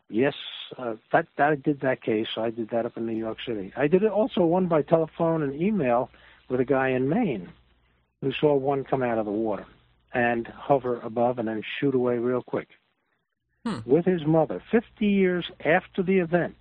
[0.09, 0.34] yes,
[0.77, 2.27] uh, that that did that case.
[2.35, 3.71] I did that up in New York City.
[3.77, 6.09] I did it also one by telephone and email
[6.49, 7.49] with a guy in Maine
[8.21, 9.65] who saw one come out of the water
[10.13, 12.67] and hover above and then shoot away real quick.
[13.65, 13.79] Hmm.
[13.85, 16.55] With his mother, 50 years after the event,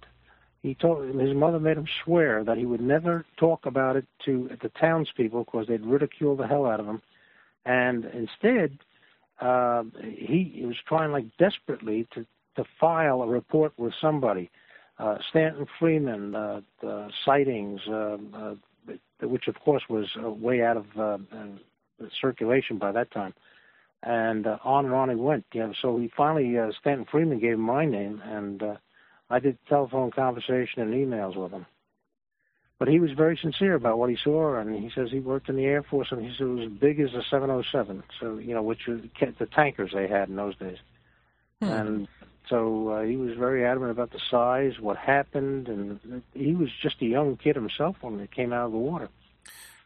[0.62, 4.50] he told his mother made him swear that he would never talk about it to
[4.60, 7.00] the townspeople because they'd ridicule the hell out of him,
[7.64, 8.78] and instead,
[9.40, 12.26] uh, he, he was trying like desperately to
[12.56, 14.50] to file a report with somebody.
[14.98, 18.54] Uh, Stanton Friedman uh, the sightings, uh, uh,
[19.22, 23.34] which of course was uh, way out of uh, uh, circulation by that time.
[24.02, 25.44] And uh, on and on he went.
[25.52, 28.74] You know, so he finally uh, Stanton Friedman gave him my name, and uh,
[29.28, 31.66] I did telephone conversation and emails with him.
[32.78, 35.56] But he was very sincere about what he saw, and he says he worked in
[35.56, 38.04] the Air Force, and he said it was as big as a 707.
[38.20, 40.78] So you know, which was the tankers they had in those days.
[41.60, 41.68] Hmm.
[41.68, 42.08] And
[42.48, 47.00] so uh, he was very adamant about the size, what happened, and he was just
[47.02, 49.08] a young kid himself when he came out of the water.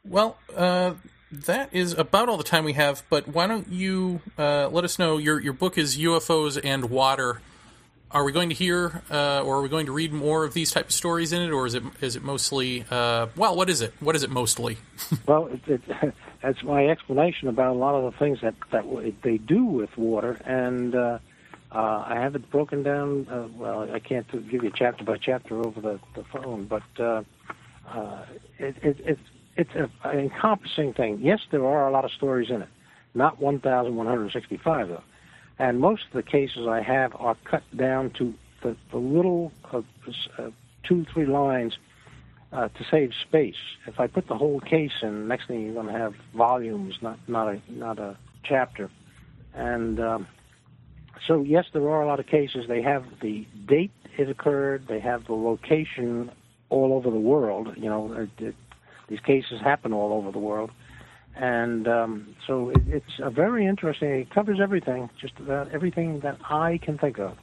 [0.05, 0.95] Well, uh,
[1.31, 3.03] that is about all the time we have.
[3.09, 5.19] But why don't you uh, let us know?
[5.19, 7.41] Your your book is UFOs and Water.
[8.11, 10.71] Are we going to hear, uh, or are we going to read more of these
[10.71, 12.85] type of stories in it, or is it is it mostly?
[12.91, 13.95] Uh, well, what is it?
[14.01, 14.77] What is it mostly?
[15.27, 19.39] well, it, it, that's my explanation about a lot of the things that that they
[19.39, 20.95] do with water, and
[21.75, 23.27] uh, I have it broken down.
[23.31, 27.23] Uh, well, I can't give you chapter by chapter over the, the phone, but uh,
[27.89, 28.25] uh,
[28.59, 29.21] it, it, it's
[29.57, 31.19] it's a, an encompassing thing.
[31.21, 32.69] Yes, there are a lot of stories in it,
[33.15, 35.03] not 1,165 though,
[35.59, 39.83] and most of the cases I have are cut down to the, the little uh,
[40.39, 40.51] uh,
[40.83, 41.79] two three lines
[42.53, 43.57] uh, to save space.
[43.87, 47.19] If I put the whole case in, next thing you're going to have volumes, not
[47.29, 48.91] not a not a chapter,
[49.55, 50.27] and um,
[51.27, 52.67] so yes, there are a lot of cases.
[52.69, 54.87] They have the date it occurred.
[54.89, 56.31] They have the location
[56.69, 57.75] all over the world.
[57.77, 58.55] You know, it, it,
[59.09, 60.71] these cases happen all over the world,
[61.35, 64.11] and um, so it, it's a very interesting.
[64.11, 67.37] It covers everything, just about everything that I can think of.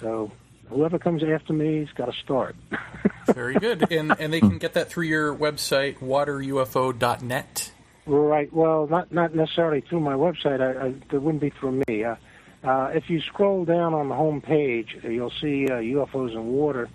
[0.00, 0.32] So
[0.68, 2.56] whoever comes after me has got to start.
[3.26, 7.72] very good, and and they can get that through your website, waterufo.net.
[8.06, 8.52] Right.
[8.52, 10.60] Well, not not necessarily through my website.
[10.60, 12.04] I, I, it wouldn't be through me.
[12.04, 12.16] Uh,
[12.64, 16.88] uh, if you scroll down on the home page, you'll see uh, UFOs and water,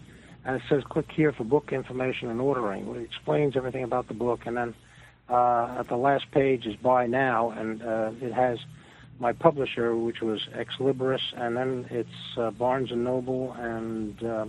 [0.43, 2.87] and it says click here for book information and ordering.
[2.95, 4.73] It explains everything about the book, and then
[5.29, 8.59] uh, at the last page is buy now, and uh, it has
[9.19, 14.45] my publisher, which was Xlibris, and then it's uh, Barnes and Noble and uh,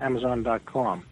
[0.00, 1.04] Amazon.com.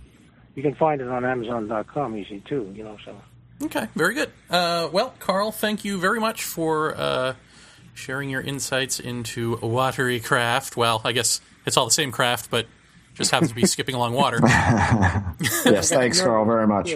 [0.56, 2.96] You can find it on Amazon.com easy too, you know.
[3.04, 3.16] So.
[3.62, 4.32] Okay, very good.
[4.50, 7.36] well, Carl, thank you very much for
[7.94, 10.76] sharing your insights into watery craft.
[10.76, 12.66] Well, I guess it's all the same craft, but
[13.14, 14.40] just happens to be skipping along water.
[14.42, 16.94] yes, thanks, Carl, very much.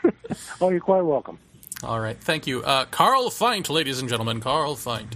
[0.60, 1.38] oh, you're quite welcome.
[1.82, 2.62] All right, thank you.
[2.62, 5.14] Uh, Carl Feindt, ladies and gentlemen, Carl Feindt.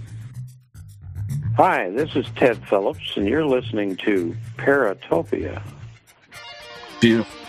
[1.57, 5.61] Hi, this is Ted Phillips, and you're listening to Paratopia.
[6.99, 7.46] Beautiful.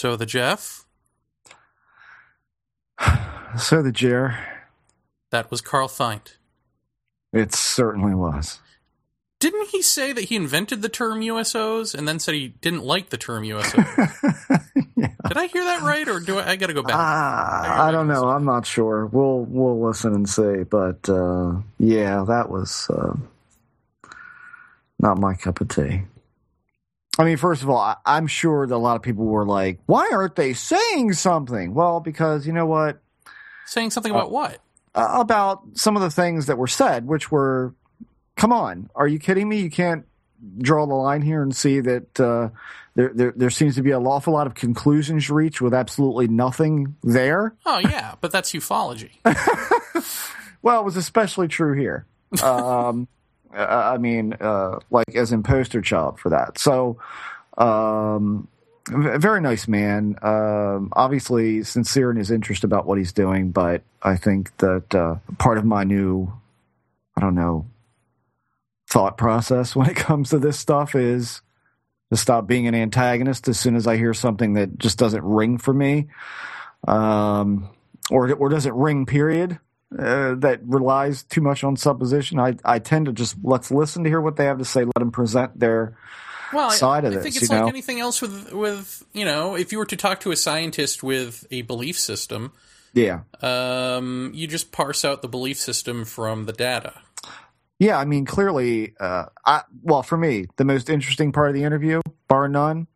[0.00, 0.86] So the Jeff,
[3.58, 4.38] So the Jer,
[5.30, 6.36] that was Carl Feindt.
[7.34, 8.60] it certainly was.
[9.40, 13.10] Didn't he say that he invented the term USOs and then said he didn't like
[13.10, 14.70] the term USOs?
[14.96, 15.12] yeah.
[15.28, 16.96] Did I hear that right, or do I, I got to go back?
[16.96, 18.24] Ah, I don't know.
[18.24, 19.04] I'm not sure.
[19.04, 20.62] We'll we'll listen and see.
[20.62, 23.16] But uh, yeah, that was uh,
[24.98, 26.04] not my cup of tea.
[27.20, 29.78] I mean, first of all, I, I'm sure that a lot of people were like,
[29.84, 33.02] "Why aren't they saying something?" Well, because you know what
[33.66, 34.58] Saying something about what?
[34.94, 37.74] uh, about some of the things that were said, which were,
[38.36, 39.60] "Come on, are you kidding me?
[39.60, 40.06] You can't
[40.58, 42.48] draw the line here and see that uh,
[42.94, 46.96] there, there there seems to be an awful lot of conclusions reached with absolutely nothing
[47.02, 49.10] there." Oh yeah, but that's ufology.
[50.62, 52.06] Well, it was especially true here.
[52.42, 53.08] Um,
[53.52, 56.58] I mean, uh, like as in poster child for that.
[56.58, 56.98] So,
[57.58, 58.48] um,
[58.88, 60.16] very nice man.
[60.22, 65.16] Um, obviously sincere in his interest about what he's doing, but I think that uh,
[65.38, 66.32] part of my new,
[67.16, 67.66] I don't know,
[68.88, 71.40] thought process when it comes to this stuff is
[72.10, 75.58] to stop being an antagonist as soon as I hear something that just doesn't ring
[75.58, 76.08] for me,
[76.88, 77.68] um,
[78.10, 79.06] or or doesn't ring.
[79.06, 79.60] Period
[79.98, 82.38] uh, that relies too much on supposition.
[82.38, 84.84] I, I tend to just let's listen to hear what they have to say.
[84.84, 85.96] Let them present their
[86.52, 87.68] well, side I, of I this, think it's you like know?
[87.68, 91.46] anything else with with you know, if you were to talk to a scientist with
[91.50, 92.52] a belief system,
[92.94, 96.94] yeah um, you just parse out the belief system from the data.
[97.78, 97.98] yeah.
[97.98, 102.00] I mean, clearly, uh, I well for me, the most interesting part of the interview,
[102.28, 102.86] bar none,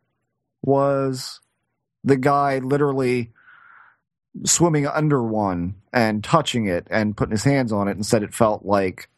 [0.62, 1.41] was
[2.05, 3.33] the guy literally
[4.44, 8.35] swimming under one and touching it and putting his hands on it and said it
[8.35, 9.09] felt like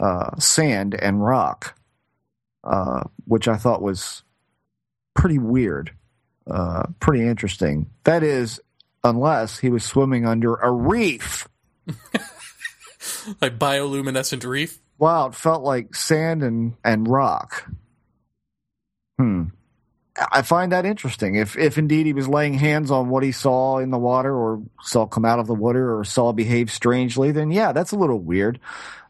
[0.00, 1.78] uh, sand and rock,
[2.62, 4.22] uh, which I thought was
[5.14, 5.92] pretty weird,
[6.48, 7.90] uh, pretty interesting.
[8.04, 8.60] That is,
[9.02, 11.48] unless he was swimming under a reef.
[13.40, 14.80] Like bioluminescent reef.
[14.98, 17.70] Wow, it felt like sand and, and rock.
[19.18, 19.44] Hmm.
[20.16, 21.34] I find that interesting.
[21.34, 24.62] If if indeed he was laying hands on what he saw in the water or
[24.80, 28.20] saw come out of the water or saw behave strangely, then yeah, that's a little
[28.20, 28.60] weird.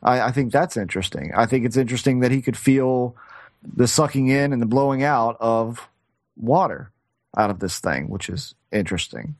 [0.02, 1.32] I, I think that's interesting.
[1.36, 3.16] I think it's interesting that he could feel
[3.62, 5.88] the sucking in and the blowing out of
[6.36, 6.90] water
[7.36, 9.36] out of this thing, which is interesting.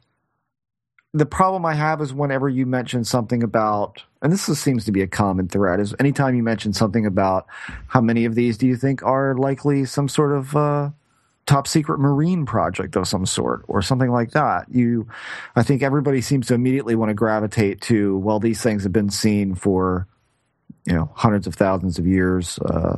[1.13, 4.93] The problem I have is whenever you mention something about, and this is, seems to
[4.93, 7.47] be a common thread, is anytime you mention something about
[7.87, 10.91] how many of these do you think are likely some sort of uh,
[11.47, 14.67] top secret marine project of some sort or something like that.
[14.71, 15.09] You,
[15.55, 19.11] I think everybody seems to immediately want to gravitate to, well, these things have been
[19.11, 20.07] seen for,
[20.87, 22.59] you know, hundreds of thousands of years.
[22.59, 22.97] Uh,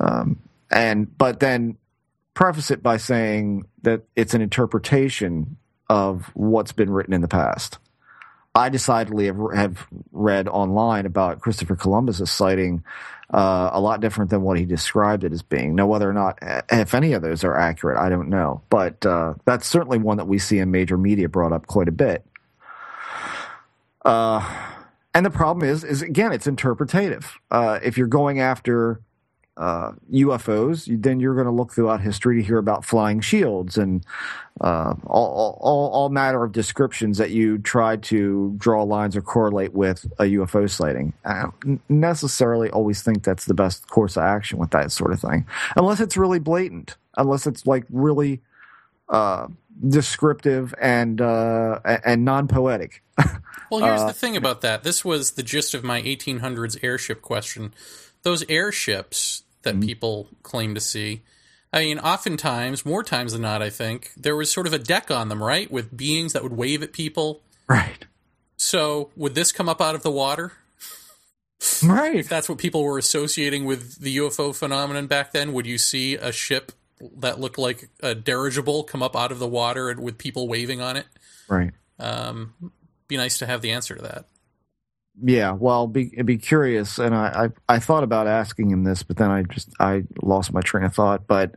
[0.00, 0.38] um,
[0.70, 1.76] and, but then
[2.34, 5.56] preface it by saying that it's an interpretation
[5.88, 7.78] of what's been written in the past.
[8.54, 12.84] I decidedly have, have read online about Christopher Columbus's sighting
[13.32, 15.74] uh, a lot different than what he described it as being.
[15.74, 16.38] Now, whether or not,
[16.70, 18.62] if any of those are accurate, I don't know.
[18.68, 21.92] But uh, that's certainly one that we see in major media brought up quite a
[21.92, 22.26] bit.
[24.04, 24.46] Uh,
[25.14, 27.38] and the problem is, is again, it's interpretative.
[27.50, 29.00] Uh, if you're going after
[29.56, 34.04] uh, UFOs, then you're going to look throughout history to hear about flying shields and
[34.60, 39.74] uh, all, all, all matter of descriptions that you try to draw lines or correlate
[39.74, 41.12] with a UFO sighting.
[41.24, 45.20] I don't necessarily always think that's the best course of action with that sort of
[45.20, 45.46] thing,
[45.76, 48.40] unless it's really blatant, unless it's like really
[49.08, 49.48] uh,
[49.86, 53.02] descriptive and uh, and non poetic.
[53.70, 54.82] Well, here's the thing about that.
[54.82, 57.72] This was the gist of my 1800s airship question.
[58.22, 61.22] Those airships that people claim to see,
[61.72, 65.10] I mean, oftentimes, more times than not, I think, there was sort of a deck
[65.10, 65.70] on them, right?
[65.70, 67.42] With beings that would wave at people.
[67.66, 68.04] right.
[68.56, 70.52] So, would this come up out of the water?
[71.82, 72.16] Right.
[72.16, 76.14] If that's what people were associating with the UFO phenomenon back then, would you see
[76.14, 76.72] a ship
[77.18, 80.80] that looked like a dirigible come up out of the water and with people waving
[80.80, 81.06] on it?
[81.48, 81.72] Right.
[81.98, 82.72] Um,
[83.08, 84.26] be nice to have the answer to that.
[85.20, 89.16] Yeah, well, be be curious, and I, I I thought about asking him this, but
[89.18, 91.26] then I just I lost my train of thought.
[91.26, 91.54] But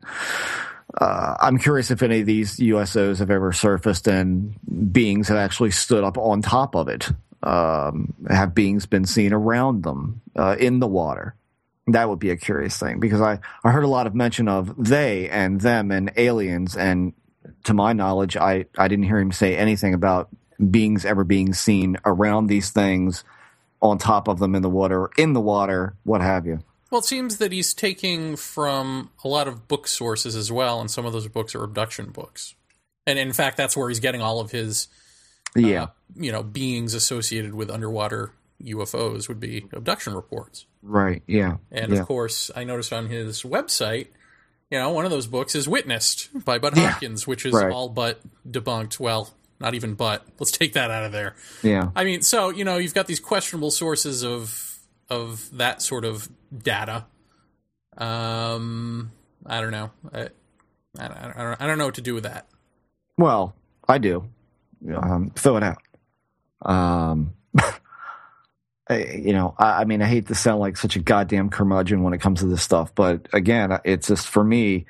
[0.99, 4.55] uh, I'm curious if any of these USOs have ever surfaced and
[4.91, 7.09] beings have actually stood up on top of it.
[7.43, 11.35] Um, have beings been seen around them uh, in the water?
[11.87, 14.73] That would be a curious thing because I, I heard a lot of mention of
[14.83, 16.75] they and them and aliens.
[16.75, 17.13] And
[17.65, 20.29] to my knowledge, I, I didn't hear him say anything about
[20.71, 23.23] beings ever being seen around these things,
[23.81, 26.59] on top of them in the water, in the water, what have you.
[26.91, 30.89] Well, it seems that he's taking from a lot of book sources as well, and
[30.89, 32.55] some of those books are abduction books.
[33.07, 34.87] And in fact, that's where he's getting all of his,
[35.55, 35.83] Yeah.
[35.83, 38.31] uh, you know, beings associated with underwater
[38.63, 40.65] UFOs would be abduction reports.
[40.81, 41.21] right.
[41.27, 41.57] Yeah.
[41.71, 41.99] And yeah.
[41.99, 44.07] of course, I noticed on his website,
[44.71, 46.91] you know, one of those books is Witnessed by Bud Yeah.
[46.91, 47.71] Hopkins, which is Right.
[47.71, 48.99] all but debunked.
[48.99, 50.25] Well, not even but.
[50.39, 51.35] Let's take that out of there.
[51.63, 51.89] yeah.
[51.95, 54.79] I mean, so you know, you've got these questionable sources of
[55.09, 56.27] of that sort of
[56.57, 57.05] data.
[57.97, 59.11] Um,
[59.45, 59.91] I don't know.
[60.13, 60.19] I,
[60.99, 62.47] I, don't- I, don't, I don't know what to do with that.
[63.17, 63.55] Well,
[63.87, 64.27] I do.
[64.95, 65.77] Um, throw it out.
[66.61, 67.33] Um,
[68.89, 72.03] I- you know, I, I mean, I hate to sound like such a goddamn curmudgeon
[72.03, 74.85] when it comes to this stuff, but again, it's just for me.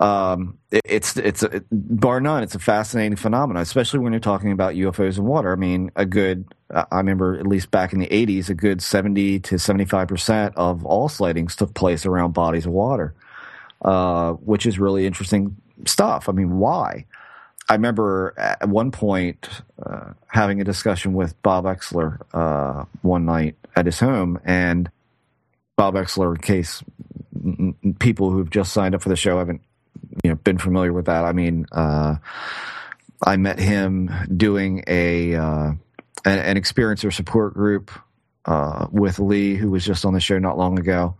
[0.00, 2.42] Um, it, it's it's it, bar none.
[2.42, 5.52] It's a fascinating phenomenon, especially when you're talking about UFOs and water.
[5.52, 6.46] I mean, a good.
[6.70, 10.86] I remember at least back in the '80s, a good 70 to 75 percent of
[10.86, 13.14] all sightings took place around bodies of water,
[13.82, 16.28] uh, which is really interesting stuff.
[16.28, 17.04] I mean, why?
[17.68, 19.48] I remember at one point
[19.84, 24.90] uh, having a discussion with Bob Oechsler uh, one night at his home, and
[25.76, 26.82] Bob Oechsler, in case
[27.98, 29.60] people who've just signed up for the show haven't
[30.24, 32.16] you know been familiar with that, I mean, uh,
[33.24, 35.72] I met him doing a uh,
[36.24, 37.90] an, an experiencer support group
[38.44, 41.16] uh, with Lee, who was just on the show not long ago,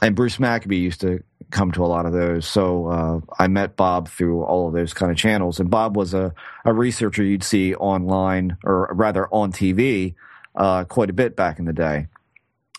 [0.00, 1.22] and Bruce Maccabee used to
[1.52, 2.46] come to a lot of those.
[2.46, 5.60] So uh, I met Bob through all of those kind of channels.
[5.60, 6.34] And Bob was a,
[6.64, 10.14] a researcher you'd see online, or rather on TV,
[10.56, 12.08] uh, quite a bit back in the day.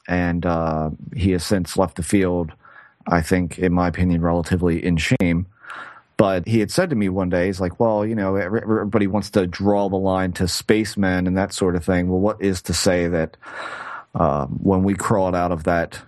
[0.07, 2.51] And uh, he has since left the field,
[3.07, 5.47] I think, in my opinion, relatively in shame.
[6.15, 9.31] But he had said to me one day, he's like, well, you know, everybody wants
[9.31, 12.07] to draw the line to spacemen and that sort of thing.
[12.07, 13.35] Well, what is to say that
[14.15, 16.01] um, when we crawled out of that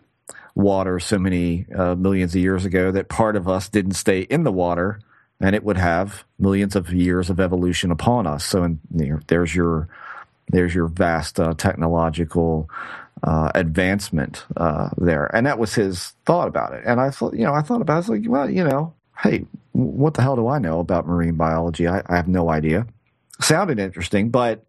[0.53, 4.43] water so many uh, millions of years ago that part of us didn't stay in
[4.43, 4.99] the water
[5.41, 8.45] and it would have millions of years of evolution upon us.
[8.45, 9.89] So in, you know, there's your
[10.49, 12.69] there's your vast uh, technological
[13.25, 16.83] uh, advancement uh, there, and that was his thought about it.
[16.85, 18.93] And I thought, you know, I thought about it, I was like, well, you know,
[19.21, 21.87] hey, what the hell do I know about marine biology?
[21.87, 22.85] I, I have no idea.
[23.41, 24.63] Sounded interesting, but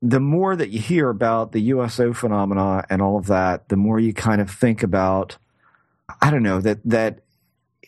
[0.00, 4.00] the more that you hear about the USO phenomena and all of that, the more
[4.00, 5.36] you kind of think about,
[6.20, 7.20] I don't know, that, that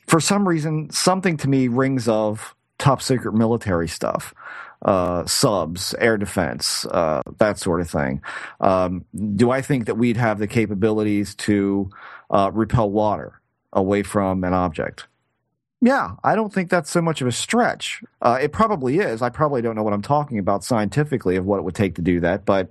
[0.06, 4.34] for some reason, something to me rings of top secret military stuff,
[4.84, 8.22] uh, subs, air defense, uh, that sort of thing.
[8.60, 9.04] Um,
[9.36, 11.90] do I think that we'd have the capabilities to
[12.30, 13.40] uh, repel water
[13.72, 15.06] away from an object?
[15.80, 18.02] Yeah, I don't think that's so much of a stretch.
[18.22, 19.20] Uh, it probably is.
[19.20, 22.02] I probably don't know what I'm talking about scientifically of what it would take to
[22.02, 22.70] do that, but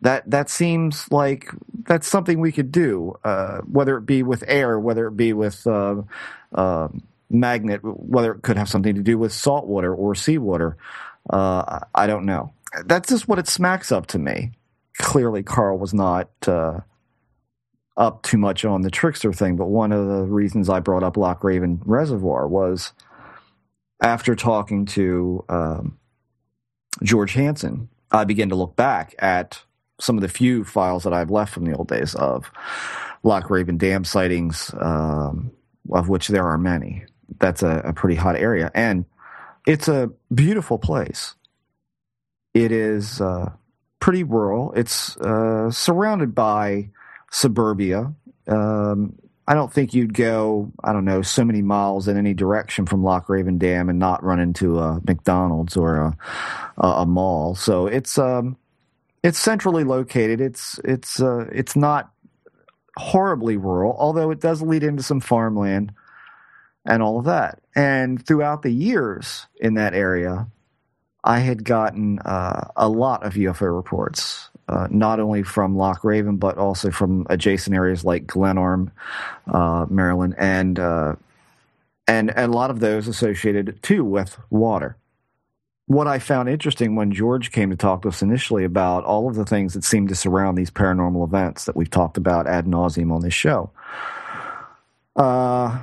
[0.00, 1.50] that that seems like
[1.84, 5.66] that's something we could do, uh, whether it be with air, whether it be with
[5.66, 6.02] uh,
[6.54, 6.88] uh,
[7.30, 10.76] magnet, whether it could have something to do with salt water or seawater.
[11.30, 12.52] Uh, I don't know.
[12.84, 14.52] That's just what it smacks up to me.
[14.98, 16.80] Clearly, Carl was not uh,
[17.96, 21.16] up too much on the trickster thing, but one of the reasons I brought up
[21.16, 22.92] Loch Raven Reservoir was
[24.02, 25.98] after talking to um,
[27.02, 29.62] George Hansen, I began to look back at
[30.00, 32.50] some of the few files that I've left from the old days of
[33.22, 35.50] Loch Raven Dam sightings, um,
[35.90, 37.04] of which there are many.
[37.40, 39.04] That's a, a pretty hot area, and
[39.68, 41.34] it's a beautiful place.
[42.54, 43.52] It is uh,
[44.00, 44.72] pretty rural.
[44.72, 46.88] It's uh, surrounded by
[47.30, 48.14] suburbia.
[48.48, 49.14] Um,
[49.46, 53.04] I don't think you'd go, I don't know, so many miles in any direction from
[53.04, 56.16] Loch Raven Dam and not run into a McDonald's or a,
[56.78, 57.54] a, a mall.
[57.54, 58.56] So it's um,
[59.22, 60.40] it's centrally located.
[60.40, 62.10] It's it's uh, it's not
[62.96, 65.92] horribly rural, although it does lead into some farmland
[66.88, 67.60] and all of that.
[67.76, 70.48] And throughout the years in that area,
[71.22, 76.38] I had gotten uh, a lot of UFO reports, uh, not only from Loch Raven,
[76.38, 78.90] but also from adjacent areas like Glenarm,
[79.46, 81.14] uh, Maryland, and, uh,
[82.08, 84.96] and and a lot of those associated too with water.
[85.86, 89.36] What I found interesting when George came to talk to us initially about all of
[89.36, 93.12] the things that seem to surround these paranormal events that we've talked about ad nauseum
[93.12, 93.70] on this show,
[95.16, 95.78] uh,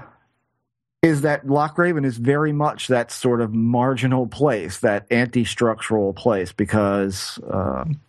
[1.06, 6.52] is that Loch Raven is very much that sort of marginal place, that anti-structural place,
[6.52, 8.02] because um,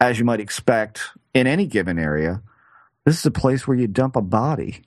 [0.00, 1.00] as you might expect
[1.32, 2.42] in any given area,
[3.04, 4.82] This is a place where you dump a body.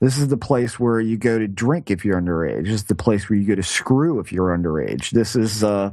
[0.00, 2.64] This is the place where you go to drink if you're underage.
[2.64, 5.10] This is the place where you go to screw if you're underage.
[5.10, 5.90] This is, uh,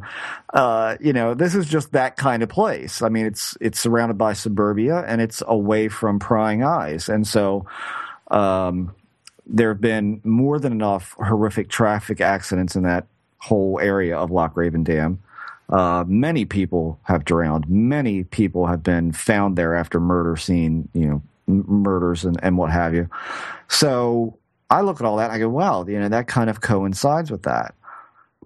[0.54, 3.02] uh, you know, this is just that kind of place.
[3.02, 7.66] I mean, it's it's surrounded by suburbia and it's away from prying eyes, and so
[8.32, 8.94] um,
[9.50, 13.08] there have been more than enough horrific traffic accidents in that
[13.40, 15.20] whole area of Loch Raven Dam.
[15.70, 17.68] Uh, many people have drowned.
[17.70, 22.58] Many people have been found there after murder scene, you know, m- murders and, and
[22.58, 23.10] what have you.
[23.68, 24.38] So
[24.70, 27.44] I look at all that I go, wow, you know, that kind of coincides with
[27.44, 27.74] that.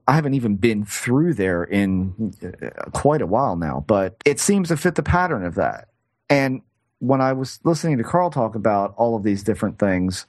[0.08, 4.70] I haven't even been through there in uh, quite a while now, but it seems
[4.70, 5.90] to fit the pattern of that.
[6.30, 6.62] And
[7.00, 10.26] when I was listening to Carl talk about all of these different things,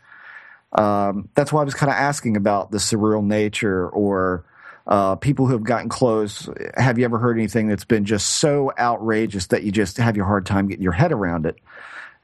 [0.72, 4.44] um, that's why I was kind of asking about the surreal nature or
[4.86, 6.48] uh, people who have gotten close.
[6.76, 10.26] Have you ever heard anything that's been just so outrageous that you just have your
[10.26, 11.56] hard time getting your head around it?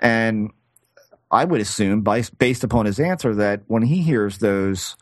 [0.00, 0.50] And
[1.30, 4.96] I would assume, based upon his answer, that when he hears those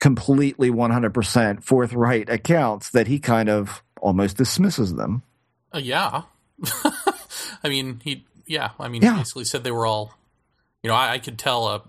[0.00, 5.22] completely 100% forthright accounts, that he kind of almost dismisses them.
[5.74, 6.22] Uh, yeah.
[7.62, 9.12] I mean, he, yeah, I mean, Yeah.
[9.14, 10.14] he basically said they were all,
[10.82, 11.82] you know, I, I could tell a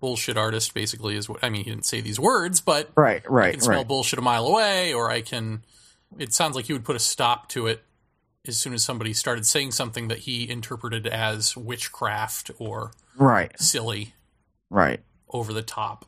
[0.00, 3.28] bullshit artist basically is what, I mean, he didn't say these words, but Right, I
[3.28, 3.88] right, can smell right.
[3.88, 5.62] bullshit a mile away, or I can,
[6.18, 7.82] it sounds like he would put a stop to it
[8.46, 14.14] as soon as somebody started saying something that he interpreted as witchcraft or Right, silly,
[14.70, 15.00] right.
[15.28, 16.06] over the top,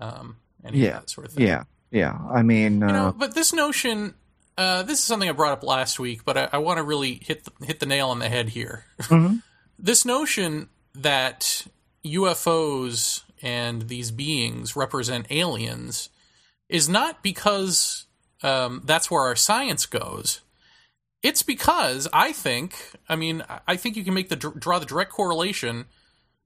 [0.00, 1.46] um, and yeah, sort of thing.
[1.46, 2.16] Yeah, yeah.
[2.32, 4.14] I mean, uh, You know, but this notion,
[4.56, 7.20] uh, this is something I brought up last week, but I, I want to really
[7.22, 8.86] hit the, hit the nail on the head here.
[9.00, 9.42] Mhm.
[9.78, 11.66] this notion that
[12.06, 16.08] UFOs and these beings represent aliens
[16.70, 18.06] is not because
[18.42, 20.40] um, that's where our science goes.
[21.22, 22.74] It's because I think,
[23.08, 25.84] I mean, I think you can make the draw the direct correlation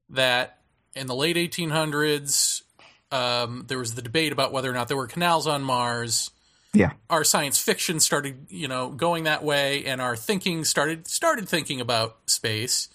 [0.09, 0.59] that
[0.93, 2.63] in the late 1800s,
[3.11, 6.31] um, there was the debate about whether or not there were canals on Mars.
[6.73, 11.47] yeah, Our science fiction started, you know, going that way, and our thinking started started
[11.47, 12.89] thinking about space.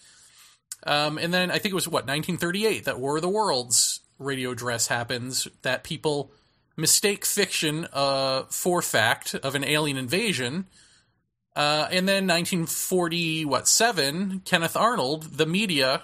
[0.86, 4.50] Um, and then I think it was what 1938 that War of the Worlds radio
[4.50, 6.30] address happens that people
[6.76, 10.66] mistake fiction uh, for fact of an alien invasion.
[11.56, 14.40] Uh, and then 1940, what seven?
[14.44, 16.02] Kenneth Arnold, the media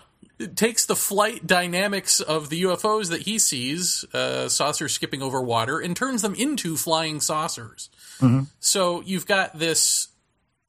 [0.54, 5.78] takes the flight dynamics of the UFOs that he sees, uh, saucers skipping over water,
[5.78, 7.90] and turns them into flying saucers.
[8.60, 10.08] So you've got this.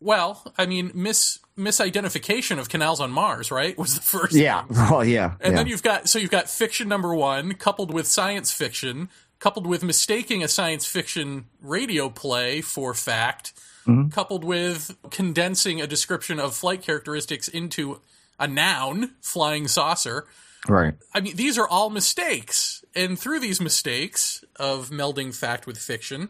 [0.02, 3.78] Well, I mean, mis misidentification of canals on Mars, right?
[3.78, 4.34] Was the first.
[4.34, 4.64] yeah.
[4.64, 4.78] thing.
[4.91, 5.57] Well, yeah, And yeah.
[5.57, 9.10] then you've got so you've got fiction number one coupled with science fiction,
[9.40, 13.53] coupled with mistaking a science fiction radio play for fact,
[13.88, 14.10] Mm-hmm.
[14.10, 17.99] coupled with condensing a description of flight characteristics into
[18.40, 20.28] a noun, flying saucer.
[20.69, 20.94] right.
[21.15, 22.86] I mean, these are all mistakes.
[22.95, 26.30] And through these mistakes of melding fact with fiction,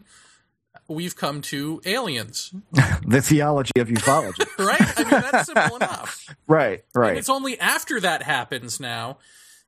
[0.88, 2.52] we've come to aliens,
[3.06, 4.46] The theology of ufology.
[4.58, 4.98] right?
[4.98, 6.26] I mean, that's simple enough.
[6.46, 7.16] right, And right.
[7.16, 9.18] it's only after that happens now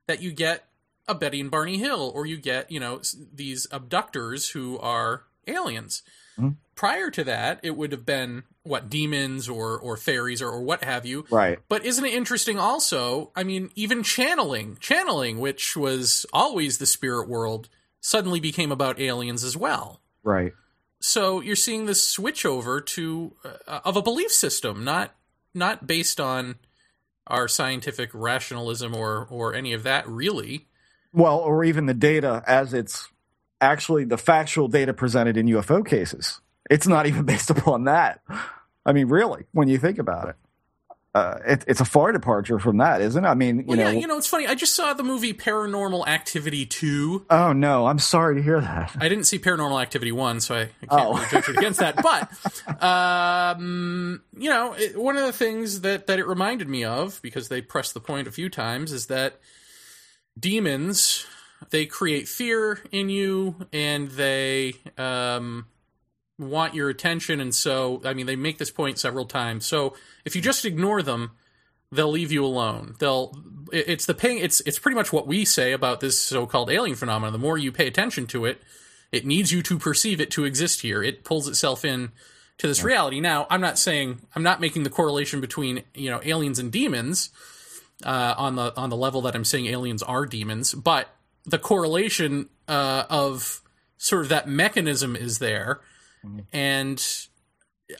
[0.07, 0.65] that you get
[1.07, 3.01] a Betty and Barney Hill, or you get, you know,
[3.33, 6.01] these abductors who are aliens.
[6.39, 6.51] Mm-hmm.
[6.75, 10.83] Prior to that, it would have been what demons or or fairies or, or what
[10.83, 11.25] have you.
[11.29, 11.59] Right.
[11.69, 13.31] But isn't it interesting also?
[13.35, 17.69] I mean, even channeling, channeling, which was always the spirit world,
[18.01, 20.01] suddenly became about aliens as well.
[20.23, 20.53] Right.
[20.99, 25.15] So you're seeing this switch over to uh, of a belief system, not
[25.53, 26.55] not based on
[27.27, 30.67] our scientific rationalism or or any of that really.
[31.13, 33.07] Well, or even the data as it's
[33.61, 36.41] actually the factual data presented in UFO cases.
[36.69, 38.21] It's not even based upon that.
[38.85, 40.35] I mean, really, when you think about it,
[41.15, 43.27] uh, it it's a far departure from that, isn't it?
[43.27, 43.83] I mean, you Well, know.
[43.89, 44.45] yeah, you know, it's funny.
[44.47, 47.25] I just saw the movie Paranormal Activity 2.
[47.29, 48.95] oh no, I'm sorry to hear that.
[48.99, 51.13] I didn't see Paranormal Activity 1, so I, I can't Oh.
[51.15, 51.95] really judge it against that.
[52.03, 57.19] But, um, you know, it, one of the things that, that it reminded me of,
[57.21, 59.39] because they pressed the point a few times, is that
[60.39, 61.25] demons,
[61.69, 65.65] they create fear in you and they um,
[66.37, 67.39] want your attention.
[67.39, 69.65] And so, I mean, they make this point several times.
[69.65, 69.95] So
[70.25, 71.31] if you just ignore them,
[71.91, 72.95] they'll leave you alone.
[72.99, 73.37] They'll
[73.71, 77.33] it's the paying it's it's pretty much what we say about this so-called alien phenomenon.
[77.33, 78.61] The more you pay attention to it,
[79.11, 81.01] it needs you to perceive it to exist here.
[81.01, 82.11] It pulls itself in
[82.57, 83.19] to this reality.
[83.19, 87.29] Now, I'm not saying I'm not making the correlation between, you know, aliens and demons
[88.03, 91.09] uh, on the on the level that I'm saying aliens are demons, but
[91.45, 93.61] the correlation uh, of
[93.97, 95.81] sort of that mechanism is there,
[96.53, 97.27] and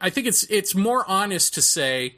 [0.02, 2.18] I think it's it's more honest to say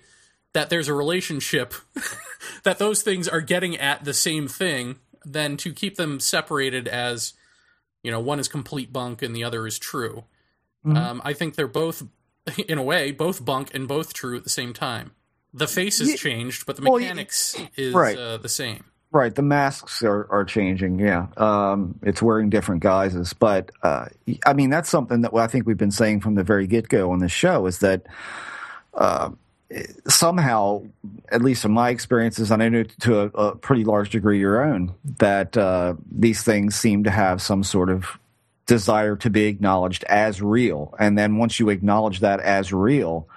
[0.53, 1.73] that there's a relationship
[2.63, 7.33] that those things are getting at the same thing than to keep them separated as
[8.03, 10.23] you know one is complete bunk and the other is true.
[10.85, 12.03] Um, I think they're both,
[12.69, 15.11] in a way, both bunk and both true at the same time.
[15.53, 18.17] The face has Ye- changed, but the well, ye- mechanics is right.
[18.17, 18.85] uh, the same.
[19.09, 20.99] Right, the masks are, are changing.
[20.99, 24.07] Yeah, um, it's wearing different guises, but uh,
[24.45, 27.11] I mean that's something that I think we've been saying from the very get go
[27.11, 28.05] on this show is that
[28.93, 29.29] uh,
[30.07, 30.83] somehow,
[31.31, 34.61] at least in my experiences, and I know to a, a pretty large degree your
[34.61, 38.19] own, that uh, these things seem to have some sort of
[38.65, 43.29] desire to be acknowledged as real, and then once you acknowledge that as real,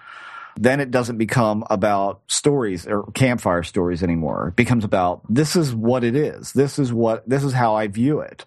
[0.56, 4.48] then it doesn't become about stories or campfire stories anymore.
[4.48, 6.52] It becomes about this is what it is.
[6.52, 8.44] This is what this is how I view it.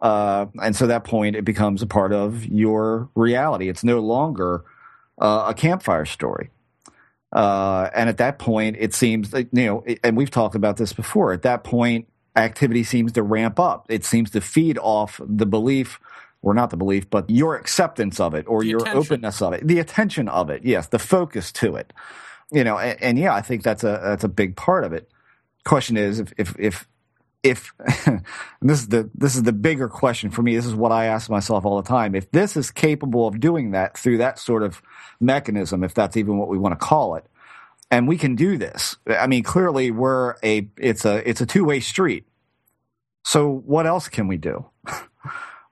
[0.00, 3.68] Uh, and so at that point, it becomes a part of your reality.
[3.68, 4.64] It's no longer
[5.20, 6.50] uh, a campfire story.
[7.32, 10.92] Uh, and at that point, it seems like, you know, and we've talked about this
[10.92, 11.32] before.
[11.32, 13.86] At that point, activity seems to ramp up.
[13.88, 15.98] It seems to feed off the belief,
[16.42, 18.98] or not the belief, but your acceptance of it or The your attention.
[18.98, 20.64] openness of it, the attention of it.
[20.64, 21.92] Yes, the focus to it.
[22.50, 25.10] You know, and, and yeah, I think that's a that's a big part of it.
[25.64, 26.88] Question is if if if
[27.42, 27.72] if
[28.06, 28.22] and
[28.62, 30.56] this is the this is the bigger question for me.
[30.56, 32.14] This is what I ask myself all the time.
[32.14, 34.80] If this is capable of doing that through that sort of
[35.20, 37.26] mechanism, if that's even what we want to call it,
[37.90, 38.96] and we can do this.
[39.06, 42.26] I mean, clearly we're a it's a it's a two way street.
[43.24, 44.66] So what else can we do?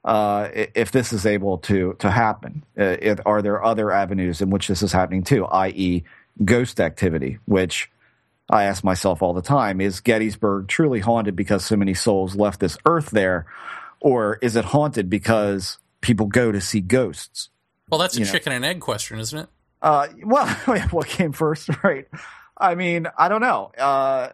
[0.07, 4.51] Uh, if this is able to to happen, uh, if, are there other avenues in
[4.51, 6.05] which this is happening too, i.e.,
[6.45, 7.91] ghost activity, which
[8.49, 12.61] I ask myself all the time: Is Gettysburg truly haunted because so many souls left
[12.61, 13.47] this earth there,
[14.01, 17.51] or is it haunted because people go to see ghosts?
[17.91, 18.33] Well, that's a You know.
[18.33, 19.49] chicken and egg question, isn't it?
[19.83, 20.47] Uh, well,
[20.91, 22.07] what came first, right?
[22.57, 23.73] I mean, I don't know.
[23.77, 24.31] Uh,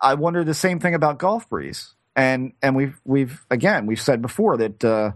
[0.00, 4.20] I wonder the same thing about Gulf Breeze, and and we've we've again we've said
[4.22, 5.12] before that uh,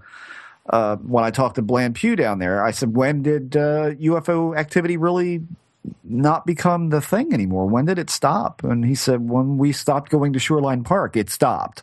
[0.69, 4.57] uh, when I talked to Bland Pugh down there, I said, when did uh, UFO
[4.57, 5.43] activity really
[6.03, 7.67] not become the thing anymore?
[7.67, 8.65] When did it stop?
[8.65, 11.83] And he said, when we stopped going to Shoreline Park, it stopped.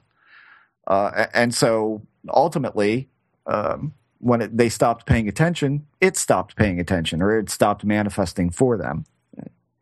[0.85, 3.07] Uh, and so ultimately,
[3.47, 8.49] um, when it, they stopped paying attention, it stopped paying attention or it stopped manifesting
[8.49, 9.05] for them.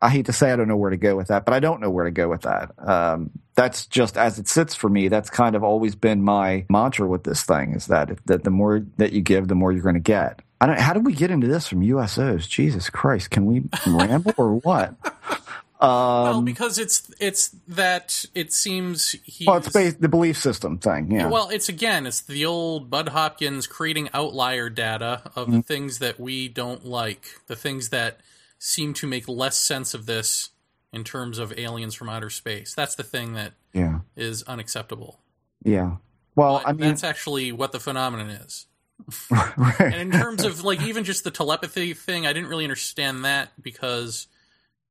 [0.02, 1.80] I hate to say I don't know where to go with that, but I don't
[1.80, 2.72] know where to go with that.
[2.78, 5.08] Um, that's just as it sits for me.
[5.08, 8.84] That's kind of always been my mantra with this thing: is that that the more
[8.98, 10.40] that you give, the more you're going to get.
[10.60, 10.78] I don't.
[10.78, 12.48] How did we get into this from USOs?
[12.48, 13.30] Jesus Christ!
[13.30, 14.94] Can we ramble or what?
[15.80, 20.78] well, Um, because it's it's that it seems he's well, it's based the belief system
[20.78, 21.10] thing.
[21.10, 21.26] Yeah.
[21.28, 25.56] Well, it's again, it's the old Bud Hopkins creating outlier data of Mm-hmm.
[25.58, 28.20] the things that we don't like, the things that
[28.64, 30.50] seem to make less sense of this
[30.92, 32.74] in terms of aliens from outer space.
[32.76, 34.00] That's the thing that yeah.
[34.14, 35.18] is unacceptable.
[35.64, 35.96] Yeah.
[36.36, 38.66] Well, But I mean, that's actually what the phenomenon is.
[39.30, 39.80] right.
[39.80, 43.50] And in terms of like even just the telepathy thing, I didn't really understand that
[43.60, 44.28] because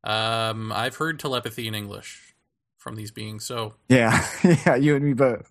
[0.04, 2.36] um, I've heard telepathy in English
[2.78, 3.46] from these beings.
[3.46, 5.50] So, Yeah, yeah, you and me both,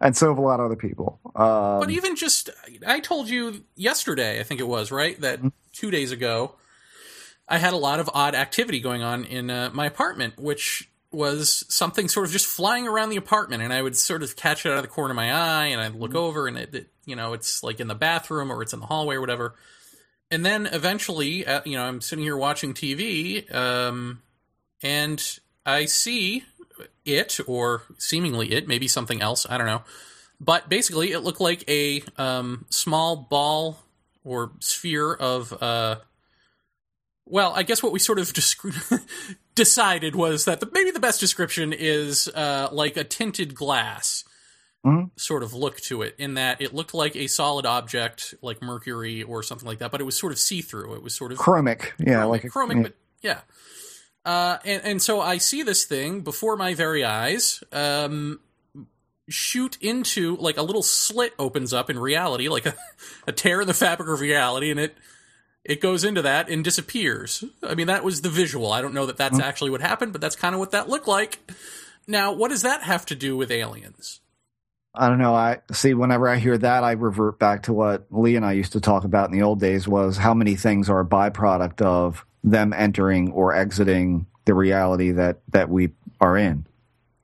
[0.00, 1.20] and so have a lot of other people.
[1.36, 2.48] Um, but even just,
[2.86, 5.40] I told you yesterday, I think it was right that
[5.72, 6.54] two days ago,
[7.48, 11.64] I had a lot of odd activity going on in uh, my apartment, which was
[11.68, 14.70] something sort of just flying around the apartment, and I would sort of catch it
[14.70, 17.16] out of the corner of my eye, and I'd look over, and it, it you
[17.16, 19.54] know, it's like in the bathroom or it's in the hallway or whatever.
[20.30, 24.20] And then eventually, uh, you know, I'm sitting here watching TV, um,
[24.82, 26.44] and I see
[27.06, 29.82] it, or seemingly it, maybe something else, I don't know.
[30.38, 33.78] But basically, it looked like a um, small ball
[34.22, 35.96] or sphere of, uh,
[37.30, 38.32] well, I guess what we sort of
[39.54, 44.24] decided was that the, maybe the best description is uh, like a tinted glass
[44.86, 45.10] Mhm.
[45.16, 49.24] sort of look to it, in that it looked like a solid object, like mercury
[49.24, 50.94] or something like that, but it was sort of see through.
[50.94, 52.82] It was sort of chromic, yeah, chromic, like a, chromic, yeah.
[52.82, 53.40] but yeah.
[54.24, 58.38] Uh, and and so I see this thing before my very eyes, um,
[59.28, 62.74] shoot into like a little slit opens up in reality, like a,
[63.26, 64.96] a tear in the fabric of reality, and it
[65.68, 67.44] it goes into that and disappears.
[67.62, 68.72] I mean, that was the visual.
[68.72, 69.36] I don't know that Mm-hmm.
[69.36, 71.38] that's actually what happened, but that's kind of what that looked like.
[72.06, 74.20] Now, what does that have to do with aliens?
[74.94, 75.34] I don't know.
[75.34, 75.94] I see.
[75.94, 79.04] Whenever I hear that, I revert back to what Lee and I used to talk
[79.04, 83.30] about in the old days: was how many things are a byproduct of them entering
[83.30, 85.90] or exiting the reality that that we
[86.20, 86.66] are in.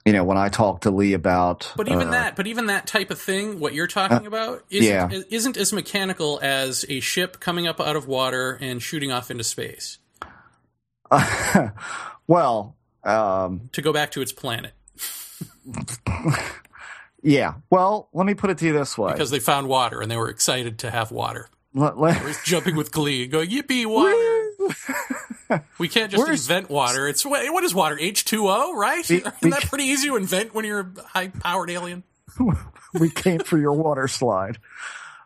[0.04, 2.86] You know, when I talk to Lee about, But even uh, that, but even that
[2.86, 5.20] type of thing, what you're talking about, isn't, yeah.
[5.30, 9.44] isn't as mechanical as a ship coming up out of water and shooting off into
[9.44, 9.98] space.
[12.26, 14.72] well, um, to go back to its planet
[17.22, 17.54] yeah.
[17.70, 19.12] Well, let me put it to you this way.
[19.12, 21.48] because they found water and they were excited to have water.
[21.74, 24.74] Let- let- jumping with glee, going "Yippee, water!"
[25.78, 27.06] we can't just Where's- invent water.
[27.08, 27.98] It's what is water?
[27.98, 29.08] H two O, right?
[29.08, 32.02] We- Isn't that pretty easy to invent when you're a high powered alien?
[32.94, 34.58] we came for your water slide.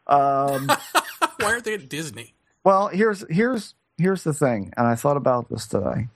[0.06, 0.66] Um,
[1.38, 2.34] Why aren't they at Disney?
[2.64, 6.08] well, here's here's here's the thing, and I thought about this today.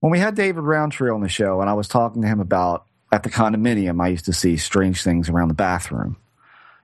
[0.00, 2.84] When we had David Rountree on the show, and I was talking to him about
[3.12, 6.16] at the condominium, I used to see strange things around the bathroom.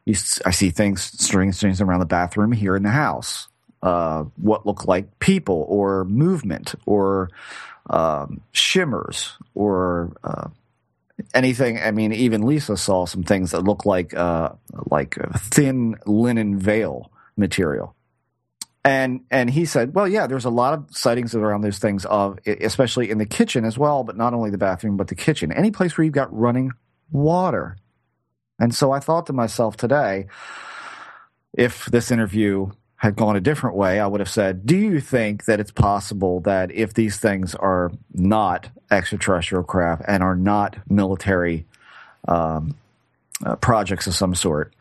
[0.09, 3.49] I see things, strange things around the bathroom here in the house.
[3.83, 7.31] Uh, what look like people or movement or
[7.91, 10.49] um, shimmers or uh,
[11.35, 11.79] anything.
[11.81, 14.51] I mean, even Lisa saw some things that look like uh,
[14.91, 17.97] like thin linen veil material.
[18.85, 22.39] And and he said, well, yeah, there's a lot of sightings around those things of,
[22.47, 25.71] especially in the kitchen as well, but not only the bathroom, but the kitchen, any
[25.71, 26.73] place where you've got running
[27.11, 27.77] water.
[28.59, 30.27] And so I thought to myself today,
[31.53, 32.71] if this interview
[33.03, 36.39] had gone a different way, I would have said, Do you think that it's possible
[36.43, 41.67] that if these things are not extraterrestrial craft and are not military
[42.29, 42.77] um,
[43.45, 44.73] uh, projects of some sort,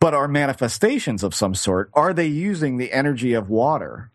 [0.00, 4.10] but are manifestations of some sort, are they using the energy of water?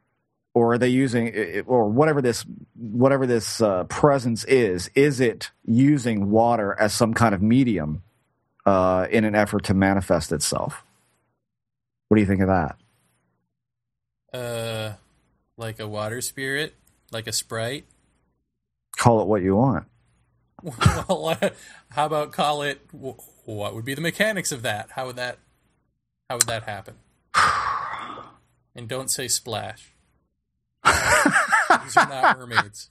[0.56, 4.90] Or are they using, or whatever this, whatever this uh, presence is?
[4.96, 8.02] Is it using water as some kind of medium
[8.66, 10.84] uh, in an effort to manifest itself?
[12.08, 12.76] What do you think of that?
[14.34, 14.94] Uh,
[15.58, 16.76] like a water spirit,
[17.12, 17.86] like a sprite.
[18.96, 19.86] Call it what you want.
[20.64, 21.50] well, uh,
[21.92, 22.82] how about call it?
[22.92, 24.90] What would be the mechanics of that?
[24.92, 25.38] How would that?
[26.30, 26.96] How would that happen?
[28.76, 29.94] And don't say splash.
[30.84, 32.90] These are not mermaids.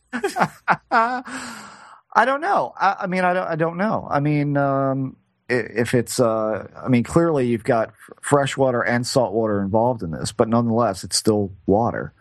[0.90, 2.72] I don't know.
[2.76, 3.46] I, I mean, I don't.
[3.46, 4.06] I don't know.
[4.10, 5.16] I mean, um,
[5.48, 10.10] if it's, uh, I mean, clearly you've got fresh water and salt water involved in
[10.10, 12.12] this, but nonetheless, it's still water.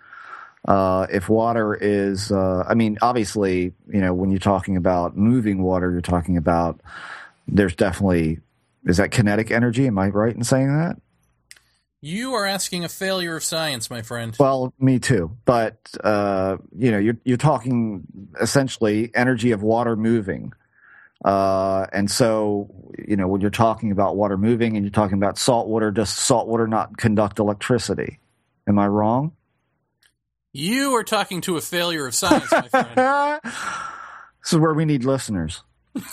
[0.67, 5.61] Uh, if water is, uh, I mean, obviously, you know, when you're talking about moving
[5.61, 6.81] water, you're talking about
[7.47, 8.39] there's definitely
[8.85, 9.87] is that kinetic energy?
[9.87, 10.97] Am I right in saying that?
[12.01, 14.35] You are asking a failure of science, my friend.
[14.39, 15.35] Well, me too.
[15.45, 18.05] But uh, you know, you're you're talking
[18.39, 20.53] essentially energy of water moving,
[21.23, 22.69] uh, and so
[23.07, 26.09] you know when you're talking about water moving and you're talking about salt water, does
[26.09, 28.19] salt water not conduct electricity?
[28.67, 29.31] Am I wrong?
[30.53, 33.39] You are talking to a failure of science, my friend.
[33.43, 35.61] this is where we need listeners.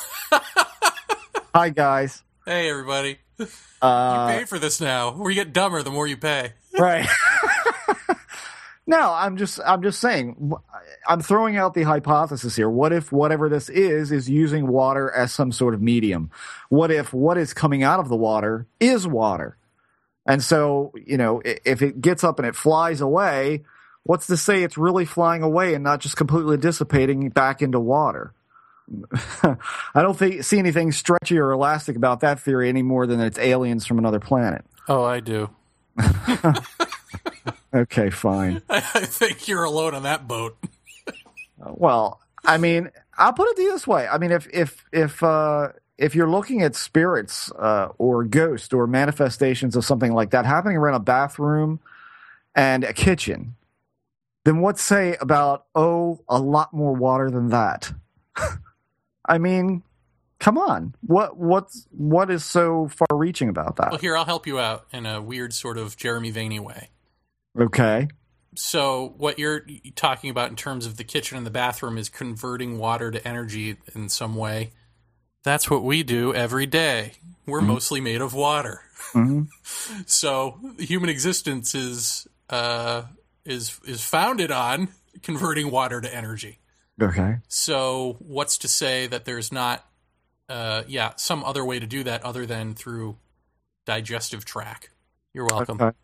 [1.55, 2.23] Hi guys.
[2.47, 3.19] Hey, everybody.
[3.39, 3.47] You
[3.81, 5.11] Uh, pay for this now.
[5.11, 6.53] Or you get dumber the more you pay.
[6.79, 7.07] right
[8.93, 10.53] no i'm just i'm just saying
[11.09, 12.69] i'm throwing out the hypothesis here.
[12.69, 16.31] What if whatever this is is using water as some sort of medium?
[16.69, 19.57] What if what is coming out of the water is water?
[20.27, 23.63] And so you know if it gets up and it flies away
[24.05, 28.35] what's to say it's really flying away and not just completely dissipating back into water?
[29.43, 33.39] I don't think, see anything stretchy or elastic about that theory any more than it's
[33.39, 34.65] aliens from another planet.
[34.89, 35.51] Oh, I do.
[37.75, 40.57] okay fine I think you're alone on that boat.
[41.65, 44.07] Well, I mean, I'll put it this way.
[44.09, 48.87] I mean, if if if uh, if you're looking at spirits uh, or ghosts or
[48.87, 51.81] manifestations of something like that happening around a bathroom
[52.55, 53.55] and a kitchen,
[54.45, 57.93] then what say about oh, a lot more water than that?
[59.25, 59.83] I mean,
[60.41, 60.95] come on.
[61.03, 63.93] What what's what is so far-reaching about that?
[63.93, 66.89] Well, here, I'll help you out in a weird sort of Jeremy Vaeni way.
[67.59, 68.09] Okay.
[68.55, 69.65] So, what you're
[69.95, 73.77] talking about in terms of the kitchen and the bathroom is converting water to energy
[73.95, 74.73] in some way.
[75.43, 77.13] That's what we do every day.
[77.47, 78.83] We're mostly made of water.
[79.13, 79.43] hmm
[80.07, 83.05] So, human existence is uh,
[83.45, 84.89] is is founded on
[85.23, 86.59] converting water to energy.
[87.01, 87.37] Okay.
[87.49, 89.87] So, what's to say that there's not,
[90.49, 93.17] uh, yeah, some other way to do that other than through
[93.87, 94.91] digestive tract?
[95.33, 95.81] You're welcome.
[95.81, 95.97] Okay.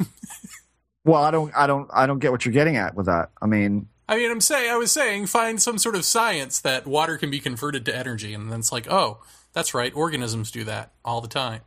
[1.04, 3.30] well, I don't I don't I don't get what you're getting at with that.
[3.40, 6.86] I mean, I mean, I'm saying, I was saying, find some sort of science that
[6.86, 9.18] water can be converted to energy, and then it's like, oh,
[9.52, 11.60] that's right, organisms do that all the time.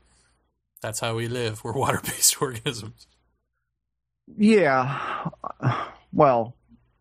[0.82, 1.64] That's how we live.
[1.64, 3.08] We're water-based organisms.
[4.38, 5.30] Yeah.
[6.12, 6.56] Well,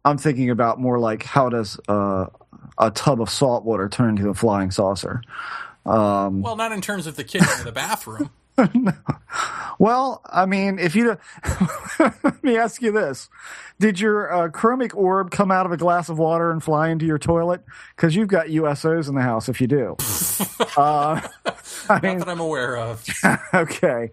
[0.05, 2.27] I'm thinking about more like how does uh,
[2.79, 5.23] a tub of salt water turn into a flying saucer?
[5.85, 8.31] Um, Well, not in terms of the kitchen or the bathroom.
[9.83, 11.19] Well, I mean, if you
[11.99, 13.29] let me ask you this:
[13.81, 17.05] Did your uh, chromic orb come out of a glass of water and fly into
[17.05, 17.63] your toilet?
[17.97, 19.49] Because you've got USOs in the house.
[19.49, 19.97] If you do,
[20.77, 21.21] uh,
[21.89, 23.05] I mean, Not that I'm aware of.
[23.53, 24.11] okay.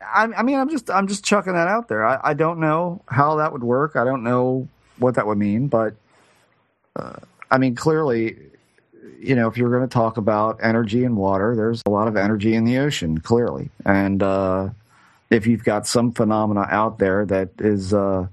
[0.00, 2.02] I, I, mean, I'm just I'm just chucking that out there.
[2.02, 3.96] I, I, don't know how that would work.
[3.96, 4.68] I don't know
[4.98, 5.96] what that would mean, but
[6.96, 7.16] uh,
[7.50, 8.38] I mean, clearly,
[9.18, 12.16] you know, if you're going to talk about energy and water, there's a lot of
[12.16, 14.70] energy in the ocean, clearly, and uh,
[15.30, 18.26] if you've got some phenomena out there that is uh,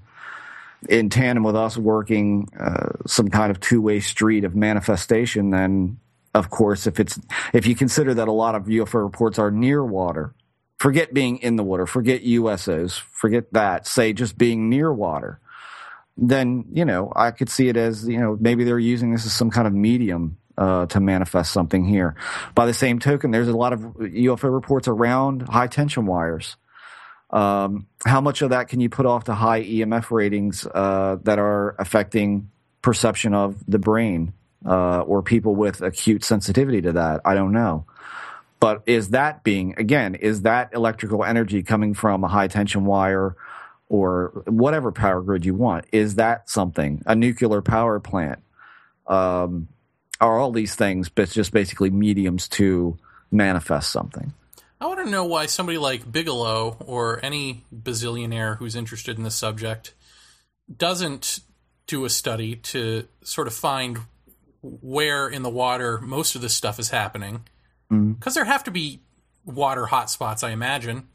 [0.88, 5.98] in tandem with us working uh, some kind of two way street of manifestation, then
[6.34, 7.18] of course, if it's
[7.52, 10.34] if you consider that a lot of UFO reports are near water,
[10.78, 13.86] forget being in the water, forget USOs, forget that.
[13.86, 15.40] Say just being near water,
[16.16, 19.32] then you know I could see it as you know maybe they're using this as
[19.32, 22.14] some kind of medium uh, to manifest something here.
[22.54, 26.56] By the same token, there's a lot of UFO reports around high tension wires.
[27.30, 31.38] Um, how much of that can you put off to high EMF ratings uh, that
[31.38, 32.50] are affecting
[32.82, 34.34] perception of the brain
[34.66, 37.22] uh, or people with acute sensitivity to that?
[37.24, 37.86] I don't know.
[38.60, 43.34] But is that being, again, is that electrical energy coming from a high tension wire
[43.88, 45.86] or whatever power grid you want?
[45.90, 48.40] Is that something, a nuclear power plant?
[49.08, 49.68] Um,
[50.28, 52.96] are all these things but just basically mediums to
[53.30, 54.32] manifest something?
[54.80, 59.30] I want to know why somebody like Bigelow or any bazillionaire who's interested in the
[59.30, 59.94] subject
[60.74, 61.40] doesn't
[61.86, 63.98] do a study to sort of find
[64.62, 67.44] where in the water most of this stuff is happening
[67.92, 68.12] Mm-hmm.
[68.12, 69.00] because there have to be
[69.44, 71.08] water hotspots, I imagine,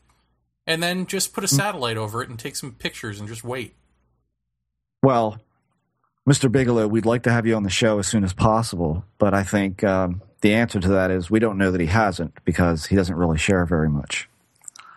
[0.67, 1.55] and then just put a mm.
[1.55, 3.73] satellite over it and take some pictures and just wait.
[5.01, 5.39] Well,
[6.27, 6.51] Mr.
[6.51, 9.43] Bigelow, we'd like to have you on the show as soon as possible, but I
[9.43, 12.97] think um, the answer to that is we don't know that he hasn't because he
[12.97, 14.27] doesn't really share very much.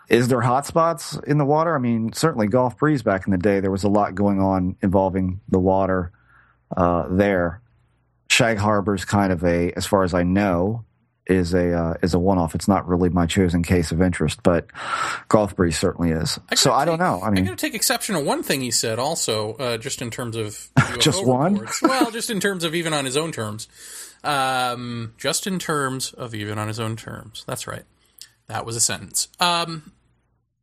[0.08, 1.76] Is there hotspots in the water?
[1.76, 4.74] I mean, certainly Gulf Breeze back in the day, there was a lot going on
[4.82, 6.10] involving the water
[6.76, 7.60] uh, there.
[8.28, 10.84] Shag Harbor's kind of a, as far as I know,
[11.30, 12.54] is a uh, is a one off.
[12.54, 14.66] It's not really my chosen case of interest, but
[15.28, 16.38] Gulf Breeze certainly is.
[16.48, 17.20] I so I don't know.
[17.22, 20.02] I mean, I'm going to take exception to one thing he said, also, uh, just
[20.02, 21.66] in terms of just one.
[21.82, 23.68] Well, just in terms of even on his own terms.
[24.22, 27.44] Um, just in terms of even on his own terms.
[27.46, 27.84] That's right.
[28.48, 29.28] That was a sentence.
[29.38, 29.92] Um,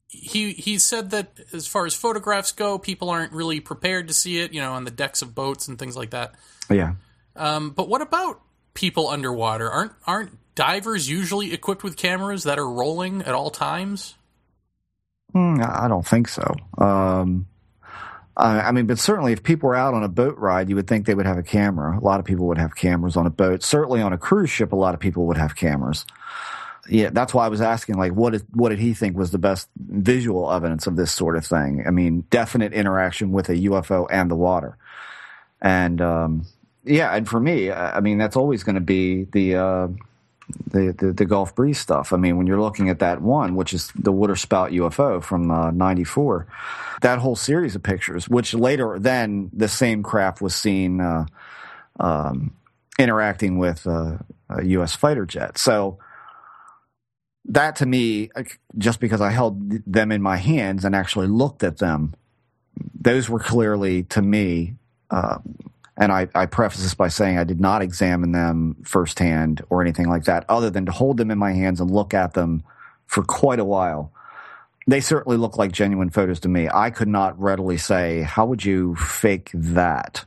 [0.10, 4.40] he he said that as far as photographs go, people aren't really prepared to see
[4.40, 4.54] it.
[4.54, 6.36] You know, on the decks of boats and things like that.
[6.70, 6.94] Yeah.
[7.36, 8.42] Um, but what about
[8.74, 9.70] people underwater?
[9.70, 14.16] Aren't aren't divers usually equipped with cameras that are rolling at all times?
[15.34, 16.56] Mm, I don't think so.
[16.80, 17.46] Um,
[18.36, 20.88] I, I, mean, but certainly if people were out on a boat ride, you would
[20.88, 21.98] think they would have a camera.
[21.98, 23.62] A lot of people would have cameras on a boat.
[23.62, 26.06] Certainly on a cruise ship, a lot of people would have cameras.
[26.90, 29.38] Yeah, that's why I was asking, like, what, is, what did he think was the
[29.38, 31.84] best visual evidence of this sort of thing?
[31.86, 34.78] I mean, definite interaction with a UFO and the water.
[35.62, 36.46] And, um,
[36.84, 39.88] yeah, and for me, I mean, that's always going to be the, uh,
[40.72, 42.14] the, the, the Gulf Breeze stuff.
[42.14, 45.72] I mean, when you're looking at that one, which is the waterspout UFO from uh,
[45.72, 46.48] '94,
[47.02, 51.26] that whole series of pictures, which later then the same craft was seen uh,
[52.00, 52.56] um,
[52.98, 54.18] interacting with uh,
[54.50, 54.96] a U.S.
[54.96, 55.58] fighter jet.
[55.58, 56.00] So
[57.46, 58.30] that to me,
[58.78, 62.14] just because I held them in my hands and actually looked at them,
[63.00, 64.76] those were clearly to me
[65.10, 65.40] uh,
[65.98, 70.08] and I, I preface this by saying I did not examine them firsthand or anything
[70.08, 72.64] like that, other than to hold them in my hands and look at them
[73.08, 74.14] for quite a while.
[74.86, 76.70] They certainly look like genuine photos to me.
[76.74, 80.26] I could not readily say, how would you fake that?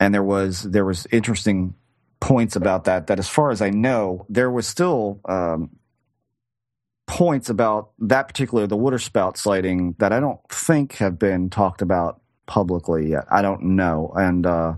[0.00, 1.74] And there was there was interesting
[2.18, 3.08] points about that.
[3.08, 5.70] That as far as I know, there was still um,
[7.06, 12.20] points about that particular the waterspout sighting that I don't think have been talked about
[12.48, 13.26] publicly yet.
[13.30, 14.74] I don't know, and uh,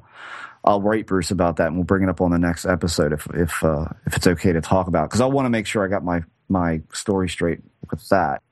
[0.63, 3.27] I'll write Bruce about that, and we'll bring it up on the next episode if
[3.33, 5.89] if uh, if it's okay to talk about because I want to make sure I
[5.89, 7.61] got my my story straight
[7.91, 8.43] with that.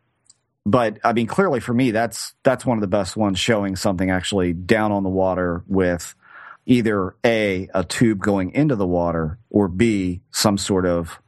[0.65, 4.11] But I mean, clearly for me, that's that's one of the best ones showing something
[4.11, 6.15] actually down on the water with
[6.67, 11.19] either a a tube going into the water or b some sort of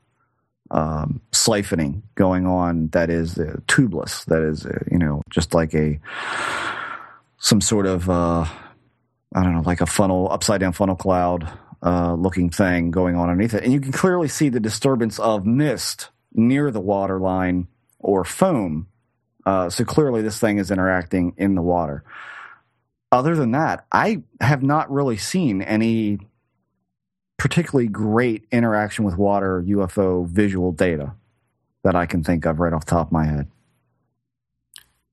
[0.71, 5.75] um, siphoning going on that is uh, tubeless, that is uh, you know just like
[5.75, 5.99] a
[7.41, 8.45] some sort of uh,
[9.35, 11.51] I don't know, like a funnel, upside down funnel cloud
[11.83, 15.47] uh, looking thing going on underneath it, and you can clearly see the disturbance of
[15.47, 17.67] mist near the water line
[17.99, 18.87] or foam.
[19.47, 22.05] Uh, so clearly, this thing is interacting in the water.
[23.11, 26.19] Other than that, I have not really seen any
[27.39, 31.15] particularly great interaction with water UFO visual data
[31.83, 33.49] that I can think of right off the top of my head.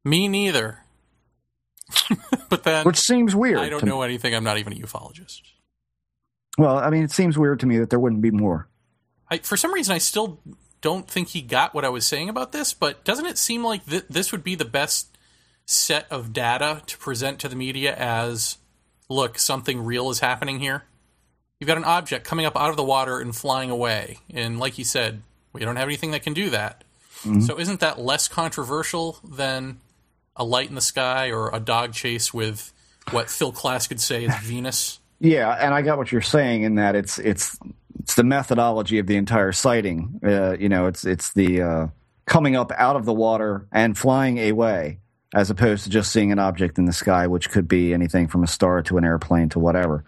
[0.04, 0.84] Me neither.
[2.50, 3.60] but then which seems weird.
[3.60, 4.06] I don't know me.
[4.06, 4.36] anything.
[4.36, 5.42] I'm not even a ufologist.
[6.58, 8.68] Well, I mean, it seems weird to me that there wouldn't be more.
[9.30, 10.40] I, for some reason, I still
[10.82, 12.74] don't think he got what I was saying about this.
[12.74, 15.18] But doesn't it seem like th- this would be the best
[15.66, 18.58] set of data to present to the media as,
[19.10, 20.84] look, something real is happening here?
[21.60, 24.78] You've got an object coming up out of the water and flying away, and like
[24.78, 25.24] you said,
[25.54, 26.84] we don't have anything that can do that.
[27.24, 27.42] Mm-hmm.
[27.42, 29.80] So isn't that less controversial than
[30.38, 32.72] a light in the sky or a dog chase with
[33.12, 35.00] what Phil Klass could say is Venus?
[35.20, 37.58] Yeah, and I got what you're saying in that it's it's
[38.00, 40.20] it's the methodology of the entire sighting.
[40.24, 41.88] Uh, you know, it's it's the uh,
[42.26, 45.00] coming up out of the water and flying away,
[45.34, 48.44] as opposed to just seeing an object in the sky, which could be anything from
[48.44, 50.04] a star to an airplane to whatever.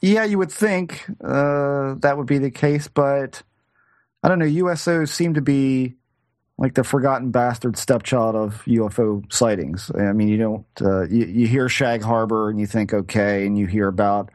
[0.00, 3.42] Yeah, you would think uh, that would be the case, but
[4.22, 4.46] I don't know.
[4.46, 5.97] USOs seem to be
[6.58, 9.90] like the forgotten bastard stepchild of UFO sightings.
[9.94, 13.56] I mean, you don't uh, you, you hear Shag Harbor and you think okay, and
[13.56, 14.30] you hear about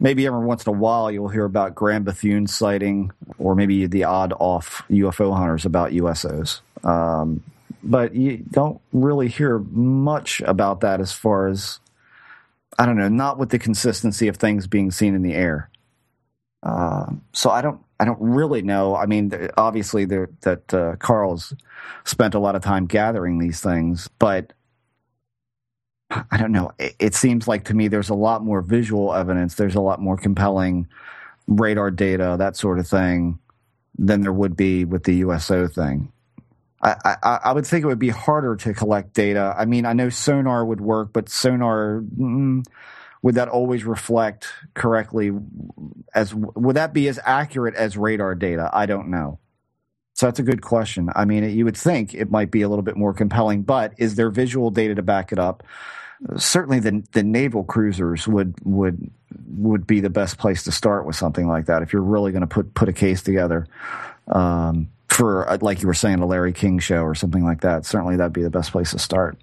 [0.00, 4.04] maybe every once in a while you'll hear about Grand Bethune sighting, or maybe the
[4.04, 6.60] odd off UFO hunters about USOs.
[6.84, 7.42] Um,
[7.82, 11.78] but you don't really hear much about that as far as
[12.78, 15.70] I don't know, not with the consistency of things being seen in the air.
[16.62, 18.96] Uh, so I don't, I don't really know.
[18.96, 21.54] I mean, obviously, that uh, Carl's
[22.04, 24.52] spent a lot of time gathering these things, but
[26.10, 26.72] I don't know.
[26.78, 29.54] It, it seems like to me there's a lot more visual evidence.
[29.54, 30.88] There's a lot more compelling
[31.46, 33.38] radar data, that sort of thing,
[33.98, 36.12] than there would be with the USO thing.
[36.82, 39.54] I, I, I would think it would be harder to collect data.
[39.58, 42.64] I mean, I know sonar would work, but sonar mm,
[43.22, 45.32] would that always reflect correctly?
[46.14, 48.70] As would that be as accurate as radar data?
[48.72, 49.38] I don't know.
[50.14, 51.10] So that's a good question.
[51.14, 54.16] I mean, you would think it might be a little bit more compelling, but is
[54.16, 55.62] there visual data to back it up?
[56.36, 59.12] Certainly, the the naval cruisers would would
[59.46, 61.82] would be the best place to start with something like that.
[61.82, 63.68] If you're really going to put put a case together
[64.26, 68.16] um, for, like you were saying, a Larry King show or something like that, certainly
[68.16, 69.38] that'd be the best place to start.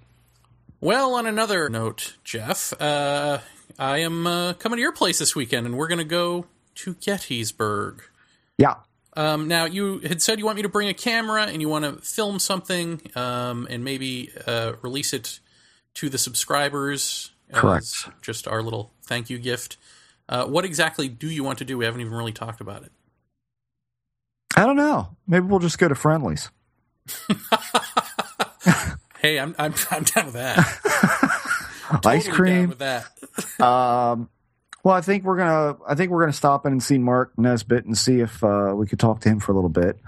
[0.80, 3.38] Well, on another note, Jeff, uh,
[3.78, 6.94] I am uh, coming to your place this weekend, and we're going to go to
[6.94, 8.02] Gettysburg.
[8.58, 8.76] Yeah.
[9.16, 11.84] Um, now, you had said you want me to bring a camera and you want
[11.84, 15.40] to film something um, and maybe uh, release it
[15.94, 18.08] to the subscribers Correct.
[18.20, 19.78] just our little thank you gift.
[20.28, 21.78] Uh, what exactly do you want to do?
[21.78, 22.92] We haven't even really talked about it.
[24.54, 25.16] I don't know.
[25.26, 26.50] Maybe we'll just go to friendlies.
[29.26, 30.58] Hey, I'm I'm, I'm down with that.
[31.90, 32.68] Ice Totally down cream.
[32.68, 33.06] with that.
[33.60, 34.28] Um,
[34.84, 35.76] well, I think we're gonna.
[35.86, 38.86] I think we're gonna stop in and see Mark Nesbitt and see if uh, we
[38.86, 39.98] could talk to him for a little bit.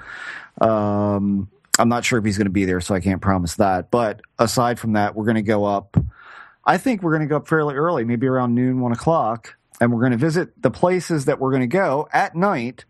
[0.61, 1.49] Um,
[1.79, 3.91] I'm not sure if he's to be there, so I can't promise that.
[3.91, 5.97] But aside from that, we're to go up.
[6.65, 10.01] I think we're to go up fairly early, maybe around noon, one o'clock, and we're
[10.13, 12.85] to visit the places that we're to go at night.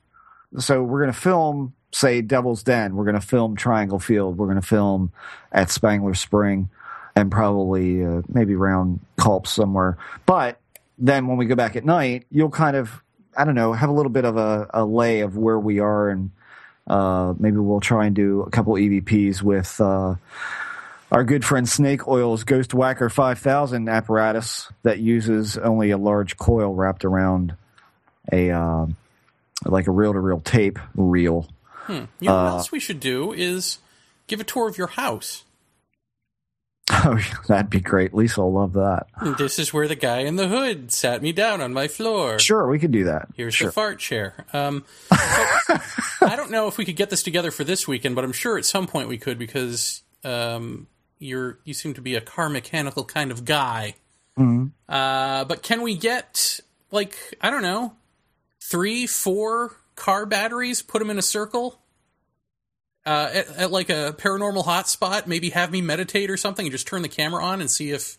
[0.59, 2.97] So we're to film, say, Devil's Den.
[2.97, 4.39] We're going to film Triangle Field.
[4.39, 5.12] We're going to film
[5.52, 6.70] at Spangler Spring,
[7.19, 9.99] and probably uh, maybe around Culp somewhere.
[10.24, 10.61] But
[10.99, 13.03] then when we go back at night, you'll kind of,
[13.36, 16.11] I don't know, have a little bit of a, a lay of where we are,
[16.11, 16.31] and
[16.86, 20.15] uh, maybe we'll try and do a couple EVPs with uh,
[21.11, 26.73] our good friend Snake Oil's Ghost Whacker 5000 apparatus that uses only a large coil
[26.74, 27.57] wrapped around
[28.31, 28.86] a uh,
[29.65, 31.49] like a reel to reel tape reel.
[31.89, 33.78] You know Uh, what else we should do is
[34.28, 35.45] give a tour of your house.
[37.05, 37.19] Oh,
[37.49, 38.15] that'd be great.
[38.15, 39.07] Lisa will love that.
[39.39, 42.39] This is where the guy in the hood sat me down on my floor.
[42.39, 43.29] Sure, we could do that.
[43.35, 43.69] Here's sure.
[43.69, 44.47] the fart chair.
[44.53, 48.33] Um, I don't know if we could get this together for this weekend, but I'm
[48.33, 50.87] sure at some point we could because um,
[51.19, 53.95] you're you seem to be a car mechanical kind of guy.
[54.37, 54.73] Mhm.
[54.89, 56.61] Uh, but can we get
[56.91, 57.95] like I don't know
[58.61, 60.83] three, four car batteries?
[60.83, 61.81] Put them in a circle.
[63.09, 66.86] Uh, at, at like a paranormal hotspot, maybe have me meditate or something, and just
[66.86, 68.18] turn the camera on and see if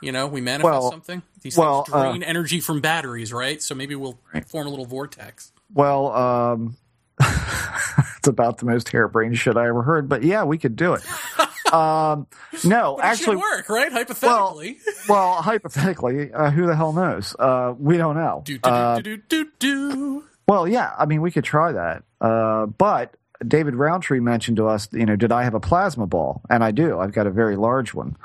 [0.00, 1.22] you know we manifest Well- something.
[1.42, 3.60] These well, things uh, drain energy from batteries, right?
[3.60, 5.52] So maybe we'll form a little vortex.
[5.74, 6.76] Well, um,
[7.20, 11.02] it's about the most harebrained shit I ever heard, but yeah, we could do it.
[11.74, 12.28] um,
[12.64, 13.92] no, actually, it should work, right?
[13.92, 14.78] Hypothetically.
[15.08, 17.36] well, hypothetically, uh, who the hell knows?
[17.38, 18.40] Uh, we don't know.
[18.44, 20.24] do, do, Uh, do, do, do, do.
[20.48, 22.04] Well, yeah, I mean, we could try that.
[22.20, 23.16] Uh, but
[23.46, 26.42] David Rountree mentioned to us, you know, did I have a plasma ball?
[26.50, 26.98] And I do.
[26.98, 28.16] I've got a very large one.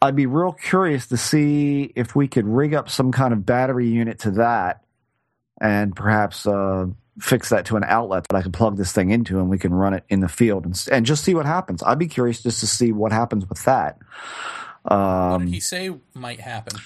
[0.00, 3.88] I'd be real curious to see if we could rig up some kind of battery
[3.88, 4.84] unit to that
[5.60, 6.86] and perhaps, uh,
[7.20, 9.74] fix that to an outlet that I can plug this thing into, and we can
[9.74, 11.82] run it in the field and, and just see what happens.
[11.82, 13.98] I'd be curious just to see what happens with that.
[14.84, 16.78] Um, what did he say might happen?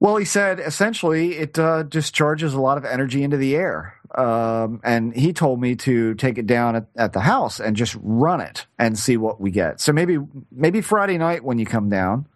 [0.00, 3.94] Well, he said essentially it uh, discharges a lot of energy into the air.
[4.14, 7.96] Um, and he told me to take it down at, at, the house and just
[8.02, 9.80] run it and see what we get.
[9.80, 10.18] So maybe
[10.50, 12.26] maybe Friday night when you come down,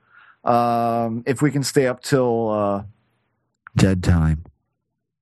[0.42, 2.84] um, if we can stay up till uh,
[3.76, 4.44] dead time,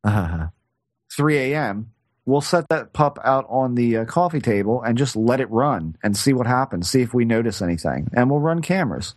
[0.04, 0.46] uh,
[1.16, 1.90] 3 a.m.,
[2.24, 5.96] we'll set that pup out on the uh, coffee table and just let it run
[6.04, 6.88] and see what happens.
[6.88, 9.14] See if we notice anything, and we'll run cameras.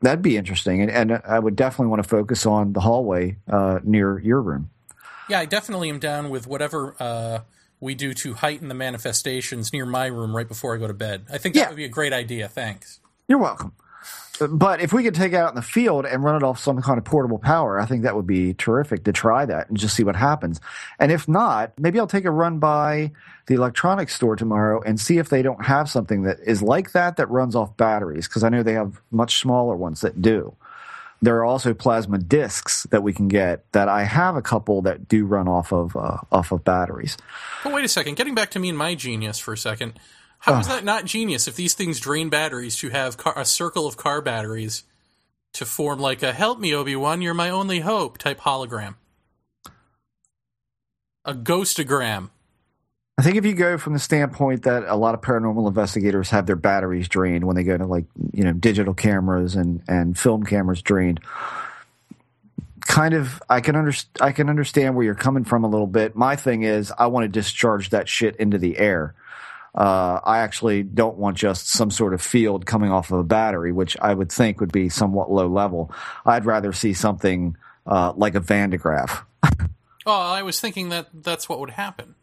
[0.00, 3.80] That'd be interesting, and, and I would definitely want to focus on the hallway uh,
[3.82, 4.70] near your room.
[5.28, 7.40] Yeah, I definitely am down with whatever uh,
[7.80, 11.26] we do to heighten the manifestations near my room right before I go to bed.
[11.30, 11.68] I think that yeah.
[11.68, 12.48] would be a great idea.
[12.48, 13.00] Thanks.
[13.28, 13.72] You're welcome.
[14.40, 16.80] But if we could take it out in the field and run it off some
[16.80, 19.96] kind of portable power, I think that would be terrific to try that and just
[19.96, 20.60] see what happens.
[21.00, 23.12] And if not, maybe I'll take a run by
[23.46, 27.16] the electronics store tomorrow and see if they don't have something that is like that
[27.16, 30.54] that runs off batteries because I know they have much smaller ones that do.
[31.20, 35.08] There are also plasma discs that we can get that I have a couple that
[35.08, 37.16] do run off of uh, off of batteries.
[37.64, 39.98] But wait a second, getting back to me and my genius for a second.
[40.40, 43.88] How is that not genius if these things drain batteries to have car, a circle
[43.88, 44.84] of car batteries
[45.54, 48.94] to form like a help me Obi-Wan you're my only hope type hologram.
[51.24, 52.30] A ghostogram.
[53.18, 56.46] I think if you go from the standpoint that a lot of paranormal investigators have
[56.46, 60.44] their batteries drained when they go to like, you know, digital cameras and, and film
[60.44, 61.18] cameras drained,
[62.82, 66.14] kind of I can under, I can understand where you're coming from a little bit.
[66.14, 69.16] My thing is I want to discharge that shit into the air.
[69.74, 73.72] Uh, I actually don't want just some sort of field coming off of a battery,
[73.72, 75.92] which I would think would be somewhat low level.
[76.24, 79.24] I'd rather see something uh, like a Van de Graaff.
[79.42, 79.58] oh,
[80.06, 82.14] I was thinking that that's what would happen.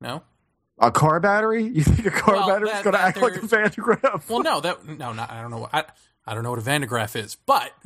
[0.00, 0.22] No.
[0.78, 1.64] A car battery?
[1.64, 4.28] You think a car well, battery is going to act like a Van de Graaff?
[4.28, 5.68] Well, no, that no, not, I don't know.
[5.72, 5.84] I,
[6.26, 7.72] I don't know what a Van de Graaff is, but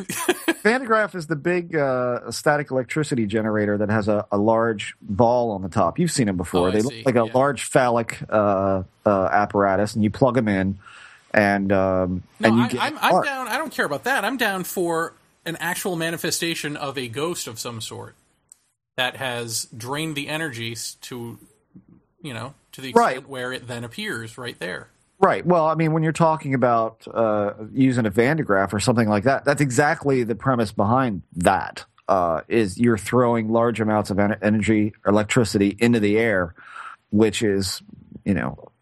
[0.62, 4.96] Van de Graaff is the big uh, static electricity generator that has a, a, large
[5.02, 5.98] ball on the top.
[5.98, 6.68] You've seen them before.
[6.68, 7.32] Oh, they look like a yeah.
[7.32, 10.78] large phallic uh, uh, apparatus, and you plug them in,
[11.32, 12.82] and um, no, and you I, get.
[12.82, 13.48] I'm, I'm down.
[13.48, 14.24] I don't care about that.
[14.24, 15.12] I'm down for
[15.44, 18.14] an actual manifestation of a ghost of some sort
[18.96, 21.38] that has drained the energies to,
[22.22, 23.28] you know, to the extent right.
[23.28, 24.88] where it then appears right there.
[25.18, 25.44] Right.
[25.44, 29.08] Well, I mean, when you're talking about uh, using a Van de Graaff or something
[29.08, 31.84] like that, that's exactly the premise behind that.
[32.08, 36.56] Uh, is you're throwing large amounts of energy, electricity into the air,
[37.10, 37.82] which is,
[38.24, 38.72] you know,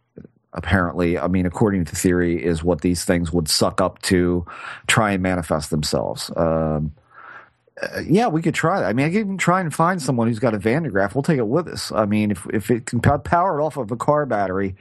[0.55, 4.47] apparently, I mean, according to theory, is what these things would suck up to
[4.87, 6.31] try and manifest themselves.
[6.37, 6.95] Um,
[7.83, 8.87] uh, yeah, we could try that.
[8.87, 11.15] I mean, I can try and find someone who's got a Van de Graaff.
[11.15, 11.93] We'll take it with us.
[11.93, 14.77] I mean, if if it can power it off of a car battery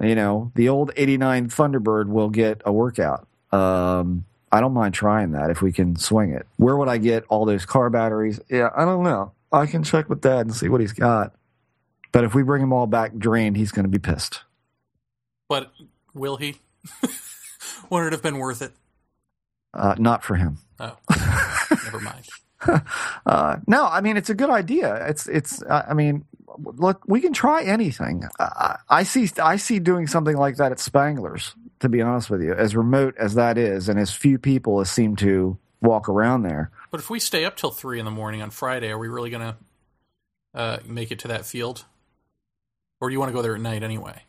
[0.00, 3.26] you know, the old 89 Thunderbird will get a workout.
[3.52, 6.46] Um, I don't mind trying that if we can swing it.
[6.56, 8.40] Where would I get all those car batteries?
[8.48, 9.32] Yeah, I don't know.
[9.52, 11.34] I can check with Dad and see what he's got.
[12.12, 14.42] But if we bring him all back drained, he's going to be pissed.
[15.48, 15.72] But
[16.14, 16.56] will he?
[17.90, 18.72] Would it have been worth it?
[19.72, 20.58] Uh, not for him.
[20.80, 20.96] Oh,
[21.84, 22.26] never mind.
[23.26, 25.06] uh, no, I mean it's a good idea.
[25.08, 25.62] It's it's.
[25.68, 26.24] I mean,
[26.58, 28.24] look, we can try anything.
[28.38, 31.54] I, I, see, I see doing something like that at Spangler's.
[31.80, 34.90] To be honest with you, as remote as that is, and as few people as
[34.90, 36.70] seem to walk around there.
[36.90, 39.28] But if we stay up till three in the morning on Friday, are we really
[39.28, 39.56] going to
[40.54, 41.84] uh, make it to that field,
[42.98, 44.22] or do you want to go there at night anyway?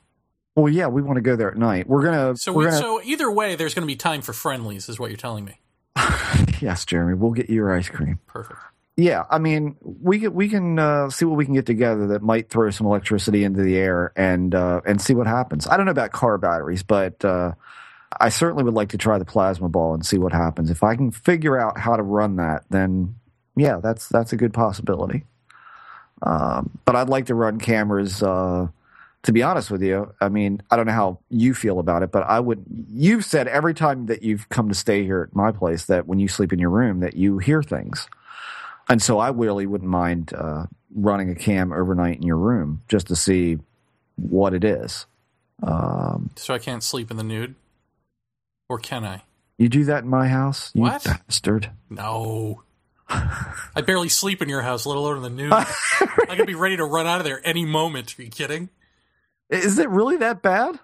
[0.58, 1.88] Well, yeah, we want to go there at night.
[1.88, 2.36] We're gonna.
[2.36, 5.00] So, we're we, gonna, so either way, there's going to be time for friendlies, is
[5.00, 5.62] what you're telling me.
[6.62, 7.16] yes, Jeremy.
[7.16, 8.20] We'll get you your ice cream.
[8.28, 8.60] Perfect
[9.00, 12.24] yeah, I mean, we can, we can uh, see what we can get together that
[12.24, 15.68] might throw some electricity into the air and uh, and see what happens.
[15.68, 17.52] I don't know about car batteries, but uh,
[18.20, 20.72] I certainly would like to try the plasma ball and see what happens.
[20.72, 23.16] If I can figure out how to run that, then
[23.56, 25.26] yeah, that's that's a good possibility.
[26.24, 28.24] Um, but I'd like to run cameras.
[28.24, 28.70] Uh,
[29.24, 32.12] to be honest with you, I mean, I don't know how you feel about it,
[32.12, 32.64] but I would.
[32.90, 36.20] You've said every time that you've come to stay here at my place that when
[36.20, 38.08] you sleep in your room that you hear things.
[38.90, 43.08] And so I really wouldn't mind uh, running a cam overnight in your room just
[43.08, 43.60] to see
[44.16, 45.06] what it is.
[45.62, 47.56] Um, so I can't sleep in the nude,
[48.70, 49.24] or can I?
[49.58, 51.04] You do that in my house, you what?
[51.04, 51.72] bastard?
[51.90, 52.64] No.
[53.10, 55.54] I barely sleep in your house, let alone in the nude.
[55.54, 58.18] I could be ready to run out of there any moment.
[58.20, 58.70] Are you kidding?
[59.50, 60.80] Is it really that bad,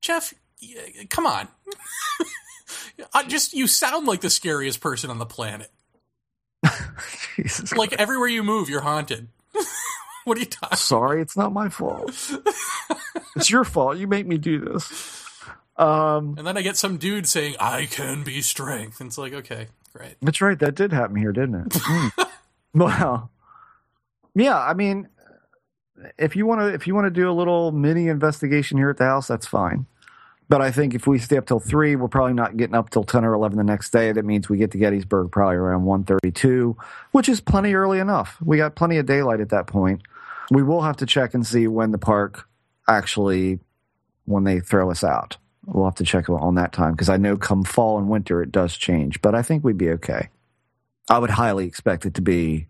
[0.00, 0.32] Jeff?
[1.10, 1.48] Come on.
[3.14, 5.70] I just you sound like the scariest person on the planet.
[7.36, 9.28] Jesus like everywhere you move, you're haunted.
[10.24, 10.76] what are you talking?
[10.76, 12.10] Sorry, it's not my fault.
[13.36, 13.96] it's your fault.
[13.98, 15.18] You make me do this.
[15.76, 19.32] Um, And then I get some dude saying, "I can be strength." And it's like,
[19.32, 20.16] okay, great.
[20.20, 20.58] that's right.
[20.58, 21.68] That did happen here, didn't it?
[21.72, 22.28] Mm.
[22.74, 23.30] well,
[24.34, 24.58] yeah.
[24.58, 25.08] I mean,
[26.18, 28.96] if you want to, if you want to do a little mini investigation here at
[28.96, 29.86] the house, that's fine.
[30.48, 33.04] But I think if we stay up till three, we're probably not getting up till
[33.04, 34.12] ten or eleven the next day.
[34.12, 36.76] That means we get to Gettysburg probably around one thirty-two,
[37.12, 38.36] which is plenty early enough.
[38.42, 40.02] We got plenty of daylight at that point.
[40.50, 42.46] We will have to check and see when the park
[42.86, 43.60] actually
[44.26, 45.38] when they throw us out.
[45.64, 48.52] We'll have to check on that time because I know come fall and winter it
[48.52, 50.28] does change, but I think we'd be okay.
[51.08, 52.66] I would highly expect it to be,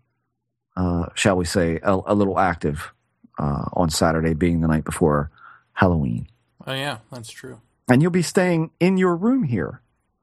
[0.76, 2.92] uh, shall we say, a, a little active
[3.43, 5.31] uh, on Saturday, being the night before
[5.73, 6.28] Halloween.
[6.66, 7.60] Oh yeah, that's true.
[7.89, 9.81] And you'll be staying in your room here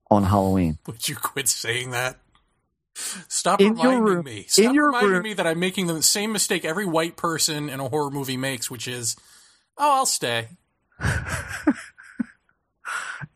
[0.09, 0.77] on Halloween.
[0.87, 2.17] Would you quit saying that?
[3.27, 4.45] Stop In your reminding room- me.
[4.47, 7.69] Stop in your reminding room- me that I'm making the same mistake every white person
[7.69, 9.15] in a horror movie makes, which is,
[9.77, 10.47] oh, I'll stay.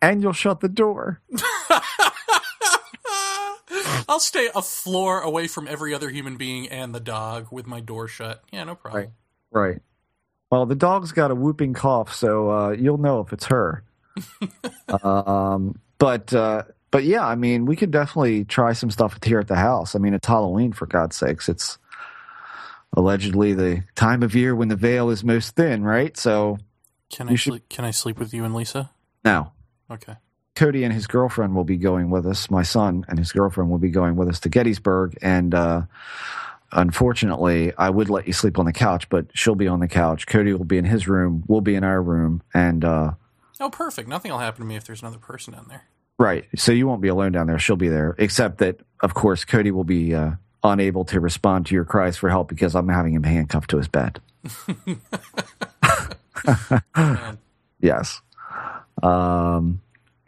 [0.02, 1.22] And you'll shut the door.
[4.10, 7.80] I'll stay a floor away from every other human being and the dog with my
[7.80, 8.44] door shut.
[8.52, 9.04] Yeah, no problem.
[9.04, 9.12] Right.
[9.54, 9.80] Right.
[10.52, 13.84] Well, the dog's got a whooping cough, so uh, you'll know if it's her.
[15.04, 19.48] um, but uh, but yeah, I mean, we could definitely try some stuff here at
[19.48, 19.96] the house.
[19.96, 21.50] I mean, it's Halloween for God's sakes.
[21.50, 21.78] It's
[22.96, 26.16] allegedly the time of year when the veil is most thin, right?
[26.18, 26.60] So
[27.12, 28.92] Can I should- sleep, can I sleep with you and Lisa?
[29.26, 29.54] now
[29.90, 30.16] Okay.
[30.56, 32.52] Cody and his girlfriend will be going with us.
[32.52, 35.82] My son and his girlfriend will be going with us to Gettysburg, and uh,
[36.74, 40.28] unfortunately, I would let you sleep on the couch, but she'll be on the couch.
[40.28, 41.44] Cody will be in his room.
[41.48, 43.12] We'll be in our room, and uh,
[43.60, 44.10] Oh, perfect.
[44.10, 45.84] Nothing will happen to me if there's another person down there.
[46.18, 46.46] right.
[46.56, 47.60] So you won't be alone down there.
[47.60, 50.32] She'll be there, except that, of course, Cody will be uh,
[50.64, 53.88] unable to respond to your cries for help because I'm having him handcuffed to his
[53.88, 54.20] bed.
[57.80, 58.22] Yes.
[59.02, 59.82] Um,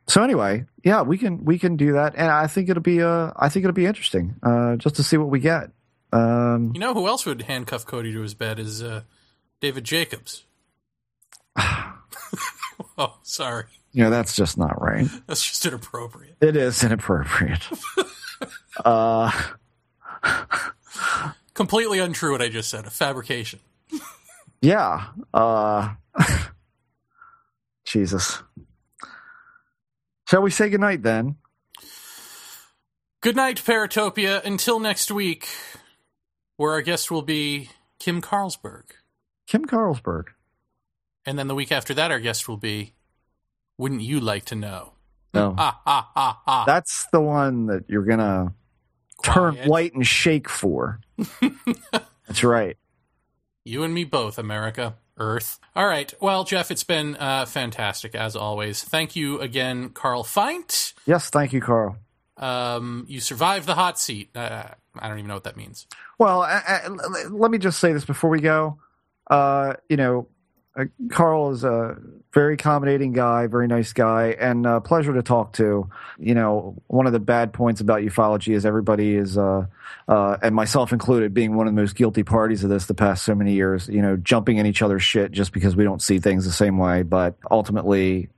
[0.07, 3.31] so anyway, yeah, we can we can do that, and I think it'll be uh
[3.35, 5.69] I think it'll be interesting uh, just to see what we get.
[6.11, 9.01] Um, You know who else would handcuff Cody to his bed is uh,
[9.59, 10.45] David Jacobs.
[12.97, 13.65] oh, sorry.
[13.91, 15.07] you know that's just not right.
[15.27, 16.37] That's just inappropriate.
[16.41, 17.67] It is inappropriate.
[18.85, 19.31] uh,
[21.53, 22.85] Completely untrue what I just said.
[22.85, 23.59] A fabrication.
[24.61, 25.05] yeah.
[25.33, 25.93] Uh,
[27.85, 28.39] Jesus.
[30.27, 31.37] Shall we say goodnight then?
[33.21, 34.43] Good night, Paratopia.
[34.43, 35.47] Until next week,
[36.57, 37.69] where our guest will be
[37.99, 38.83] Kim Carlsberg.
[39.47, 40.25] Kim Carlsberg.
[41.25, 42.93] And then the week after that, our guest will be
[43.77, 44.93] Wouldn't You Like to Know?
[45.33, 46.63] No, ha, ha, ha.
[46.65, 48.53] that's the one that you're gonna
[49.21, 51.01] turn white and shake for.
[52.25, 52.77] that's right.
[53.65, 55.59] You and me both, America, Earth.
[55.75, 56.13] All right.
[56.21, 58.81] Well, Jeff, it's been uh, fantastic as always.
[58.81, 60.93] Thank you again, Carl Feindt.
[61.05, 61.97] Yes, thank you, Carl.
[62.37, 64.29] Um, you survived the hot seat.
[64.35, 64.69] Uh,
[64.99, 65.87] I don't even know what that means.
[66.17, 66.87] Well, I, I,
[67.29, 68.79] let me just say this before we go.
[69.29, 70.27] Uh, you know,
[70.77, 71.97] uh, Carl is a
[72.33, 75.89] very accommodating guy, very nice guy, and a pleasure to talk to.
[76.19, 79.67] You know, one of the bad points about ufology is everybody is, uh,
[80.07, 83.23] uh, and myself included, being one of the most guilty parties of this the past
[83.23, 83.87] so many years.
[83.87, 86.77] You know, jumping in each other's shit just because we don't see things the same
[86.77, 87.03] way.
[87.03, 88.29] But ultimately,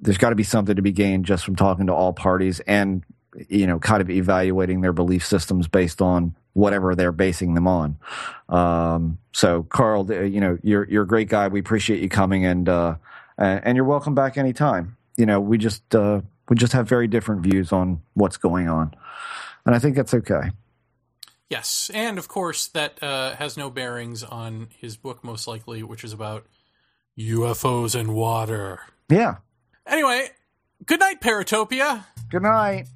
[0.00, 3.04] there's got to be something to be gained just from talking to all parties and
[3.48, 7.96] you know kind of evaluating their belief systems based on whatever they're basing them on.
[8.48, 11.48] Um, so carl you know you're you're a great guy.
[11.48, 12.96] We appreciate you coming and uh,
[13.38, 14.96] and and you're welcome back anytime.
[15.16, 18.94] You know we just uh, we just have very different views on what's going on.
[19.64, 20.50] And i think that's okay.
[21.48, 26.02] Yes, and of course that uh, has no bearings on his book, most likely, which
[26.02, 26.46] is about
[27.18, 28.80] UFOs and water.
[29.08, 29.36] yeah.
[29.86, 30.30] Anyway,
[30.86, 32.04] good night, Paratopia.
[32.30, 32.86] good night